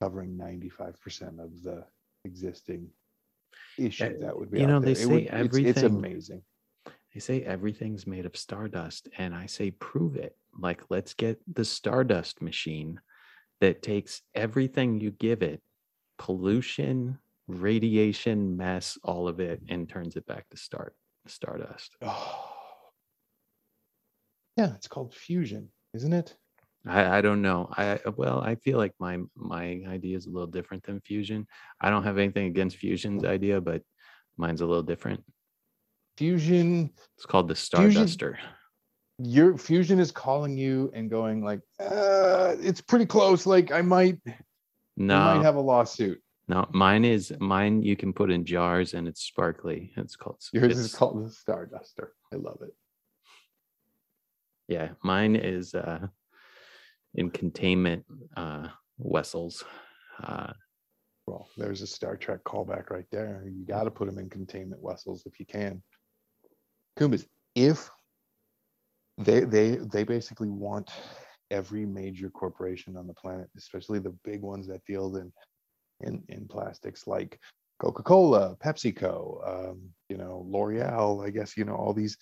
covering 0.00 0.36
95% 0.36 1.38
of 1.38 1.62
the 1.62 1.84
existing 2.24 2.88
issue 3.78 4.04
Uh, 4.04 4.26
that 4.26 4.38
would 4.38 4.50
be 4.50 4.60
you 4.60 4.66
know, 4.66 4.80
there. 4.80 4.94
they 4.94 5.00
It 5.00 5.06
say 5.06 5.12
would- 5.12 5.22
it's, 5.22 5.32
it's 5.32 5.32
everything- 5.32 5.84
amazing 5.86 6.42
they 7.14 7.20
say 7.20 7.42
everything's 7.42 8.06
made 8.06 8.24
of 8.26 8.34
stardust 8.36 9.08
and 9.18 9.34
i 9.34 9.44
say 9.46 9.70
prove 9.70 10.16
it 10.16 10.36
like 10.58 10.82
let's 10.88 11.12
get 11.14 11.38
the 11.54 11.64
stardust 11.64 12.40
machine 12.40 13.00
that 13.60 13.82
takes 13.82 14.22
everything 14.34 14.98
you 14.98 15.10
give 15.10 15.42
it 15.42 15.60
pollution 16.18 17.18
radiation 17.48 18.56
mess 18.56 18.96
all 19.04 19.28
of 19.28 19.40
it 19.40 19.60
and 19.68 19.88
turns 19.88 20.16
it 20.16 20.26
back 20.26 20.48
to 20.48 20.56
start 20.56 20.94
stardust 21.26 21.96
oh. 22.02 22.48
yeah 24.56 24.74
it's 24.74 24.88
called 24.88 25.14
fusion 25.14 25.68
isn't 25.94 26.12
it 26.14 26.36
I, 26.86 27.18
I 27.18 27.20
don't 27.20 27.42
know. 27.42 27.68
I 27.76 28.00
well 28.16 28.40
i 28.40 28.54
feel 28.56 28.78
like 28.78 28.92
my 28.98 29.18
my 29.36 29.80
idea 29.88 30.16
is 30.16 30.26
a 30.26 30.30
little 30.30 30.46
different 30.46 30.82
than 30.84 31.00
fusion. 31.00 31.46
I 31.80 31.90
don't 31.90 32.04
have 32.04 32.18
anything 32.18 32.46
against 32.46 32.76
fusion's 32.76 33.24
idea 33.24 33.60
but 33.60 33.82
mine's 34.36 34.60
a 34.60 34.66
little 34.66 34.82
different. 34.82 35.22
Fusion 36.16 36.90
it's 37.16 37.26
called 37.26 37.48
the 37.48 37.54
starduster. 37.54 38.36
Your 39.18 39.56
fusion 39.56 40.00
is 40.00 40.10
calling 40.10 40.56
you 40.56 40.90
and 40.94 41.08
going 41.08 41.44
like 41.44 41.60
uh 41.78 42.56
it's 42.60 42.80
pretty 42.80 43.06
close. 43.06 43.46
Like 43.46 43.70
i 43.70 43.82
might 43.82 44.18
no 44.96 45.16
I 45.16 45.34
might 45.36 45.44
have 45.44 45.56
a 45.56 45.60
lawsuit. 45.60 46.20
No, 46.48 46.68
mine 46.72 47.04
is 47.04 47.32
mine. 47.38 47.82
You 47.82 47.96
can 47.96 48.12
put 48.12 48.30
in 48.30 48.44
jars 48.44 48.94
and 48.94 49.06
it's 49.06 49.22
sparkly. 49.22 49.92
It's 49.96 50.16
called. 50.16 50.42
yours 50.52 50.72
is 50.76 50.86
it's- 50.86 50.94
called 50.94 51.24
the 51.24 51.30
starduster. 51.30 52.08
I 52.32 52.36
love 52.36 52.58
it. 52.62 52.74
Yeah, 54.68 54.90
mine 55.02 55.36
is 55.36 55.74
uh, 55.74 56.08
in 57.14 57.30
containment 57.30 58.04
uh, 58.36 58.68
vessels. 58.98 59.64
Uh, 60.22 60.52
well 61.26 61.48
there's 61.56 61.82
a 61.82 61.86
star 61.86 62.16
trek 62.16 62.40
callback 62.44 62.90
right 62.90 63.06
there 63.12 63.44
you 63.46 63.64
got 63.64 63.84
to 63.84 63.90
put 63.90 64.06
them 64.06 64.18
in 64.18 64.28
containment 64.28 64.82
vessels 64.84 65.22
if 65.24 65.38
you 65.38 65.46
can 65.46 65.80
kumbas 66.98 67.24
if 67.54 67.88
they 69.18 69.40
they 69.40 69.76
they 69.76 70.04
basically 70.04 70.48
want 70.48 70.90
every 71.50 71.84
major 71.84 72.30
corporation 72.30 72.96
on 72.96 73.06
the 73.06 73.14
planet, 73.14 73.48
especially 73.56 73.98
the 73.98 74.16
big 74.24 74.40
ones 74.40 74.66
that 74.66 74.84
deal 74.84 75.16
in 75.16 75.32
in, 76.00 76.22
in 76.28 76.48
plastics 76.48 77.06
like 77.06 77.38
Coca-Cola, 77.78 78.56
PepsiCo, 78.56 79.70
um, 79.70 79.80
you 80.08 80.16
know, 80.16 80.44
L'Oreal, 80.48 81.24
I 81.24 81.30
guess, 81.30 81.56
you 81.56 81.64
know, 81.64 81.74
all 81.74 81.92
these 81.92 82.16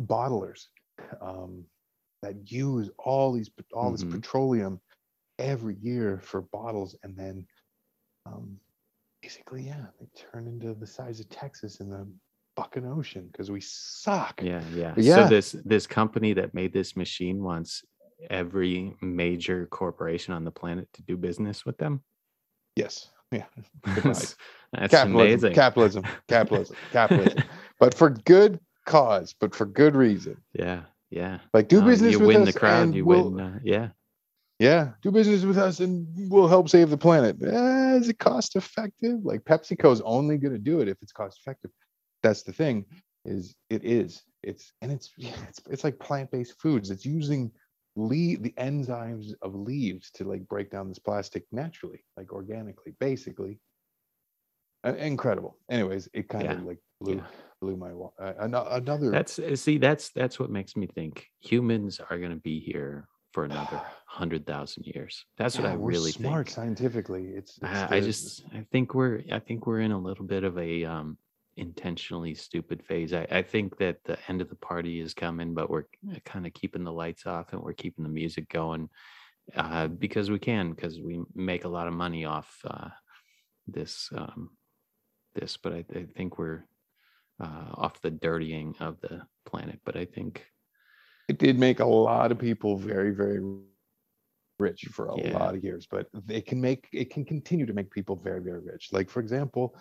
bottlers 0.00 0.66
um, 1.20 1.64
that 2.22 2.50
use 2.50 2.90
all 2.98 3.32
these 3.32 3.50
all 3.72 3.90
this 3.90 4.04
petroleum 4.04 4.80
every 5.38 5.76
year 5.80 6.20
for 6.22 6.42
bottles 6.42 6.96
and 7.02 7.16
then 7.16 7.46
um, 8.26 8.56
basically 9.22 9.62
yeah 9.62 9.86
they 10.00 10.06
turn 10.14 10.46
into 10.46 10.74
the 10.74 10.86
size 10.86 11.20
of 11.20 11.28
texas 11.28 11.80
in 11.80 11.90
the 11.90 12.06
fucking 12.56 12.86
ocean 12.86 13.28
because 13.30 13.50
we 13.50 13.60
suck. 13.60 14.40
Yeah, 14.42 14.62
yeah. 14.74 14.92
But 14.94 15.04
yeah. 15.04 15.14
So 15.16 15.28
this 15.28 15.56
this 15.64 15.86
company 15.86 16.32
that 16.34 16.54
made 16.54 16.72
this 16.72 16.96
machine 16.96 17.42
wants 17.42 17.84
every 18.30 18.94
major 19.00 19.66
corporation 19.66 20.34
on 20.34 20.44
the 20.44 20.50
planet 20.50 20.88
to 20.94 21.02
do 21.02 21.16
business 21.16 21.64
with 21.64 21.78
them. 21.78 22.02
yes. 22.76 23.08
Yeah. 23.30 23.46
That's 24.02 24.36
that's 24.74 24.90
capitalism. 24.90 25.14
amazing. 25.14 25.54
capitalism. 25.54 26.04
Capitalism. 26.28 26.76
Capitalism. 26.92 27.44
But 27.80 27.94
for 27.94 28.10
good 28.10 28.60
cause 28.84 29.34
but 29.40 29.54
for 29.54 29.64
good 29.64 29.96
reason. 29.96 30.36
Yeah, 30.52 30.82
yeah. 31.12 31.38
like 31.54 31.68
do 31.68 31.80
Uh, 31.80 31.84
business 31.86 32.12
you 32.12 32.18
with 32.20 32.28
win 32.28 32.42
us 32.42 32.52
the 32.54 32.58
crowd. 32.58 32.82
and 32.84 32.94
You 32.94 33.04
we'll, 33.04 33.30
win. 33.30 33.40
Uh, 33.46 33.58
yeah, 33.62 33.88
yeah 34.58 34.92
do 35.02 35.10
business 35.10 35.44
with 35.44 35.58
us 35.58 35.80
and 35.80 36.06
we'll 36.30 36.48
help 36.48 36.68
save 36.68 36.88
the 36.90 36.96
planet 36.96 37.36
Eh, 37.42 37.94
is 37.96 38.08
it 38.08 38.18
cost 38.18 38.56
effective 38.56 39.18
like 39.24 39.44
pepsico's 39.44 40.00
only 40.02 40.36
going 40.38 40.52
to 40.54 40.58
do 40.58 40.80
it 40.80 40.88
if 40.88 40.96
it's 41.02 41.12
cost 41.12 41.38
effective 41.40 41.70
that's 42.22 42.42
the 42.42 42.52
thing 42.52 42.84
is 43.24 43.54
it 43.70 43.84
is 43.84 44.22
it's 44.42 44.72
and 44.80 44.90
it's 44.92 45.10
it's, 45.48 45.60
it's 45.70 45.84
like 45.84 45.98
plant-based 45.98 46.54
foods 46.60 46.90
it's 46.90 47.04
using 47.06 47.50
leave 47.96 48.42
the 48.42 48.54
enzymes 48.58 49.32
of 49.42 49.54
leaves 49.54 50.10
to 50.12 50.24
like 50.24 50.46
break 50.48 50.70
down 50.70 50.88
this 50.88 50.98
plastic 50.98 51.44
naturally 51.52 52.02
like 52.16 52.32
organically 52.32 52.94
basically 53.00 53.58
incredible 54.84 55.56
anyways 55.70 56.08
it 56.12 56.28
kind 56.28 56.50
of 56.50 56.62
like 56.64 56.78
blew 57.00 57.16
yeah. 57.16 57.22
blew 57.60 57.76
my 57.76 57.90
uh, 57.90 58.32
another 58.40 59.10
that's 59.10 59.38
uh, 59.38 59.54
see 59.54 59.78
that's 59.78 60.10
that's 60.10 60.38
what 60.38 60.50
makes 60.50 60.76
me 60.76 60.86
think 60.86 61.28
humans 61.40 62.00
are 62.10 62.18
going 62.18 62.30
to 62.30 62.36
be 62.36 62.58
here 62.60 63.08
for 63.32 63.44
another 63.44 63.80
hundred 64.06 64.46
thousand 64.46 64.84
years. 64.86 65.24
That's 65.38 65.56
what 65.56 65.64
Yeah, 65.64 65.72
I 65.72 65.76
we're 65.76 65.90
really 65.90 66.12
smart 66.12 66.46
think. 66.46 66.54
scientifically 66.54 67.28
it's, 67.34 67.58
it's 67.62 67.64
I, 67.64 67.96
I 67.96 68.00
just 68.00 68.44
I 68.54 68.64
think 68.70 68.94
we're 68.94 69.22
I 69.32 69.38
think 69.38 69.66
we're 69.66 69.80
in 69.80 69.92
a 69.92 69.98
little 69.98 70.24
bit 70.24 70.44
of 70.44 70.58
a 70.58 70.84
um 70.84 71.16
intentionally 71.56 72.34
stupid 72.34 72.82
phase. 72.82 73.12
I, 73.12 73.26
I 73.30 73.42
think 73.42 73.76
that 73.78 73.98
the 74.04 74.18
end 74.28 74.40
of 74.40 74.48
the 74.48 74.56
party 74.56 75.00
is 75.00 75.14
coming, 75.14 75.54
but 75.54 75.70
we're 75.70 75.84
kind 76.24 76.46
of 76.46 76.54
keeping 76.54 76.84
the 76.84 76.92
lights 76.92 77.26
off 77.26 77.52
and 77.52 77.62
we're 77.62 77.72
keeping 77.74 78.04
the 78.04 78.10
music 78.10 78.48
going 78.48 78.88
uh, 79.56 79.88
because 79.88 80.30
we 80.30 80.38
can 80.38 80.70
because 80.70 81.00
we 81.00 81.20
make 81.34 81.64
a 81.64 81.68
lot 81.68 81.88
of 81.88 81.94
money 81.94 82.24
off 82.24 82.58
uh, 82.66 82.88
this 83.66 84.08
um, 84.16 84.50
this. 85.34 85.56
But 85.56 85.72
I, 85.72 85.84
I 85.94 86.04
think 86.16 86.38
we're 86.38 86.64
uh, 87.40 87.70
off 87.74 88.00
the 88.00 88.10
dirtying 88.10 88.74
of 88.80 89.00
the 89.00 89.22
planet. 89.46 89.80
But 89.84 89.96
I 89.96 90.04
think 90.04 90.46
it 91.28 91.38
did 91.38 91.58
make 91.58 91.80
a 91.80 91.86
lot 91.86 92.32
of 92.32 92.38
people 92.38 92.76
very 92.76 93.10
very 93.10 93.40
rich 94.58 94.84
for 94.92 95.06
a 95.06 95.16
Yeah. 95.18 95.38
lot 95.38 95.54
of 95.54 95.64
years 95.64 95.86
but 95.90 96.08
it 96.28 96.46
can 96.46 96.60
make 96.60 96.88
it 96.92 97.10
can 97.10 97.24
continue 97.24 97.66
to 97.66 97.72
make 97.72 97.90
people 97.90 98.16
very 98.16 98.40
very 98.40 98.60
rich 98.60 98.92
like 98.92 99.10
for 99.10 99.20
example 99.20 99.74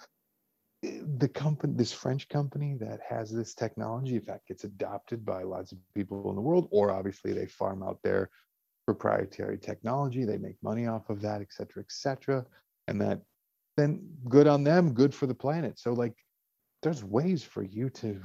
eh, 0.84 1.02
the 1.18 1.28
company 1.28 1.74
this 1.76 1.91
french 1.91 2.28
company 2.30 2.78
that 2.80 2.99
has 3.08 3.32
this 3.32 3.54
technology 3.54 4.16
if 4.16 4.26
that 4.26 4.41
gets 4.47 4.64
adopted 4.64 5.24
by 5.26 5.43
lots 5.43 5.72
of 5.72 5.78
people 5.93 6.30
in 6.30 6.36
the 6.36 6.41
world 6.41 6.68
or 6.72 6.89
obviously 6.89 7.34
they 7.34 7.45
farm 7.45 7.84
out 7.84 7.99
their 8.02 8.30
proprietary 8.86 9.58
technology 9.58 10.26
they 10.26 10.38
make 10.38 10.58
money 10.64 10.88
off 10.88 11.10
of 11.10 11.22
that 11.22 11.41
et 11.41 11.52
cetera 11.52 11.84
et 11.84 11.91
cetera 11.91 12.43
and 12.88 12.99
that 12.99 13.22
then 13.78 14.01
good 14.28 14.47
on 14.47 14.63
them 14.63 14.93
good 14.93 15.13
for 15.13 15.28
the 15.28 15.34
planet. 15.36 15.80
So 15.80 15.93
like 15.93 16.13
there's 16.84 17.03
ways 17.03 17.43
for 17.43 17.63
you 17.63 17.89
to 17.89 18.22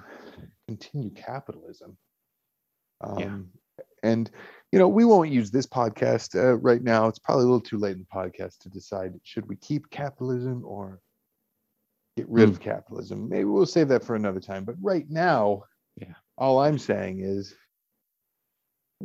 continue 0.67 1.11
capitalism. 1.11 1.97
Um, 3.03 3.19
Yeah. 3.19 3.85
and 4.03 4.31
you 4.73 4.79
know 4.79 4.89
we 4.89 5.05
won't 5.05 5.31
use 5.31 5.51
this 5.51 5.67
podcast 5.67 6.35
uh, 6.35 6.55
right 6.57 6.83
now. 6.83 7.07
It's 7.07 7.19
probably 7.19 7.45
a 7.45 7.47
little 7.47 7.61
too 7.61 7.79
late 7.79 7.97
in 7.97 7.99
the 8.01 8.17
podcast 8.17 8.59
to 8.61 8.69
decide 8.69 9.19
should 9.23 9.47
we 9.49 9.57
keep 9.57 9.91
capitalism 9.91 10.65
or 10.65 11.01
get 12.17 12.29
rid 12.29 12.49
of 12.49 12.61
capitalism? 12.61 13.29
Maybe 13.29 13.45
we'll 13.45 13.67
save 13.67 13.89
that 13.89 14.03
for 14.05 14.17
another 14.17 14.41
time. 14.41 14.65
But 14.65 14.77
right 14.81 15.09
now 15.09 15.65
Yeah. 15.97 16.15
all 16.39 16.59
i'm 16.61 16.79
saying 16.79 17.21
is 17.21 17.55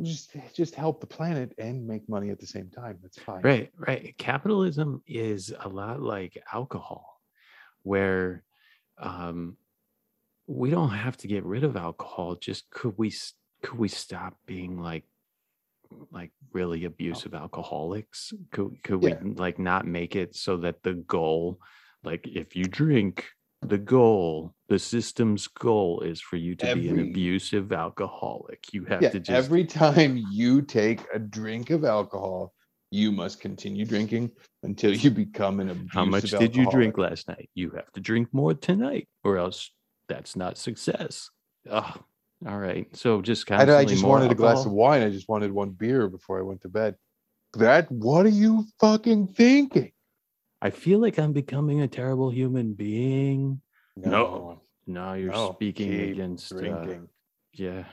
just 0.00 0.34
just 0.54 0.74
help 0.74 1.00
the 1.00 1.06
planet 1.06 1.52
and 1.58 1.86
make 1.86 2.08
money 2.08 2.30
at 2.30 2.38
the 2.38 2.46
same 2.46 2.70
time 2.70 2.98
that's 3.02 3.18
fine 3.18 3.42
Right, 3.42 3.72
right. 3.76 4.16
Capitalism 4.18 5.02
is 5.06 5.52
a 5.58 5.68
lot 5.68 6.00
like 6.00 6.40
alcohol, 6.52 7.20
where 7.82 8.44
um, 8.98 9.56
we 10.46 10.70
don't 10.70 10.90
have 10.90 11.16
to 11.18 11.28
get 11.28 11.44
rid 11.44 11.64
of 11.64 11.76
alcohol. 11.76 12.36
Just 12.36 12.70
could 12.70 12.98
we 12.98 13.12
could 13.62 13.78
we 13.78 13.88
stop 13.88 14.38
being 14.46 14.78
like 14.78 15.04
like 16.10 16.32
really 16.52 16.84
abusive 16.84 17.34
alcoholics? 17.34 18.32
Could 18.50 18.82
could 18.82 18.96
Yeah. 19.00 19.14
we 19.20 19.34
like 19.34 19.58
not 19.58 19.86
make 19.86 20.16
it 20.16 20.34
so 20.34 20.56
that 20.58 20.82
the 20.82 20.94
goal, 20.94 21.58
like 22.02 22.26
if 22.26 22.56
you 22.56 22.64
drink, 22.64 23.26
the 23.62 23.78
goal, 23.78 24.54
the 24.68 24.78
system's 24.78 25.46
goal 25.46 26.00
is 26.00 26.20
for 26.20 26.36
you 26.36 26.54
to 26.56 26.74
be 26.74 26.88
an 26.88 27.00
abusive 27.00 27.72
alcoholic. 27.72 28.64
You 28.72 28.84
have 28.84 29.02
yeah 29.02 29.10
to 29.10 29.20
just 29.20 29.44
every 29.44 29.64
time 29.64 30.22
you 30.30 30.62
take 30.62 31.00
a 31.14 31.18
drink 31.18 31.70
of 31.70 31.84
alcohol 31.84 32.52
you 32.92 33.10
must 33.10 33.40
continue 33.40 33.86
drinking 33.86 34.30
until 34.62 34.94
you 34.94 35.10
become 35.10 35.60
an 35.60 35.70
abusive 35.70 35.90
How 35.92 36.04
much 36.04 36.30
did 36.30 36.54
you 36.54 36.70
drink 36.70 36.98
last 36.98 37.26
night? 37.26 37.48
You 37.54 37.70
have 37.70 37.90
to 37.92 38.00
drink 38.00 38.28
more 38.32 38.52
tonight, 38.52 39.08
or 39.24 39.38
else 39.38 39.70
that's 40.08 40.36
not 40.36 40.58
success. 40.58 41.30
Oh, 41.70 41.94
all 42.46 42.58
right. 42.58 42.86
So 42.94 43.22
just 43.22 43.50
I, 43.50 43.56
constantly 43.56 43.84
I 43.84 43.84
just 43.86 44.04
wanted 44.04 44.30
a 44.30 44.34
glass 44.34 44.66
of 44.66 44.72
wine. 44.72 45.02
I 45.02 45.08
just 45.08 45.28
wanted 45.28 45.52
one 45.52 45.70
beer 45.70 46.06
before 46.08 46.38
I 46.38 46.42
went 46.42 46.60
to 46.62 46.68
bed. 46.68 46.96
That 47.54 47.90
what 47.90 48.26
are 48.26 48.30
you 48.30 48.66
fucking 48.78 49.28
thinking? 49.28 49.92
I 50.62 50.70
feel 50.70 51.00
like 51.00 51.18
I'm 51.18 51.32
becoming 51.32 51.80
a 51.80 51.88
terrible 51.88 52.30
human 52.30 52.74
being. 52.74 53.60
No, 53.96 54.60
No, 54.86 55.14
you're 55.14 55.32
no, 55.32 55.52
speaking 55.54 55.90
keep 55.90 56.12
against. 56.12 56.52
Uh, 56.52 56.86
yeah, 57.52 57.84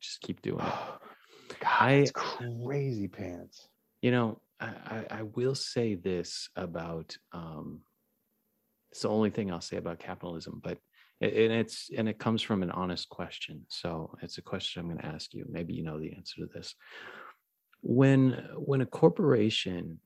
just 0.00 0.20
keep 0.20 0.42
doing 0.42 0.66
it. 0.66 0.72
God, 1.60 1.70
I- 1.70 2.10
crazy 2.12 3.06
pants. 3.06 3.68
You 4.02 4.10
know, 4.10 4.40
I, 4.58 4.66
I, 4.66 5.06
I 5.18 5.22
will 5.22 5.54
say 5.54 5.94
this 5.94 6.48
about. 6.56 7.16
Um, 7.32 7.82
it's 8.90 9.02
the 9.02 9.08
only 9.08 9.30
thing 9.30 9.52
I'll 9.52 9.60
say 9.60 9.76
about 9.76 10.00
capitalism, 10.00 10.60
but 10.64 10.78
it, 11.20 11.34
and 11.34 11.52
it's 11.52 11.88
and 11.96 12.08
it 12.08 12.18
comes 12.18 12.42
from 12.42 12.64
an 12.64 12.72
honest 12.72 13.08
question. 13.08 13.64
So 13.68 14.12
it's 14.22 14.38
a 14.38 14.42
question 14.42 14.80
I'm 14.80 14.88
going 14.88 14.98
to 14.98 15.06
ask 15.06 15.32
you. 15.32 15.44
Maybe 15.48 15.74
you 15.74 15.84
know 15.84 16.00
the 16.00 16.14
answer 16.14 16.40
to 16.40 16.46
this. 16.52 16.74
When 17.80 18.32
when 18.56 18.80
a 18.80 18.86
corporation 18.86 20.00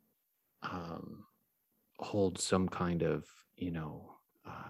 um, 0.63 1.25
holds 2.01 2.45
some 2.45 2.69
kind 2.69 3.03
of 3.03 3.27
you 3.57 3.71
know 3.71 4.17
uh, 4.47 4.69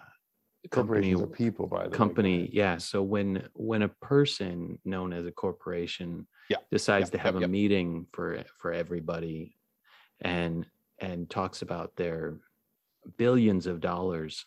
company 0.71 1.15
are 1.15 1.27
people, 1.29 1.67
by 1.67 1.89
the 1.89 1.99
way. 1.99 1.99
company 1.99 2.49
yeah 2.53 2.79
so 2.79 3.03
when 3.03 3.49
when 3.55 3.83
a 3.83 3.89
person 3.89 4.79
known 4.85 5.13
as 5.13 5.27
a 5.27 5.33
corporation 5.33 6.27
Yeah, 6.49 6.59
decides 6.71 7.07
yep, 7.07 7.13
to 7.13 7.19
have 7.19 7.37
a 7.37 7.43
meeting 7.43 8.07
for 8.13 8.45
for 8.59 8.73
everybody 8.73 9.57
and 10.21 10.67
and 11.01 11.31
talks 11.31 11.63
about 11.63 11.97
their 11.97 12.39
billions 13.19 13.67
of 13.67 13.81
dollars 13.81 14.47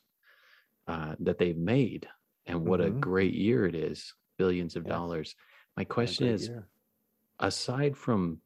uh, 0.87 1.15
that 1.19 1.37
they've 1.37 1.57
made 1.57 2.07
and 2.45 2.65
what 2.65 2.81
a 2.81 2.91
Mhm. 2.91 2.99
great 3.01 3.33
year 3.33 3.65
it 3.65 3.75
is 3.75 4.13
billions 4.37 4.75
of 4.75 4.85
Yes. 4.85 4.91
dollars 4.91 5.35
my 5.77 5.83
question 5.85 6.27
is 6.27 6.49
year. 6.49 6.69
aside 7.39 7.97
from 7.97 8.41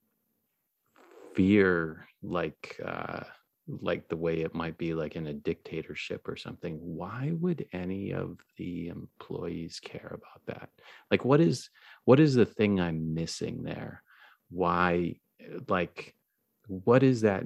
fear 1.36 2.08
like 2.22 2.80
uh 2.84 3.24
like 3.68 4.08
the 4.08 4.16
way 4.16 4.42
it 4.42 4.56
might 4.56 4.78
be 4.78 4.94
like 4.94 5.16
in 5.16 5.28
a 5.28 5.34
dictatorship 5.34 6.28
or 6.28 6.38
something 6.38 6.78
why 6.82 7.34
would 7.40 7.66
any 7.74 8.14
of 8.14 8.38
the 8.58 8.88
employees 8.88 9.80
care 9.80 10.16
about 10.16 10.46
that? 10.46 10.70
Like 11.12 11.26
what 11.26 11.42
is 11.42 11.70
what 12.06 12.20
is 12.20 12.34
the 12.34 12.46
thing 12.46 12.80
i'm 12.80 13.14
missing 13.14 13.64
there? 13.64 14.04
Why 14.50 15.16
like 15.68 16.16
what 16.68 17.04
is 17.04 17.22
that 17.22 17.44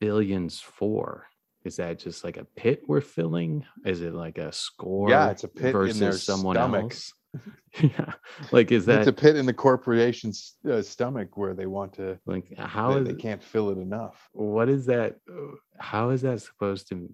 billions 0.00 0.60
for? 0.60 1.26
Is 1.64 1.76
that 1.76 1.98
just 1.98 2.24
like 2.24 2.36
a 2.36 2.44
pit 2.44 2.82
we're 2.86 3.00
filling? 3.00 3.64
Is 3.86 4.02
it 4.02 4.14
like 4.14 4.36
a 4.36 4.52
score 4.52 5.08
Yeah, 5.08 5.30
it's 5.30 5.44
a 5.44 5.48
pit 5.48 5.66
in 5.66 5.72
versus 5.72 6.22
someone 6.22 6.56
stomach. 6.56 6.82
else 6.82 7.12
yeah 7.80 8.12
like 8.52 8.70
is 8.72 8.86
that 8.86 9.00
it's 9.00 9.08
a 9.08 9.12
pit 9.12 9.36
in 9.36 9.46
the 9.46 9.52
corporation's 9.52 10.54
uh, 10.70 10.80
stomach 10.82 11.36
where 11.36 11.54
they 11.54 11.66
want 11.66 11.92
to. 11.92 12.18
like 12.26 12.52
how 12.56 12.94
they, 12.94 13.00
is 13.00 13.06
they 13.08 13.14
can't 13.14 13.42
fill 13.42 13.70
it 13.70 13.78
enough. 13.78 14.28
what 14.32 14.68
is 14.68 14.86
that 14.86 15.16
uh, 15.30 15.54
how 15.78 16.10
is 16.10 16.22
that 16.22 16.40
supposed 16.40 16.88
to 16.88 17.08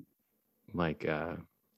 like 0.74 1.06
uh 1.08 1.34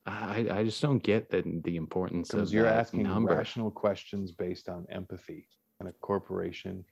i 0.06 0.46
i 0.50 0.64
just 0.64 0.82
don't 0.82 1.02
get 1.02 1.30
the 1.30 1.42
the 1.64 1.76
importance 1.76 2.34
of 2.34 2.52
you're 2.52 2.66
asking 2.66 3.04
number 3.04 3.34
rational 3.34 3.70
questions 3.70 4.32
based 4.32 4.68
on 4.68 4.84
empathy, 4.90 5.46
and 5.78 5.88
a 5.88 5.92
corporation 6.00 6.84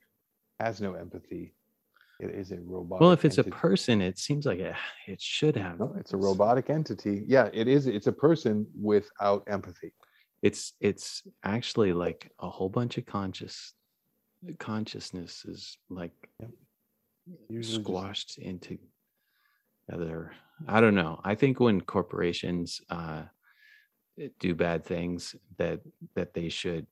has 0.61 0.81
no 0.81 0.95
empathy. 0.95 1.55
It 2.21 2.35
is 2.35 2.53
a 2.53 2.59
robot. 2.61 3.01
Well, 3.01 3.13
if 3.13 3.25
it's 3.25 3.39
a 3.39 3.45
person, 3.45 4.03
it 4.03 4.19
seems 4.19 4.45
like 4.45 4.59
it, 4.59 4.75
it 5.09 5.23
should 5.23 5.57
have. 5.57 5.81
no, 5.81 5.95
it's 5.99 6.13
a 6.13 6.19
robotic 6.19 6.69
entity. 6.69 7.25
Yeah, 7.27 7.49
it 7.53 7.67
is. 7.67 7.87
It's 7.87 8.09
a 8.09 8.13
person 8.13 8.67
without 8.79 9.43
empathy. 9.49 9.95
It's 10.43 10.73
it's 10.81 11.23
actually 11.45 11.93
like 11.93 12.31
a 12.39 12.49
whole 12.49 12.69
bunch 12.71 12.99
of 12.99 13.07
conscious 13.07 13.75
consciousness 14.59 15.45
is 15.45 15.77
like 15.91 16.13
just- 17.51 17.75
squashed 17.75 18.39
into 18.39 18.79
other 19.93 20.33
i 20.69 20.81
don't 20.81 20.95
know. 20.95 21.21
I 21.25 21.35
think 21.35 21.59
when 21.61 21.81
corporations 21.81 22.81
uh 22.91 23.23
do 24.39 24.55
bad 24.55 24.85
things 24.85 25.35
that 25.59 25.81
that 26.15 26.35
they 26.35 26.49
should 26.49 26.87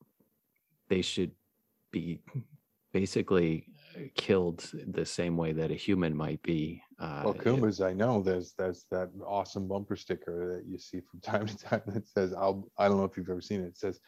they 0.88 1.02
should 1.02 1.32
be 1.90 2.20
basically 2.92 3.66
killed 4.14 4.70
the 4.86 5.04
same 5.04 5.36
way 5.36 5.52
that 5.52 5.70
a 5.70 5.74
human 5.74 6.16
might 6.16 6.42
be 6.42 6.82
uh 7.00 7.22
Well, 7.24 7.34
it- 7.34 7.80
I 7.80 7.92
know 7.92 8.22
there's 8.22 8.52
there's 8.58 8.86
that 8.90 9.10
awesome 9.24 9.68
bumper 9.68 9.96
sticker 9.96 10.54
that 10.54 10.66
you 10.66 10.78
see 10.78 11.00
from 11.00 11.20
time 11.22 11.46
to 11.46 11.56
time 11.56 11.82
that 11.86 12.08
says, 12.08 12.32
"I'll." 12.32 12.68
I 12.78 12.88
don't 12.88 12.98
know 12.98 13.04
if 13.04 13.16
you've 13.16 13.28
ever 13.30 13.40
seen 13.40 13.60
it. 13.62 13.68
It 13.68 13.76
says, 13.76 14.00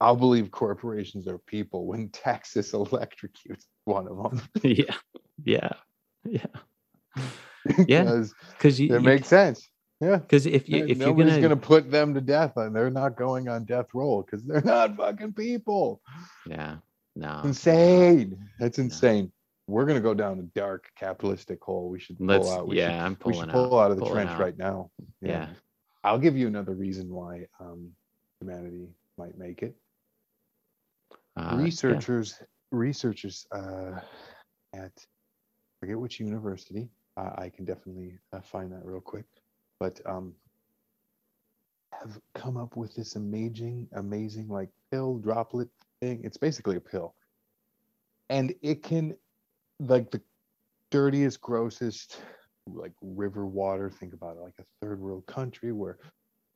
"I'll 0.00 0.16
believe 0.16 0.50
corporations 0.50 1.26
are 1.28 1.38
people 1.38 1.86
when 1.86 2.08
Texas 2.12 2.72
electrocutes 2.72 3.66
one 3.84 4.06
of 4.08 4.16
them." 4.22 4.42
yeah 4.62 4.96
yeah 5.44 5.72
yeah 6.24 6.46
Yeah, 7.86 8.02
because 8.04 8.34
because 8.56 8.80
you 8.80 8.94
it 8.94 9.02
makes 9.02 9.28
sense. 9.28 9.68
Yeah, 10.00 10.16
because 10.16 10.46
if 10.46 10.68
you 10.68 10.84
if 10.84 10.98
you're 10.98 11.14
gonna, 11.14 11.40
gonna 11.40 11.56
put 11.56 11.90
them 11.90 12.12
to 12.14 12.20
death, 12.20 12.56
and 12.56 12.74
they're 12.74 12.90
not 12.90 13.16
going 13.16 13.48
on 13.48 13.64
death 13.64 13.86
roll 13.94 14.22
because 14.22 14.42
they're 14.44 14.60
not 14.60 14.96
fucking 14.96 15.32
people. 15.34 16.00
yeah 16.46 16.76
no 17.14 17.40
Insane. 17.44 18.48
That's 18.62 18.78
insane. 18.78 19.32
We're 19.66 19.86
gonna 19.86 20.00
go 20.00 20.14
down 20.14 20.38
a 20.38 20.42
dark 20.58 20.88
capitalistic 20.96 21.60
hole. 21.60 21.88
We 21.88 21.98
should 21.98 22.16
pull 22.16 22.28
let's 22.28 22.48
out. 22.48 22.68
We 22.68 22.76
yeah 22.76 22.90
should, 22.90 23.06
i'm 23.06 23.16
pulling 23.16 23.38
we 23.38 23.42
should 23.42 23.52
pull 23.52 23.78
out, 23.80 23.86
out 23.86 23.90
of 23.90 23.96
the 23.96 24.04
pulling 24.04 24.14
trench 24.14 24.30
out. 24.30 24.40
right 24.40 24.56
now. 24.56 24.90
yeah 25.20 25.48
I'll 26.04 26.18
give 26.18 26.36
you 26.36 26.46
another 26.46 26.74
reason 26.74 27.12
why 27.12 27.46
um, 27.60 27.90
humanity 28.40 28.88
might 29.18 29.36
make 29.36 29.62
it. 29.62 29.74
uh, 31.36 31.50
yeah. 31.52 31.56
researchers, 31.56 32.40
researchers 32.70 33.46
uh, 33.52 33.98
at 34.74 34.92
forget 35.80 35.98
which 35.98 36.20
university. 36.20 36.88
Uh, 37.16 37.30
I 37.36 37.50
can 37.50 37.64
definitely 37.64 38.18
uh, 38.32 38.40
find 38.40 38.70
that 38.72 38.84
real 38.84 39.00
quick, 39.00 39.26
but 39.80 40.00
um, 40.06 40.34
have 41.92 42.18
come 42.34 42.56
up 42.56 42.76
with 42.76 42.94
this 42.94 43.16
amazing, 43.16 43.88
amazing 43.94 44.48
like 44.48 44.70
pill 44.90 45.18
droplet 45.18 45.68
thing. 46.00 46.20
It's 46.24 46.38
basically 46.38 46.76
a 46.76 46.80
pill, 46.80 47.14
and 48.32 48.54
it 48.62 48.82
can 48.82 49.14
like 49.78 50.10
the 50.10 50.20
dirtiest, 50.90 51.40
grossest 51.42 52.22
like 52.66 52.92
river 53.02 53.46
water. 53.46 53.90
Think 53.90 54.14
about 54.14 54.36
it, 54.36 54.40
like 54.40 54.54
a 54.58 54.64
third 54.80 55.00
world 55.00 55.26
country 55.26 55.70
where 55.70 55.98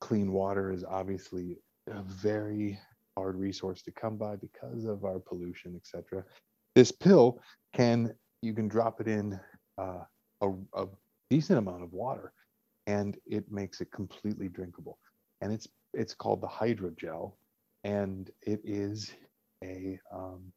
clean 0.00 0.32
water 0.32 0.72
is 0.72 0.84
obviously 0.84 1.58
a 1.90 2.02
very 2.02 2.78
hard 3.16 3.36
resource 3.36 3.82
to 3.82 3.90
come 3.90 4.16
by 4.16 4.36
because 4.36 4.86
of 4.86 5.04
our 5.04 5.18
pollution, 5.18 5.76
etc. 5.76 6.24
This 6.74 6.90
pill 6.90 7.40
can 7.74 8.14
you 8.40 8.54
can 8.54 8.68
drop 8.68 9.02
it 9.02 9.06
in 9.06 9.38
uh, 9.76 10.04
a, 10.40 10.50
a 10.74 10.86
decent 11.28 11.58
amount 11.58 11.82
of 11.82 11.92
water, 11.92 12.32
and 12.86 13.18
it 13.26 13.52
makes 13.52 13.82
it 13.82 13.92
completely 13.92 14.48
drinkable. 14.48 14.98
And 15.42 15.52
it's 15.52 15.68
it's 15.92 16.14
called 16.14 16.40
the 16.40 16.48
hydrogel, 16.48 17.34
and 17.84 18.30
it 18.40 18.60
is 18.64 19.12
a 19.62 20.00
um, 20.10 20.52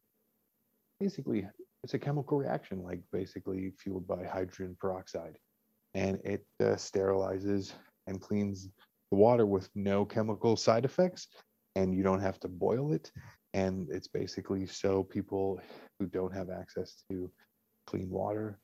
basically 1.00 1.46
it's 1.82 1.94
a 1.94 1.98
chemical 1.98 2.38
reaction, 2.38 2.82
like 2.82 3.00
basically 3.12 3.72
fueled 3.78 4.06
by 4.06 4.24
hydrogen 4.24 4.76
peroxide, 4.78 5.38
and 5.94 6.20
it 6.24 6.44
uh, 6.60 6.76
sterilizes 6.76 7.72
and 8.06 8.20
cleans 8.20 8.68
the 9.10 9.16
water 9.16 9.46
with 9.46 9.68
no 9.74 10.04
chemical 10.04 10.56
side 10.56 10.84
effects 10.84 11.28
and 11.76 11.94
you 11.94 12.02
don't 12.02 12.20
have 12.20 12.38
to 12.40 12.48
boil 12.48 12.92
it. 12.92 13.10
And 13.54 13.88
it's 13.90 14.08
basically 14.08 14.66
so 14.66 15.02
people 15.02 15.60
who 15.98 16.06
don't 16.06 16.34
have 16.34 16.50
access 16.50 17.02
to 17.10 17.30
clean 17.86 18.08
water 18.08 18.58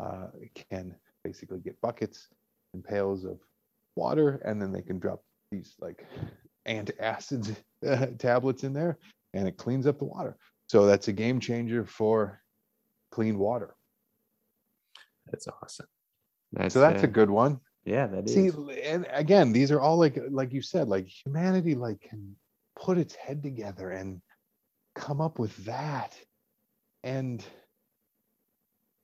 uh, 0.00 0.28
can 0.70 0.94
basically 1.22 1.60
get 1.60 1.80
buckets 1.80 2.28
and 2.74 2.82
pails 2.82 3.24
of 3.24 3.38
water, 3.94 4.40
and 4.44 4.60
then 4.60 4.72
they 4.72 4.82
can 4.82 4.98
drop 4.98 5.22
these 5.50 5.74
like 5.80 6.04
antacids 6.66 7.54
uh, 7.86 8.06
tablets 8.18 8.64
in 8.64 8.72
there, 8.72 8.98
and 9.34 9.46
it 9.46 9.56
cleans 9.56 9.86
up 9.86 9.98
the 9.98 10.04
water. 10.04 10.36
So 10.72 10.86
that's 10.86 11.08
a 11.08 11.12
game 11.12 11.38
changer 11.38 11.84
for 11.84 12.40
clean 13.10 13.38
water. 13.38 13.76
that's 15.30 15.46
awesome 15.46 15.86
that's 16.50 16.72
So 16.72 16.80
that's 16.80 17.04
uh, 17.04 17.08
a 17.08 17.10
good 17.10 17.28
one. 17.28 17.60
yeah 17.84 18.06
that 18.06 18.24
is 18.24 18.32
See, 18.32 18.50
and 18.82 19.06
again, 19.12 19.52
these 19.52 19.70
are 19.70 19.82
all 19.82 19.98
like 19.98 20.18
like 20.30 20.50
you 20.50 20.62
said, 20.62 20.88
like 20.88 21.06
humanity 21.06 21.74
like 21.74 22.00
can 22.00 22.36
put 22.74 22.96
its 22.96 23.14
head 23.14 23.42
together 23.42 23.90
and 23.90 24.22
come 24.94 25.20
up 25.20 25.38
with 25.38 25.54
that. 25.66 26.16
And 27.04 27.44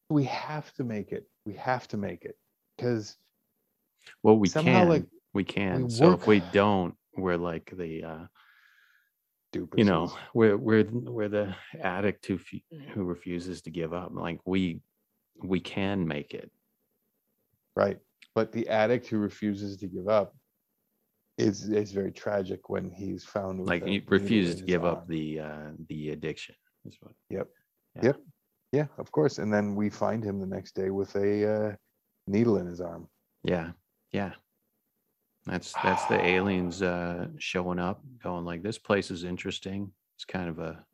we 0.09 0.25
have 0.25 0.73
to 0.77 0.85
make 0.85 1.13
it. 1.13 1.25
We 1.45 1.53
have 1.57 1.87
to 1.89 1.99
make 1.99 2.25
it. 2.25 2.37
Because 2.77 3.15
well 4.23 4.39
we 4.39 4.49
somehow, 4.49 4.81
can 4.81 4.89
like, 4.89 5.07
we 5.35 5.45
can 5.45 5.83
we 5.83 5.91
so 5.91 6.13
if 6.13 6.27
we 6.27 6.41
don't 6.51 6.95
we're 7.15 7.37
like 7.37 7.71
the 7.77 8.05
uh. 8.05 8.27
You 9.55 9.85
know 9.85 10.13
we're 10.35 10.57
we're 10.57 10.85
we're 10.91 11.29
the 11.29 11.55
addict 11.83 12.27
who 12.27 12.39
who 12.93 13.05
refuses 13.05 13.63
to 13.63 13.71
give 13.71 13.93
up 13.95 14.11
like 14.13 14.41
we 14.45 14.81
we 15.43 15.61
can 15.61 16.07
make 16.07 16.35
it 16.35 16.51
right. 17.77 17.99
But 18.35 18.53
the 18.53 18.69
addict 18.69 19.07
who 19.09 19.19
refuses 19.19 19.77
to 19.79 19.87
give 19.87 20.09
up 20.09 20.35
is 21.39 21.69
is 21.69 21.93
very 21.93 22.13
tragic 22.13 22.69
when 22.69 22.91
he's 22.91 23.25
found 23.25 23.65
like 23.67 23.85
he 23.87 24.03
refuses 24.07 24.57
to 24.57 24.65
give 24.65 24.85
arm. 24.85 24.97
up 24.97 25.09
the 25.09 25.41
uh 25.41 25.71
the 25.89 26.11
addiction 26.11 26.55
is 26.85 26.97
what 27.01 27.13
Yep. 27.31 27.49
Yep, 28.03 28.17
Yeah, 28.73 28.87
of 28.99 29.11
course. 29.11 29.39
And 29.39 29.53
then 29.53 29.75
we 29.75 29.91
find 29.91 30.23
him 30.23 30.39
the 30.41 30.47
next 30.47 30.75
day 30.77 30.91
with 30.91 31.15
a 31.17 31.71
uh, 31.71 31.77
needle 32.29 32.59
in 32.59 32.67
his 32.67 32.81
arm. 32.81 33.09
yeah 33.43 33.71
yeah 34.13 34.33
that's 35.49 35.73
that's 35.83 36.05
the 36.07 36.21
aliens 36.25 36.83
uh 36.83 37.27
showing 37.39 37.79
up 37.79 38.03
going 38.23 38.45
like 38.45 38.63
this 38.63 38.79
place 38.79 39.11
is 39.11 39.25
interesting. 39.25 39.93
It's 40.17 40.25
kind 40.25 40.49
of 40.49 40.59
a 40.59 40.85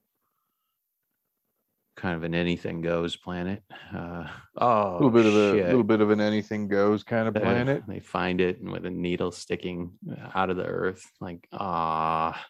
kind 1.97 2.17
of 2.17 2.25
an 2.25 2.35
anything 2.35 2.81
goes 2.81 3.17
planet. 3.17 3.63
Uh 3.95 4.27
oh 4.59 4.93
a 4.93 4.95
little 4.95 5.11
bit 5.11 5.27
of 5.27 5.35
a 5.35 5.53
little 5.67 5.85
bit 5.85 6.01
of 6.01 6.11
an 6.11 6.21
anything 6.21 6.69
goes 6.69 7.03
kind 7.05 7.29
of 7.29 7.37
Uh, 7.37 7.41
planet. 7.41 7.85
They 7.87 8.01
find 8.01 8.41
it 8.41 8.61
and 8.61 8.71
with 8.71 8.85
a 8.87 8.91
needle 8.91 9.31
sticking 9.31 9.93
out 10.35 10.51
of 10.51 10.57
the 10.57 10.67
earth, 10.67 11.05
like 11.21 11.47
ah, 11.53 12.45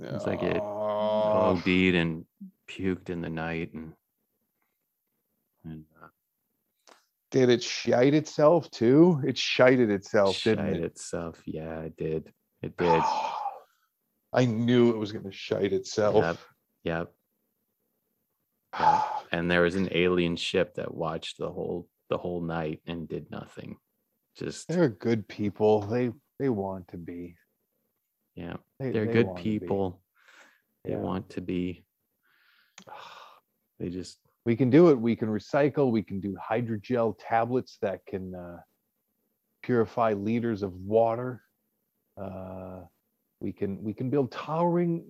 it's 0.00 0.26
like 0.26 0.42
it 0.42 0.60
Oh, 0.62 1.52
OD'd 1.56 1.94
and 1.94 2.24
puked 2.68 3.10
in 3.10 3.20
the 3.20 3.30
night, 3.30 3.72
and 3.74 3.92
and 5.64 5.84
uh, 6.02 6.08
did 7.30 7.48
it 7.48 7.62
shite 7.62 8.14
itself 8.14 8.70
too? 8.70 9.20
It 9.26 9.38
shited 9.38 9.90
itself, 9.90 10.42
didn't 10.42 10.66
shite 10.66 10.76
it? 10.76 10.84
itself. 10.84 11.40
Yeah, 11.46 11.80
it 11.80 11.96
did. 11.96 12.32
It 12.62 12.76
did. 12.78 13.02
I 14.32 14.44
knew 14.44 14.90
it 14.90 14.96
was 14.96 15.12
going 15.12 15.24
to 15.24 15.32
shite 15.32 15.72
itself. 15.72 16.24
Yep. 16.24 16.38
Yep. 16.84 17.12
Yeah. 18.80 19.02
And 19.32 19.50
there 19.50 19.62
was 19.62 19.76
an 19.76 19.88
alien 19.92 20.36
ship 20.36 20.74
that 20.74 20.92
watched 20.94 21.38
the 21.38 21.50
whole 21.50 21.88
the 22.08 22.18
whole 22.18 22.40
night 22.40 22.80
and 22.86 23.08
did 23.08 23.30
nothing. 23.30 23.76
Just 24.36 24.68
They're 24.68 24.88
good 24.88 25.28
people. 25.28 25.80
They 25.82 26.10
they 26.38 26.48
want 26.48 26.88
to 26.88 26.96
be. 26.96 27.36
yeah, 28.34 28.56
They, 28.78 28.90
they're 28.90 29.06
they 29.06 29.12
good 29.12 29.36
people. 29.36 30.00
They 30.84 30.92
Yeah. 30.92 30.98
want 30.98 31.30
to 31.30 31.40
be. 31.40 31.84
They 33.78 33.88
just 33.88 34.18
We 34.50 34.56
can 34.56 34.68
do 34.68 34.90
it. 34.90 34.98
We 35.00 35.14
can 35.14 35.28
recycle. 35.28 35.92
We 35.92 36.02
can 36.02 36.18
do 36.18 36.34
hydrogel 36.50 37.14
tablets 37.20 37.78
that 37.82 38.04
can 38.04 38.34
uh, 38.34 38.56
purify 39.62 40.12
liters 40.12 40.64
of 40.64 40.74
water. 40.74 41.44
Uh, 42.20 42.80
we 43.38 43.52
can 43.52 43.80
we 43.80 43.94
can 43.94 44.10
build 44.10 44.32
towering. 44.32 45.04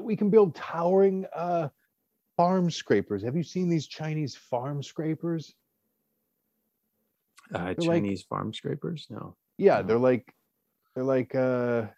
We 0.00 0.16
can 0.16 0.30
build 0.30 0.54
towering 0.54 1.26
uh, 1.36 1.68
farm 2.38 2.70
scrapers. 2.70 3.22
Have 3.22 3.36
you 3.36 3.42
seen 3.42 3.68
these 3.68 3.86
Chinese 3.86 4.34
farm 4.34 4.82
scrapers? 4.82 5.54
uh, 7.54 7.74
like- 7.76 7.80
Chinese 7.82 8.22
farm 8.22 8.54
scrapers. 8.54 9.06
No. 9.10 9.36
Yeah, 9.58 9.82
No. 9.82 9.86
they're 9.86 9.98
like 9.98 10.34
they're 10.94 11.04
like 11.04 11.34
uh 11.34 11.88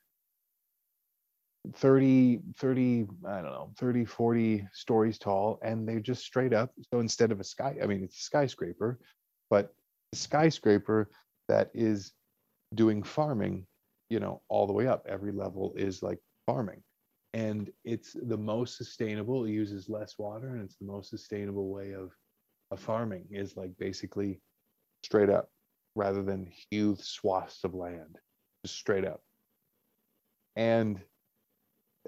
30 1.77 2.41
30 2.59 3.07
I 3.27 3.43
don't 3.43 3.53
know, 3.53 3.73
30 3.79 4.05
40 4.05 4.67
stories 4.73 5.19
tall 5.19 5.59
and 5.63 5.89
they're 5.89 6.01
just 6.01 6.25
straight 6.25 6.53
up. 6.55 6.73
So 6.93 7.01
instead 7.01 7.33
of 7.33 7.41
a 7.41 7.45
sky 7.45 7.77
I 7.83 7.87
mean 7.87 8.03
it's 8.05 8.19
a 8.19 8.23
skyscraper, 8.23 8.99
but 9.51 9.75
a 10.13 10.17
skyscraper 10.17 11.11
that 11.49 11.71
is 11.75 12.13
doing 12.75 13.03
farming, 13.03 13.67
you 14.11 14.21
know, 14.21 14.43
all 14.49 14.67
the 14.67 14.73
way 14.73 14.87
up. 14.87 15.07
Every 15.09 15.33
level 15.33 15.75
is 15.77 16.03
like 16.03 16.19
farming. 16.47 16.83
and 17.35 17.71
it's 17.85 18.15
the 18.15 18.37
most 18.37 18.77
sustainable. 18.77 19.45
It 19.45 19.53
uses 19.53 19.89
less 19.89 20.19
water, 20.19 20.49
and 20.55 20.63
it's 20.65 20.77
the 20.77 20.87
most 20.87 21.11
sustainable 21.11 21.69
way 21.71 21.93
of 21.93 22.11
of 22.73 22.81
farming. 22.81 23.27
Is 23.31 23.57
like 23.57 23.77
basically 23.79 24.41
straight 25.05 25.31
up, 25.31 25.49
rather 25.95 26.23
than 26.23 26.51
huge 26.71 27.01
swaths 27.01 27.65
of 27.65 27.75
land, 27.75 28.17
just 28.65 28.77
straight 28.79 29.05
up. 29.07 29.23
And 30.57 31.01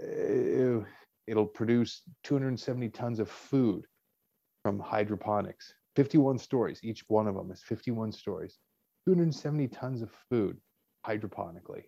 Eh, 0.01 0.81
it'll 1.27 1.47
produce 1.47 2.03
270 2.25 2.89
tons 2.91 3.21
of 3.21 3.31
food 3.31 3.85
from 4.63 4.79
hydroponics. 4.79 5.75
51 5.97 6.39
stories 6.39 6.81
each 6.83 7.05
one 7.09 7.27
of 7.27 7.35
them 7.35 7.51
is 7.51 7.63
51 7.63 8.13
stories. 8.13 8.59
270 9.07 9.69
tons 9.69 10.03
of 10.03 10.11
food 10.31 10.57
hydroponically. 11.07 11.85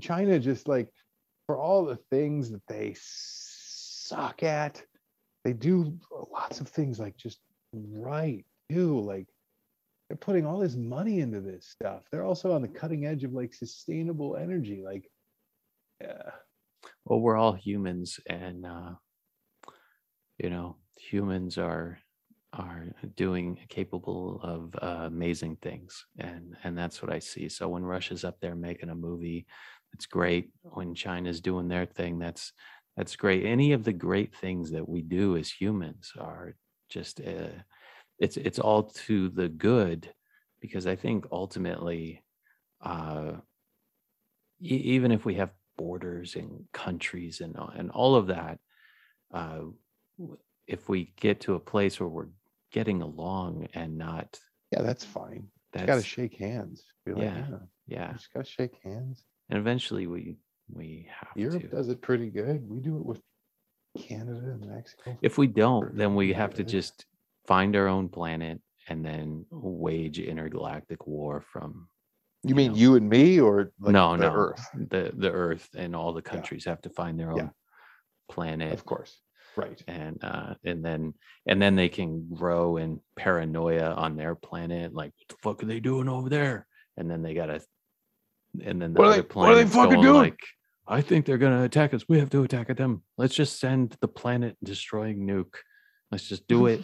China 0.00 0.38
just 0.38 0.68
like 0.68 0.92
for 1.46 1.58
all 1.58 1.84
the 1.84 1.98
things 2.10 2.50
that 2.50 2.62
they 2.68 2.94
suck 2.96 4.42
at 4.42 4.82
they 5.44 5.52
do 5.52 5.98
lots 6.32 6.60
of 6.60 6.68
things 6.68 7.00
like 7.00 7.16
just 7.16 7.40
right 7.72 8.44
too. 8.70 9.00
Like 9.00 9.26
they're 10.08 10.16
putting 10.16 10.46
all 10.46 10.58
this 10.58 10.76
money 10.76 11.20
into 11.20 11.40
this 11.40 11.66
stuff. 11.66 12.02
They're 12.10 12.24
also 12.24 12.52
on 12.52 12.62
the 12.62 12.68
cutting 12.68 13.06
edge 13.06 13.24
of 13.24 13.32
like 13.32 13.54
sustainable 13.54 14.36
energy. 14.36 14.82
Like 14.84 15.10
yeah 16.00 16.30
well 17.04 17.20
we're 17.20 17.36
all 17.36 17.52
humans 17.52 18.20
and 18.28 18.66
uh 18.66 18.94
you 20.38 20.50
know 20.50 20.76
humans 20.98 21.58
are 21.58 21.98
are 22.52 22.88
doing 23.16 23.56
capable 23.68 24.40
of 24.42 24.74
uh, 24.82 25.04
amazing 25.06 25.56
things 25.62 26.04
and 26.18 26.56
and 26.64 26.76
that's 26.76 27.00
what 27.00 27.12
i 27.12 27.18
see. 27.18 27.48
So 27.48 27.68
when 27.68 27.84
russia's 27.84 28.24
up 28.24 28.40
there 28.40 28.56
making 28.56 28.90
a 28.90 28.94
movie 28.94 29.46
it's 29.92 30.06
great. 30.06 30.50
When 30.62 30.94
china's 30.94 31.40
doing 31.40 31.68
their 31.68 31.86
thing 31.86 32.18
that's 32.18 32.52
that's 32.96 33.16
great. 33.16 33.46
Any 33.46 33.72
of 33.72 33.84
the 33.84 33.92
great 33.92 34.34
things 34.36 34.70
that 34.72 34.88
we 34.88 35.00
do 35.00 35.36
as 35.36 35.50
humans 35.50 36.12
are 36.18 36.54
just 36.88 37.20
uh, 37.20 37.48
it's 38.18 38.36
it's 38.36 38.58
all 38.58 38.84
to 38.84 39.30
the 39.30 39.48
good 39.48 40.12
because 40.60 40.86
i 40.86 40.96
think 40.96 41.26
ultimately 41.32 42.24
uh 42.82 43.32
even 44.60 45.10
if 45.12 45.24
we 45.24 45.34
have 45.34 45.50
borders 45.80 46.36
and 46.36 46.64
countries 46.74 47.40
and 47.40 47.56
and 47.74 47.90
all 47.92 48.14
of 48.14 48.26
that 48.26 48.58
uh 49.32 49.60
if 50.66 50.90
we 50.90 51.12
get 51.18 51.40
to 51.40 51.54
a 51.54 51.58
place 51.72 51.98
where 51.98 52.08
we're 52.16 52.28
getting 52.70 53.00
along 53.00 53.66
and 53.72 53.96
not 53.96 54.38
yeah 54.72 54.82
that's 54.82 55.04
fine. 55.04 55.44
That's 55.72 55.86
got 55.86 55.96
to 55.96 56.02
shake 56.02 56.36
hands. 56.36 56.84
Be 57.06 57.12
like, 57.12 57.22
Yeah. 57.22 57.46
yeah 57.86 58.12
just 58.12 58.32
gotta 58.34 58.44
shake 58.44 58.76
hands. 58.84 59.24
And 59.48 59.58
eventually 59.58 60.06
we 60.06 60.36
we 60.70 61.08
have 61.18 61.30
europe 61.34 61.62
to. 61.62 61.68
does 61.68 61.88
it 61.88 62.02
pretty 62.02 62.28
good. 62.28 62.58
We 62.68 62.80
do 62.80 62.96
it 62.98 63.06
with 63.10 63.22
canada 63.98 64.38
and 64.54 64.64
mexico 64.76 65.18
if 65.22 65.36
we 65.36 65.48
don't 65.48 65.96
then 65.96 66.14
we 66.14 66.32
have 66.32 66.54
to 66.54 66.62
just 66.62 67.06
find 67.46 67.74
our 67.74 67.88
own 67.88 68.08
planet 68.08 68.60
and 68.88 69.04
then 69.04 69.44
wage 69.50 70.18
intergalactic 70.20 71.06
war 71.08 71.40
from 71.52 71.88
you 72.42 72.48
you 72.50 72.54
mean 72.54 72.72
know. 72.72 72.78
you 72.78 72.94
and 72.96 73.08
me 73.08 73.40
or 73.40 73.72
like 73.80 73.92
no 73.92 74.16
the 74.16 74.22
no. 74.28 74.32
Earth? 74.34 74.66
The 74.74 75.12
the 75.16 75.30
earth 75.30 75.68
and 75.76 75.94
all 75.94 76.12
the 76.12 76.22
countries 76.22 76.64
have 76.64 76.80
to 76.82 76.90
find 76.90 77.18
their 77.18 77.30
own 77.32 77.36
Yeah. 77.38 77.48
planet 78.30 78.72
of 78.72 78.84
course. 78.84 79.20
Right. 79.56 79.82
and 79.88 80.22
uh 80.22 80.54
and 80.64 80.84
then 80.84 81.14
and 81.46 81.60
then 81.60 81.74
they 81.76 81.88
can 81.88 82.28
grow 82.34 82.76
in 82.76 83.00
paranoia 83.16 83.92
on 83.94 84.16
their 84.16 84.34
planet 84.34 84.94
like 84.94 85.12
what 85.18 85.28
the 85.28 85.36
fuck 85.42 85.62
are 85.62 85.66
they 85.66 85.80
doing 85.80 86.08
over 86.08 86.28
there? 86.28 86.66
And 86.96 87.10
then 87.10 87.22
they 87.22 87.34
gotta 87.34 87.60
and 88.64 88.80
then 88.80 88.94
the 88.94 89.00
What 89.00 89.08
are 89.08 89.12
other 89.12 89.22
they- 89.22 89.34
what 89.34 89.50
are 89.50 89.54
they 89.56 89.66
fucking 89.66 89.92
going 89.94 90.02
doing? 90.02 90.16
like 90.16 90.40
i 90.88 91.00
think 91.00 91.24
they're 91.26 91.38
gonna 91.38 91.62
attack 91.64 91.92
us. 91.94 92.04
We 92.08 92.18
have 92.20 92.30
to 92.30 92.42
attack 92.42 92.70
at 92.70 92.76
them. 92.76 93.02
Let's 93.18 93.34
just 93.34 93.60
send 93.60 93.96
the 94.00 94.08
planet 94.08 94.56
destroying 94.64 95.26
nuke. 95.26 95.54
Let's 96.10 96.26
just 96.26 96.48
do 96.48 96.66
it 96.72 96.82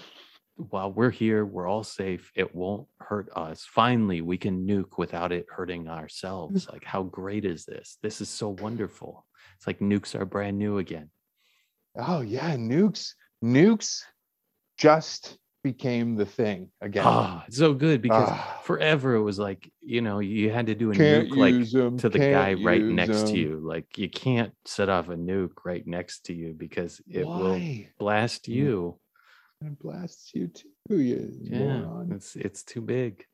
while 0.57 0.93
we're 0.93 1.11
here 1.11 1.45
we're 1.45 1.67
all 1.69 1.85
safe 1.85 2.33
it 2.35 2.55
won't 2.55 2.89
hurt 3.01 3.29
us. 3.37 3.65
Finally 3.65 4.23
we 4.23 4.39
can 4.39 4.67
nuke 4.67 4.99
without 4.99 5.33
it 5.33 5.47
hurting 5.51 5.89
ourselves. 5.89 6.67
Like 6.73 6.85
how 6.85 7.03
great 7.05 7.45
is 7.45 7.65
this? 7.67 7.99
This 8.03 8.21
is 8.21 8.29
so 8.29 8.51
wonderful. 8.51 9.27
It's 9.57 9.67
like 9.67 9.81
nukes 9.81 10.15
are 10.19 10.25
brand 10.25 10.59
new 10.59 10.79
again. 10.79 11.11
Oh 11.97 12.21
yeah 12.23 12.57
nukes 12.57 13.15
nukes 13.45 14.03
just 14.79 15.39
became 15.63 16.15
the 16.17 16.27
thing 16.27 16.71
again. 16.81 17.05
Ah, 17.05 17.45
it's 17.49 17.59
so 17.59 17.75
good 17.75 18.01
because 18.03 18.31
Ah. 18.31 18.61
forever 18.63 19.15
it 19.17 19.23
was 19.23 19.39
like 19.39 19.71
you 19.83 20.01
know 20.01 20.21
you 20.21 20.51
had 20.51 20.67
to 20.67 20.75
do 20.75 20.91
a 20.91 20.95
can't 20.95 21.29
nuke 21.29 21.37
like 21.37 21.55
use 21.55 21.75
'em, 21.75 21.97
to 21.99 22.09
the 22.09 22.19
guy 22.19 22.55
right 22.55 22.81
use 22.83 22.93
next 22.95 23.29
to 23.29 23.39
you. 23.39 23.59
Like 23.61 23.99
you 23.99 24.09
can't 24.09 24.55
set 24.65 24.89
off 24.89 25.09
a 25.09 25.17
nuke 25.17 25.65
right 25.65 25.87
next 25.87 26.27
to 26.27 26.35
you 26.35 26.55
because 26.55 27.01
it 27.11 27.33
will 27.35 27.69
Why? 27.69 27.93
blast 27.99 28.49
Mm. 28.49 28.55
you 28.55 29.01
it 29.65 29.79
blasts 29.79 30.33
you 30.35 30.49
too 30.49 30.69
you 31.01 31.31
yeah 31.43 31.81
moron. 31.81 32.13
it's 32.13 32.37
it's 32.37 32.63
too 32.63 32.81
big. 32.81 33.25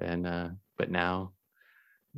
And 0.00 0.26
uh 0.26 0.50
but 0.76 0.90
now 0.90 1.32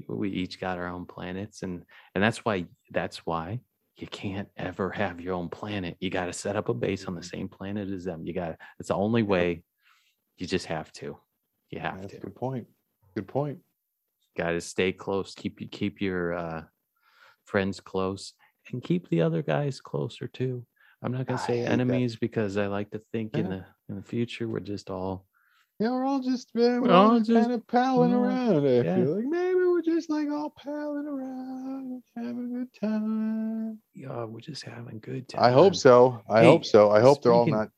we 0.09 0.31
each 0.31 0.61
got 0.61 0.79
our 0.79 0.89
own 0.89 1.07
planets 1.07 1.63
and 1.63 1.85
and 2.15 2.23
that's 2.25 2.45
why 2.45 2.67
that's 2.91 3.19
why 3.19 3.61
you 3.97 4.07
can't 4.09 4.49
ever 4.57 4.91
have 4.91 5.21
your 5.21 5.35
own 5.35 5.49
planet. 5.49 5.97
You 6.01 6.11
got 6.11 6.27
to 6.27 6.33
set 6.33 6.57
up 6.57 6.69
a 6.69 6.75
base 6.75 7.07
on 7.07 7.15
the 7.15 7.21
Mhm. 7.21 7.31
same 7.31 7.49
planet 7.49 7.89
as 7.91 8.05
them. 8.05 8.27
You 8.27 8.33
got 8.33 8.59
it's 8.81 8.89
the 8.89 8.95
only 8.97 9.23
way 9.23 9.63
you 10.37 10.47
just 10.49 10.67
have 10.67 10.91
to. 10.95 11.17
You 11.71 11.79
have 11.79 12.01
that's 12.01 12.15
to. 12.15 12.21
good 12.21 12.35
point. 12.35 12.67
Good 13.15 13.29
point. 13.29 13.61
Got 14.37 14.51
to 14.53 14.61
stay 14.61 14.91
close 14.93 15.35
keep 15.35 15.61
you 15.61 15.69
keep 15.69 16.01
your 16.01 16.35
uh 16.35 16.65
friends 17.45 17.79
close 17.81 18.33
and 18.73 18.83
keep 18.83 19.09
the 19.09 19.21
other 19.23 19.43
guys 19.43 19.81
closer 19.81 20.27
too 20.27 20.67
i'm 21.05 21.13
not 21.13 21.27
going 21.27 21.39
I 21.39 21.41
to 21.41 21.47
say 21.47 21.57
hate 21.59 21.65
that. 21.67 21.73
enemies 21.73 22.17
because 22.17 22.57
i 22.57 22.67
like 22.67 22.91
to 22.91 23.01
think 23.13 23.35
in 23.37 23.45
Yeah. 23.47 23.51
the 23.51 23.65
in 23.91 23.97
the 23.97 24.03
future 24.03 24.49
we're 24.49 24.61
just 24.61 24.91
all 24.91 25.27
yeah 25.79 25.91
we're 25.91 26.05
all 26.07 26.21
just 26.21 26.51
we're 26.55 26.81
We're 26.81 26.91
all 26.93 27.11
all 27.13 27.19
just, 27.21 27.31
kind 27.31 27.53
of 27.53 27.67
palling 27.67 28.13
we're 28.13 28.27
around 28.29 28.67
i 28.67 28.71
yeah. 28.71 28.97
feel 28.97 29.17
like 29.17 29.25
maybe 29.27 29.61
we're 29.61 29.83
just 29.83 30.09
like 30.11 30.29
all 30.31 30.51
palling 30.59 31.07
around 31.07 32.03
having 32.17 32.45
a 32.47 32.59
good 32.59 32.69
time 32.81 33.79
yeah 33.95 34.25
we're 34.25 34.41
just 34.41 34.65
having 34.65 34.99
good 35.01 35.29
time. 35.29 35.43
i 35.43 35.51
hope 35.51 35.75
so 35.77 36.23
i 36.29 36.41
Hey, 36.41 36.47
hope 36.47 36.65
so 36.65 36.91
i 36.91 37.01
hope 37.01 37.23
they're 37.23 37.33
all 37.33 37.45
speaking- 37.45 37.59
not 37.59 37.69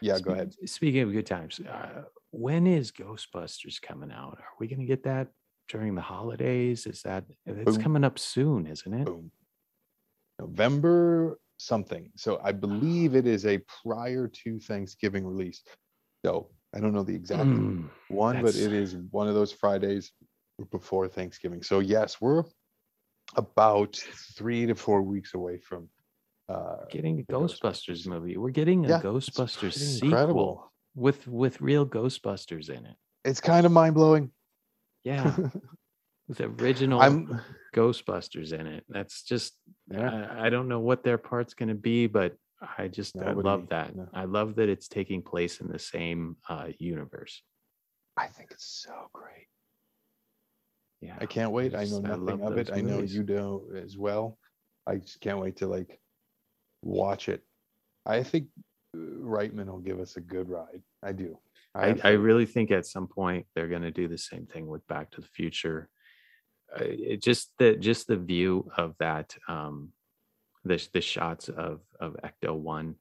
yeah 0.00 0.18
go 0.18 0.32
ahead 0.32 0.54
speaking 0.64 1.02
of 1.02 1.12
good 1.12 1.26
times 1.26 1.60
uh, 1.60 2.02
when 2.30 2.66
is 2.66 2.90
ghostbusters 2.92 3.82
coming 3.82 4.10
out 4.10 4.38
are 4.40 4.54
we 4.58 4.66
going 4.66 4.80
to 4.80 4.86
get 4.86 5.02
that 5.04 5.28
during 5.68 5.94
the 5.94 6.00
holidays 6.00 6.86
is 6.86 7.02
that 7.02 7.24
it's 7.46 7.76
Boom. 7.76 7.82
coming 7.82 8.04
up 8.04 8.18
soon 8.18 8.66
isn't 8.66 8.94
it 8.94 9.04
boom 9.04 9.30
november 10.38 11.38
something. 11.60 12.10
So 12.16 12.40
i 12.42 12.52
believe 12.52 13.14
it 13.14 13.26
is 13.26 13.44
a 13.46 13.60
prior 13.82 14.28
to 14.44 14.58
thanksgiving 14.58 15.26
release. 15.26 15.62
So 16.24 16.48
i 16.74 16.80
don't 16.80 16.92
know 16.92 17.02
the 17.02 17.14
exact 17.14 17.42
Mm, 17.42 17.90
one 18.08 18.42
but 18.42 18.54
it 18.56 18.72
is 18.72 18.96
one 19.10 19.28
of 19.28 19.34
those 19.34 19.52
fridays 19.52 20.12
before 20.70 21.08
thanksgiving. 21.08 21.62
So 21.62 21.80
yes 21.80 22.20
we're 22.20 22.44
about 23.36 23.96
three 24.36 24.66
to 24.66 24.74
four 24.74 25.02
weeks 25.02 25.34
away 25.34 25.58
from 25.58 25.88
uh 26.48 26.78
getting 26.90 27.20
a 27.20 27.22
ghostbusters 27.32 28.06
Ghostbusters. 28.06 28.06
movie. 28.06 28.36
We're 28.36 28.50
getting 28.50 28.86
a 28.86 28.88
Yeah, 28.88 29.00
ghostbusters 29.00 29.74
sequel 29.74 30.08
incredible. 30.08 30.72
with 30.94 31.26
with 31.28 31.60
real 31.60 31.86
ghostbusters 31.86 32.68
in 32.70 32.86
it. 32.86 32.96
It's 33.24 33.40
kind 33.40 33.66
of 33.66 33.72
mind-blowing. 33.72 34.30
Yeah. 35.04 35.36
With 36.28 36.40
original 36.40 37.00
i'm 37.00 37.40
ghostbusters 37.74 38.52
in 38.52 38.66
it. 38.66 38.84
That's 38.88 39.22
just 39.22 39.54
yeah. 39.90 40.26
I, 40.30 40.46
I 40.46 40.50
don't 40.50 40.68
know 40.68 40.80
what 40.80 41.04
their 41.04 41.18
part's 41.18 41.54
going 41.54 41.68
to 41.68 41.74
be 41.74 42.06
but 42.06 42.34
i 42.78 42.88
just 42.88 43.16
i 43.18 43.32
love 43.32 43.68
that. 43.70 43.96
no. 43.96 44.06
i 44.12 44.24
love 44.24 44.56
that 44.56 44.68
it's 44.68 44.86
taking 44.86 45.22
place 45.22 45.60
in 45.60 45.68
the 45.68 45.78
same 45.78 46.36
uh 46.48 46.68
universe. 46.78 47.42
I 48.16 48.26
think 48.26 48.50
it's 48.50 48.82
so 48.86 48.92
great. 49.12 49.46
Yeah 51.00 51.16
i 51.20 51.26
can't 51.26 51.52
wait. 51.52 51.74
I 51.74 51.84
just- 51.84 51.92
know 51.92 51.98
I 51.98 52.16
nothing 52.16 52.40
love 52.40 52.52
of 52.52 52.58
it. 52.58 52.66
those 52.66 52.76
i 52.76 52.80
know 52.80 53.00
you 53.00 53.22
do 53.22 53.72
as 53.82 53.96
well. 53.96 54.38
I 54.86 54.96
just 54.96 55.20
can't 55.20 55.38
wait 55.38 55.56
to 55.58 55.66
like 55.66 56.00
watch 56.82 57.28
it. 57.28 57.42
I 58.06 58.22
think 58.22 58.48
uh, 58.96 58.98
reitman 58.98 59.66
will 59.66 59.78
give 59.78 60.00
us 60.00 60.16
a 60.16 60.20
good 60.20 60.48
ride. 60.48 60.82
I 61.02 61.12
do. 61.12 61.38
I, 61.74 61.88
have 61.88 62.00
I 62.04 62.10
really 62.10 62.46
think 62.46 62.70
at 62.70 62.86
some 62.86 63.06
point 63.06 63.46
they're 63.54 63.68
going 63.68 63.82
to 63.82 63.90
do 63.92 64.08
the 64.08 64.18
same 64.18 64.46
thing 64.46 64.66
with 64.66 64.86
Back 64.88 65.10
to 65.12 65.20
the 65.20 65.28
Future. 65.28 65.88
It 66.76 67.22
just 67.22 67.52
the 67.58 67.76
just 67.76 68.06
the 68.06 68.16
view 68.16 68.70
of 68.76 68.94
that, 68.98 69.34
um, 69.48 69.92
the 70.64 70.86
the 70.92 71.00
shots 71.00 71.48
of 71.48 71.80
of 71.98 72.16
Ecto 72.24 72.54
One, 72.56 72.96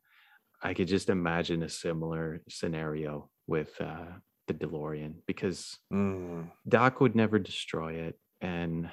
I 0.62 0.74
could 0.74 0.88
just 0.88 1.10
imagine 1.10 1.64
a 1.64 1.70
similar 1.70 2.42
scenario 2.50 3.30
with 3.48 3.80
uh, 3.80 4.06
the 4.48 4.54
DeLorean 4.54 5.16
because 5.26 5.78
Mm, 5.94 6.50
Doc 6.68 7.00
would 7.02 7.16
never 7.16 7.40
destroy 7.40 7.94
it, 7.94 8.20
and 8.42 8.90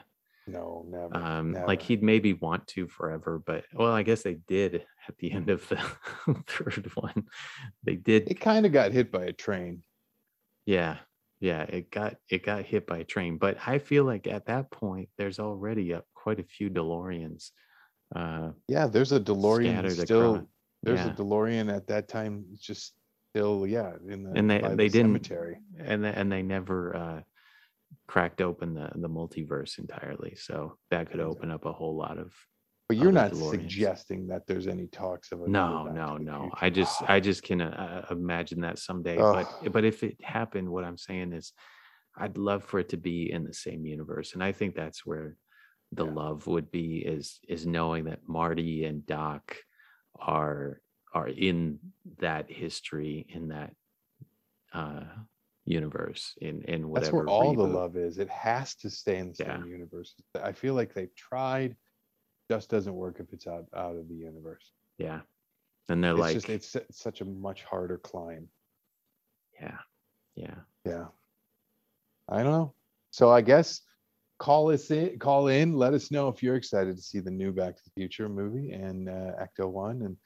no 0.46 0.84
never, 0.88 1.16
um, 1.16 1.52
never. 1.52 1.66
like 1.66 1.82
he'd 1.82 2.02
maybe 2.02 2.34
want 2.34 2.66
to 2.68 2.86
forever, 2.86 3.42
but 3.44 3.64
well, 3.74 3.92
I 3.92 4.02
guess 4.02 4.22
they 4.22 4.34
did 4.46 4.84
at 5.08 5.16
the 5.18 5.32
end 5.32 5.50
of 5.50 5.66
the 5.68 5.76
third 6.46 6.90
one. 6.94 7.24
They 7.82 7.96
did 7.96 8.28
it 8.30 8.40
kind 8.40 8.66
of 8.66 8.72
got 8.72 8.92
hit 8.92 9.10
by 9.10 9.24
a 9.24 9.32
train 9.32 9.82
Yeah, 10.66 10.98
yeah, 11.40 11.62
it 11.62 11.90
got 11.90 12.16
it 12.30 12.44
got 12.44 12.64
hit 12.64 12.86
by 12.86 12.98
a 12.98 13.04
train, 13.04 13.38
but 13.38 13.56
I 13.66 13.78
feel 13.78 14.04
like 14.04 14.26
at 14.26 14.46
that 14.46 14.70
point 14.70 15.08
there's 15.18 15.38
already 15.38 15.92
a, 15.92 16.02
quite 16.14 16.40
a 16.40 16.44
few 16.44 16.70
DeLoreans 16.70 17.50
uh, 18.14 18.50
Yeah, 18.68 18.86
there's 18.86 19.12
a 19.12 19.20
DeLorean 19.20 19.90
still. 19.90 20.34
across. 20.36 20.46
There's 20.82 21.00
yeah. 21.00 21.12
a 21.12 21.14
DeLorean 21.14 21.74
at 21.74 21.86
that 21.88 22.08
time, 22.08 22.44
just 22.60 22.94
still 23.32 23.66
yeah 23.66 23.92
in 24.08 24.22
the 24.22 24.30
and 24.38 24.48
they 24.50 24.60
by 24.60 24.70
the 24.70 24.88
didn't 24.88 25.08
cemetery. 25.12 25.58
and 25.78 26.02
they, 26.04 26.12
and 26.12 26.32
they 26.32 26.42
never 26.42 26.96
uh 26.96 27.20
cracked 28.08 28.40
open 28.40 28.72
the 28.74 28.90
the 28.94 29.08
multiverse 29.08 29.78
entirely 29.78 30.34
so 30.36 30.78
that 30.90 31.10
could 31.10 31.20
open 31.20 31.50
up 31.50 31.66
a 31.66 31.72
whole 31.72 31.96
lot 31.96 32.18
of 32.18 32.32
But 32.88 32.98
you're 32.98 33.12
not 33.12 33.32
DeLoreans. 33.32 33.50
suggesting 33.50 34.26
that 34.28 34.46
there's 34.46 34.68
any 34.68 34.86
talks 34.86 35.32
of 35.32 35.42
a 35.42 35.48
no 35.48 35.84
no 35.92 36.16
no 36.16 36.50
i 36.60 36.70
just 36.70 37.02
i 37.08 37.18
just 37.18 37.42
can 37.42 37.60
uh, 37.60 38.06
imagine 38.10 38.60
that 38.60 38.78
someday 38.78 39.18
Ugh. 39.18 39.46
but 39.62 39.72
but 39.72 39.84
if 39.84 40.02
it 40.04 40.16
happened 40.22 40.68
what 40.68 40.84
i'm 40.84 40.96
saying 40.98 41.32
is 41.32 41.52
i'd 42.18 42.38
love 42.38 42.62
for 42.64 42.78
it 42.78 42.88
to 42.90 42.96
be 42.96 43.30
in 43.30 43.44
the 43.44 43.52
same 43.54 43.84
universe 43.86 44.34
and 44.34 44.42
i 44.42 44.52
think 44.52 44.74
that's 44.74 45.04
where 45.04 45.36
the 45.92 46.04
Yeah. 46.04 46.12
love 46.12 46.46
would 46.46 46.70
be 46.70 46.98
is 46.98 47.40
is 47.48 47.66
knowing 47.66 48.04
that 48.04 48.20
marty 48.28 48.84
and 48.84 49.04
doc 49.06 49.56
are 50.18 50.80
are 51.12 51.28
in 51.28 51.78
that 52.20 52.50
history 52.50 53.26
in 53.28 53.48
that 53.48 53.72
uh 54.74 55.04
universe 55.64 56.34
in 56.40 56.62
in 56.62 56.88
whatever 56.88 57.24
That's 57.24 57.26
where 57.28 57.28
all 57.28 57.54
the 57.54 57.62
love 57.64 57.96
is. 57.96 58.18
It 58.18 58.28
has 58.30 58.74
to 58.76 58.90
stay 58.90 59.18
in 59.18 59.28
the 59.30 59.36
Yeah. 59.38 59.56
same 59.58 59.66
universe. 59.66 60.14
I 60.40 60.52
feel 60.52 60.74
like 60.74 60.94
they've 60.94 61.14
tried, 61.16 61.76
just 62.50 62.70
doesn't 62.70 62.94
work 62.94 63.20
if 63.20 63.32
it's 63.32 63.46
out 63.46 63.66
out 63.76 63.96
of 63.96 64.08
the 64.08 64.14
universe. 64.14 64.72
yeah 64.98 65.20
and 65.88 66.02
they're 66.02 66.12
It's 66.12 66.20
like 66.20 66.34
just 66.34 66.48
it's 66.48 66.68
su- 66.68 66.90
such 66.90 67.20
a 67.20 67.24
much 67.24 67.62
harder 67.64 67.98
climb. 67.98 68.48
yeah 69.60 69.78
yeah 70.34 70.58
Yeah. 70.84 71.06
I 72.28 72.42
don't 72.42 72.52
know. 72.52 72.74
So 73.10 73.30
I 73.30 73.40
guess 73.40 73.80
call 74.38 74.70
us 74.72 74.90
in, 74.90 75.18
call 75.18 75.48
in, 75.48 75.74
let 75.76 75.94
us 75.94 76.10
know 76.10 76.28
if 76.28 76.42
you're 76.42 76.56
excited 76.56 76.96
to 76.96 77.02
see 77.02 77.20
the 77.20 77.30
new 77.30 77.52
Back 77.52 77.76
to 77.76 77.82
the 77.84 77.90
Future 77.96 78.28
movie 78.28 78.72
and 78.72 79.08
uh, 79.08 79.32
Ecto 79.44 79.70
One, 79.70 80.02
and 80.02 80.16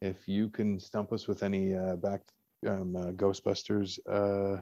if 0.00 0.28
you 0.28 0.48
can 0.50 0.78
stump 0.78 1.12
us 1.12 1.26
with 1.26 1.42
any 1.42 1.74
uh, 1.74 1.96
Back 1.96 2.20
um, 2.66 2.94
uh, 2.96 3.12
Ghostbusters 3.12 3.98
uh, 4.08 4.60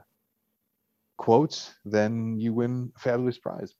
quotes, 1.18 1.74
then 1.84 2.38
you 2.38 2.52
win 2.54 2.92
a 2.96 2.98
fabulous 3.00 3.38
prize, 3.38 3.74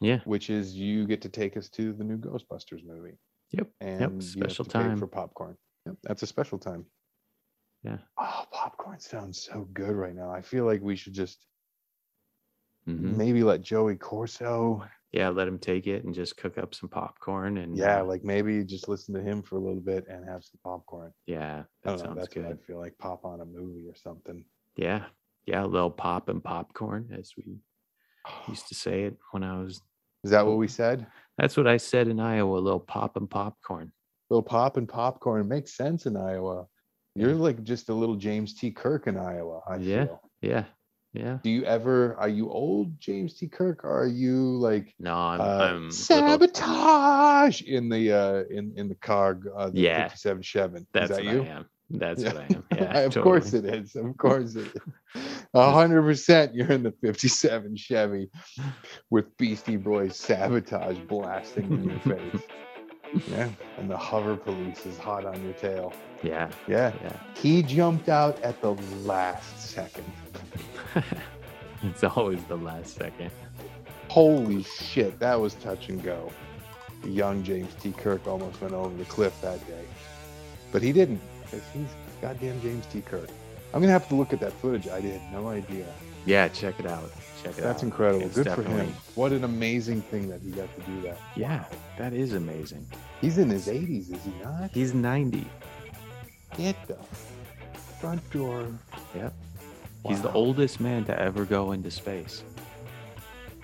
yeah 0.00 0.20
which 0.24 0.50
is 0.50 0.74
you 0.76 1.06
get 1.06 1.22
to 1.22 1.28
take 1.28 1.56
us 1.56 1.68
to 1.70 1.92
the 1.92 2.04
new 2.04 2.18
Ghostbusters 2.18 2.84
movie, 2.84 3.18
yep 3.50 3.70
and 3.80 4.22
yep 4.36 4.50
special 4.50 4.64
time 4.64 4.96
for 4.96 5.06
popcorn. 5.06 5.56
Yep, 5.86 5.96
that's 6.02 6.22
a 6.22 6.26
special 6.26 6.58
time. 6.58 6.86
Yeah. 7.82 7.98
Oh, 8.18 8.44
popcorn 8.52 9.00
sounds 9.00 9.42
so 9.42 9.64
good 9.72 9.96
right 9.96 10.14
now. 10.14 10.30
I 10.30 10.42
feel 10.42 10.64
like 10.64 10.80
we 10.80 10.94
should 10.96 11.14
just 11.14 11.46
Mhm. 12.86 13.16
maybe 13.16 13.42
let 13.42 13.62
Joey 13.62 13.96
Corso. 13.96 14.84
yeah 15.12 15.28
let 15.28 15.48
him 15.48 15.58
take 15.58 15.86
it 15.86 16.04
and 16.04 16.14
just 16.14 16.36
cook 16.36 16.58
up 16.58 16.74
some 16.74 16.88
popcorn 16.88 17.58
and 17.58 17.76
Yeah, 17.76 18.00
uh, 18.00 18.04
like 18.04 18.24
maybe 18.24 18.64
just 18.64 18.88
listen 18.88 19.14
to 19.14 19.22
him 19.22 19.42
for 19.42 19.56
a 19.56 19.60
little 19.60 19.80
bit 19.80 20.06
and 20.08 20.24
have 20.28 20.44
some 20.44 20.60
popcorn. 20.62 21.12
yeah 21.26 21.64
I 21.84 21.90
that 21.90 21.98
know. 21.98 22.06
sounds 22.08 22.14
That's 22.14 22.34
good 22.34 22.44
what 22.44 22.52
I 22.52 22.56
feel 22.66 22.78
like. 22.78 22.98
Pop 22.98 23.24
on 23.24 23.40
a 23.40 23.44
movie 23.46 23.86
or 23.88 23.94
something. 23.94 24.44
yeah 24.76 25.06
yeah 25.46 25.64
a 25.64 25.66
little 25.66 25.90
pop 25.90 26.28
and 26.28 26.42
popcorn 26.42 27.10
as 27.12 27.32
we 27.36 27.60
used 28.48 28.68
to 28.68 28.74
say 28.74 29.04
it 29.04 29.18
when 29.32 29.42
i 29.44 29.58
was 29.60 29.82
Is 30.24 30.30
that 30.30 30.46
what 30.46 30.56
we 30.58 30.68
said? 30.68 31.06
that's 31.38 31.56
what 31.56 31.66
i 31.66 31.76
said 31.78 32.06
in 32.08 32.20
iowa 32.20 32.58
a 32.58 32.60
little 32.60 32.80
pop 32.80 33.16
and 33.16 33.28
popcorn 33.30 33.90
little 34.28 34.42
pop 34.42 34.76
and 34.76 34.88
popcorn 34.88 35.48
makes 35.48 35.74
sense 35.76 36.06
in 36.06 36.16
Iowa. 36.16 36.66
You're 37.16 37.34
like 37.34 37.64
just 37.64 37.88
a 37.88 37.94
little 37.94 38.14
James 38.14 38.54
T. 38.54 38.70
Kirk 38.70 39.08
in 39.08 39.16
Iowa. 39.16 39.60
I 39.68 39.76
Yeah. 39.76 40.04
feel. 40.04 40.20
yeah 40.42 40.64
yeah 41.12 41.38
Do 41.42 41.50
you 41.50 41.64
ever? 41.64 42.14
Are 42.16 42.28
you 42.28 42.48
old 42.48 43.00
James 43.00 43.34
T. 43.34 43.48
Kirk? 43.48 43.82
Or 43.82 44.02
are 44.02 44.06
you 44.06 44.36
like 44.58 44.94
no 45.00 45.12
i'm, 45.16 45.40
uh, 45.40 45.44
I'm 45.44 45.74
little- 45.88 45.90
sabotage 45.90 47.62
in 47.62 47.88
the 47.88 48.12
uh 48.12 48.44
in 48.56 48.72
in 48.76 48.88
the 48.88 48.94
car? 48.96 49.40
Uh, 49.56 49.70
the 49.70 49.80
Yeah. 49.80 50.04
57 50.08 50.42
Chevy. 50.42 50.86
that's 50.92 51.10
is 51.10 51.16
that 51.16 51.24
you? 51.24 51.42
i 51.42 51.46
am 51.46 51.66
that's 51.90 52.22
Yeah. 52.22 52.32
what 52.34 52.42
i 52.42 52.54
am 52.54 52.64
yeah 52.74 52.98
of 53.00 53.14
course 53.14 53.52
it 53.52 53.64
is. 53.64 53.96
Of 53.96 54.16
course 54.16 54.54
it 54.54 54.68
is. 54.74 55.22
A 55.54 55.72
hundred 55.72 56.02
percent. 56.02 56.54
You're 56.54 56.70
in 56.70 56.82
the 56.84 56.92
'57 56.92 57.76
Chevy 57.76 58.30
with 59.10 59.36
Beastie 59.36 59.76
Boys 59.76 60.16
"Sabotage" 60.16 60.98
blasting 61.08 61.70
in 61.72 61.84
your 61.90 62.00
face. 62.00 62.42
Yeah, 63.28 63.48
and 63.76 63.90
the 63.90 63.96
hover 63.96 64.36
police 64.36 64.86
is 64.86 64.96
hot 64.96 65.24
on 65.26 65.42
your 65.42 65.54
tail. 65.54 65.92
yeah 66.22 66.48
Yeah, 66.68 66.92
yeah 67.02 67.16
he 67.34 67.60
jumped 67.60 68.08
out 68.08 68.40
at 68.42 68.60
the 68.62 68.70
last 69.04 69.58
second. 69.60 70.04
it's 71.82 72.04
always 72.04 72.40
the 72.44 72.56
last 72.56 72.94
second 72.94 73.32
Holy 74.08 74.62
shit, 74.62 75.18
that 75.18 75.40
was 75.40 75.54
touch 75.54 75.88
and 75.88 76.00
go. 76.04 76.30
Young 77.04 77.42
James 77.42 77.74
T. 77.80 77.90
Kirk 77.90 78.26
almost 78.28 78.60
went 78.60 78.74
over 78.74 78.94
the 78.96 79.04
cliff 79.06 79.40
that 79.40 79.66
day, 79.66 79.84
but 80.70 80.80
he 80.80 80.92
didn't 80.92 81.20
because 81.50 81.64
he's 81.72 81.88
goddamn 82.22 82.60
James 82.62 82.86
T. 82.86 83.00
Kirk. 83.00 83.28
I'm 83.72 83.80
gonna 83.80 83.92
have 83.92 84.08
to 84.08 84.14
look 84.14 84.32
at 84.32 84.40
that 84.40 84.52
footage. 84.54 84.88
I 84.88 85.00
had 85.00 85.32
no 85.32 85.48
idea. 85.48 85.86
yeah 86.26 86.48
check 86.48 86.78
it 86.80 86.86
out 86.86 87.10
check 87.42 87.52
it 87.56 87.60
out 87.60 87.64
That's 87.64 87.82
incredible. 87.82 88.26
It's 88.26 88.36
Good 88.36 88.50
for 88.50 88.62
him. 88.62 88.92
What 89.14 89.32
an 89.32 89.44
amazing 89.44 90.02
thing 90.02 90.28
that 90.28 90.40
he 90.42 90.50
got 90.50 90.68
to 90.76 90.82
do 90.82 91.00
that. 91.02 91.18
yeah 91.36 91.64
that 91.98 92.12
is 92.12 92.34
amazing 92.34 92.86
He's 93.20 93.38
in 93.38 93.48
his 93.50 93.66
80s, 93.68 94.12
is 94.14 94.22
he 94.24 94.32
not? 94.42 94.70
he's 94.72 94.92
90 94.94 95.46
Get 96.56 96.76
the 96.88 96.96
front 98.00 98.28
door. 98.32 98.66
Yep. 99.14 99.32
Wow. 100.02 100.10
He's 100.10 100.20
the 100.22 100.32
oldest 100.32 100.80
man 100.80 101.04
to 101.04 101.18
ever 101.18 101.44
go 101.44 101.72
into 101.72 101.90
space. 101.90 102.42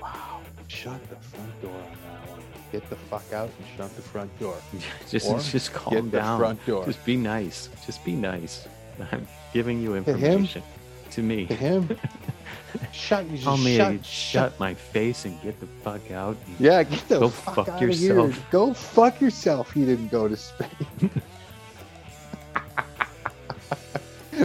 Wow. 0.00 0.40
Shut 0.68 1.00
the 1.08 1.16
front 1.16 1.62
door 1.62 1.72
on 1.72 1.96
that. 2.04 2.25
Get 2.72 2.88
the 2.90 2.96
fuck 2.96 3.32
out 3.32 3.50
and 3.58 3.66
shut 3.76 3.94
the 3.96 4.02
front 4.02 4.38
door. 4.40 4.56
just 5.08 5.28
Or 5.28 5.38
just 5.38 5.72
calm 5.72 6.10
down. 6.10 6.38
front 6.38 6.66
door. 6.66 6.84
Just 6.84 7.04
be 7.04 7.16
nice. 7.16 7.68
Just 7.84 8.04
be 8.04 8.12
nice. 8.12 8.66
I'm 9.12 9.26
giving 9.52 9.80
you 9.80 9.94
information. 9.94 10.62
To 11.10 11.22
me. 11.22 11.46
To 11.46 11.54
him? 11.54 11.96
shut 12.92 13.24
you 13.26 13.38
Tell 13.38 13.56
me 13.56 13.76
shut, 13.76 13.98
to 13.98 14.04
shut 14.04 14.60
my 14.60 14.74
face 14.74 15.24
and 15.24 15.40
get 15.42 15.58
the 15.60 15.66
fuck 15.82 16.10
out. 16.10 16.36
Yeah, 16.58 16.82
get 16.82 17.08
the 17.08 17.20
Go 17.20 17.28
fuck, 17.28 17.54
fuck 17.54 17.68
out 17.68 17.80
yourself. 17.80 18.28
Of 18.28 18.34
here. 18.34 18.44
Go 18.50 18.74
fuck 18.74 19.20
yourself. 19.20 19.72
He 19.72 19.84
didn't 19.84 20.08
go 20.08 20.28
to 20.28 20.36
Spain. 20.36 20.70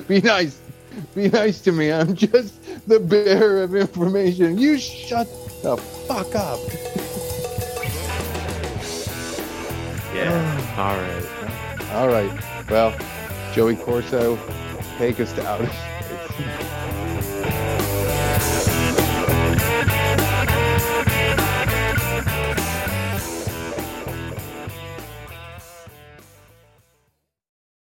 Be 0.07 0.21
nice. 0.21 0.61
Be 1.15 1.29
nice 1.29 1.59
to 1.61 1.71
me. 1.71 1.91
I'm 1.91 2.15
just 2.15 2.87
the 2.87 2.99
bearer 2.99 3.63
of 3.63 3.75
information. 3.75 4.57
You 4.57 4.77
shut 4.77 5.27
the 5.63 5.77
fuck 5.77 6.35
up. 6.35 6.59
Yeah. 10.13 10.75
All 10.77 10.97
right. 10.97 11.91
All 11.93 12.07
right. 12.07 12.69
Well, 12.69 12.95
Joey 13.53 13.75
Corso, 13.75 14.37
take 14.97 15.19
us 15.19 15.33
to 15.33 15.45
outer 15.45 15.67
space. 15.67 16.71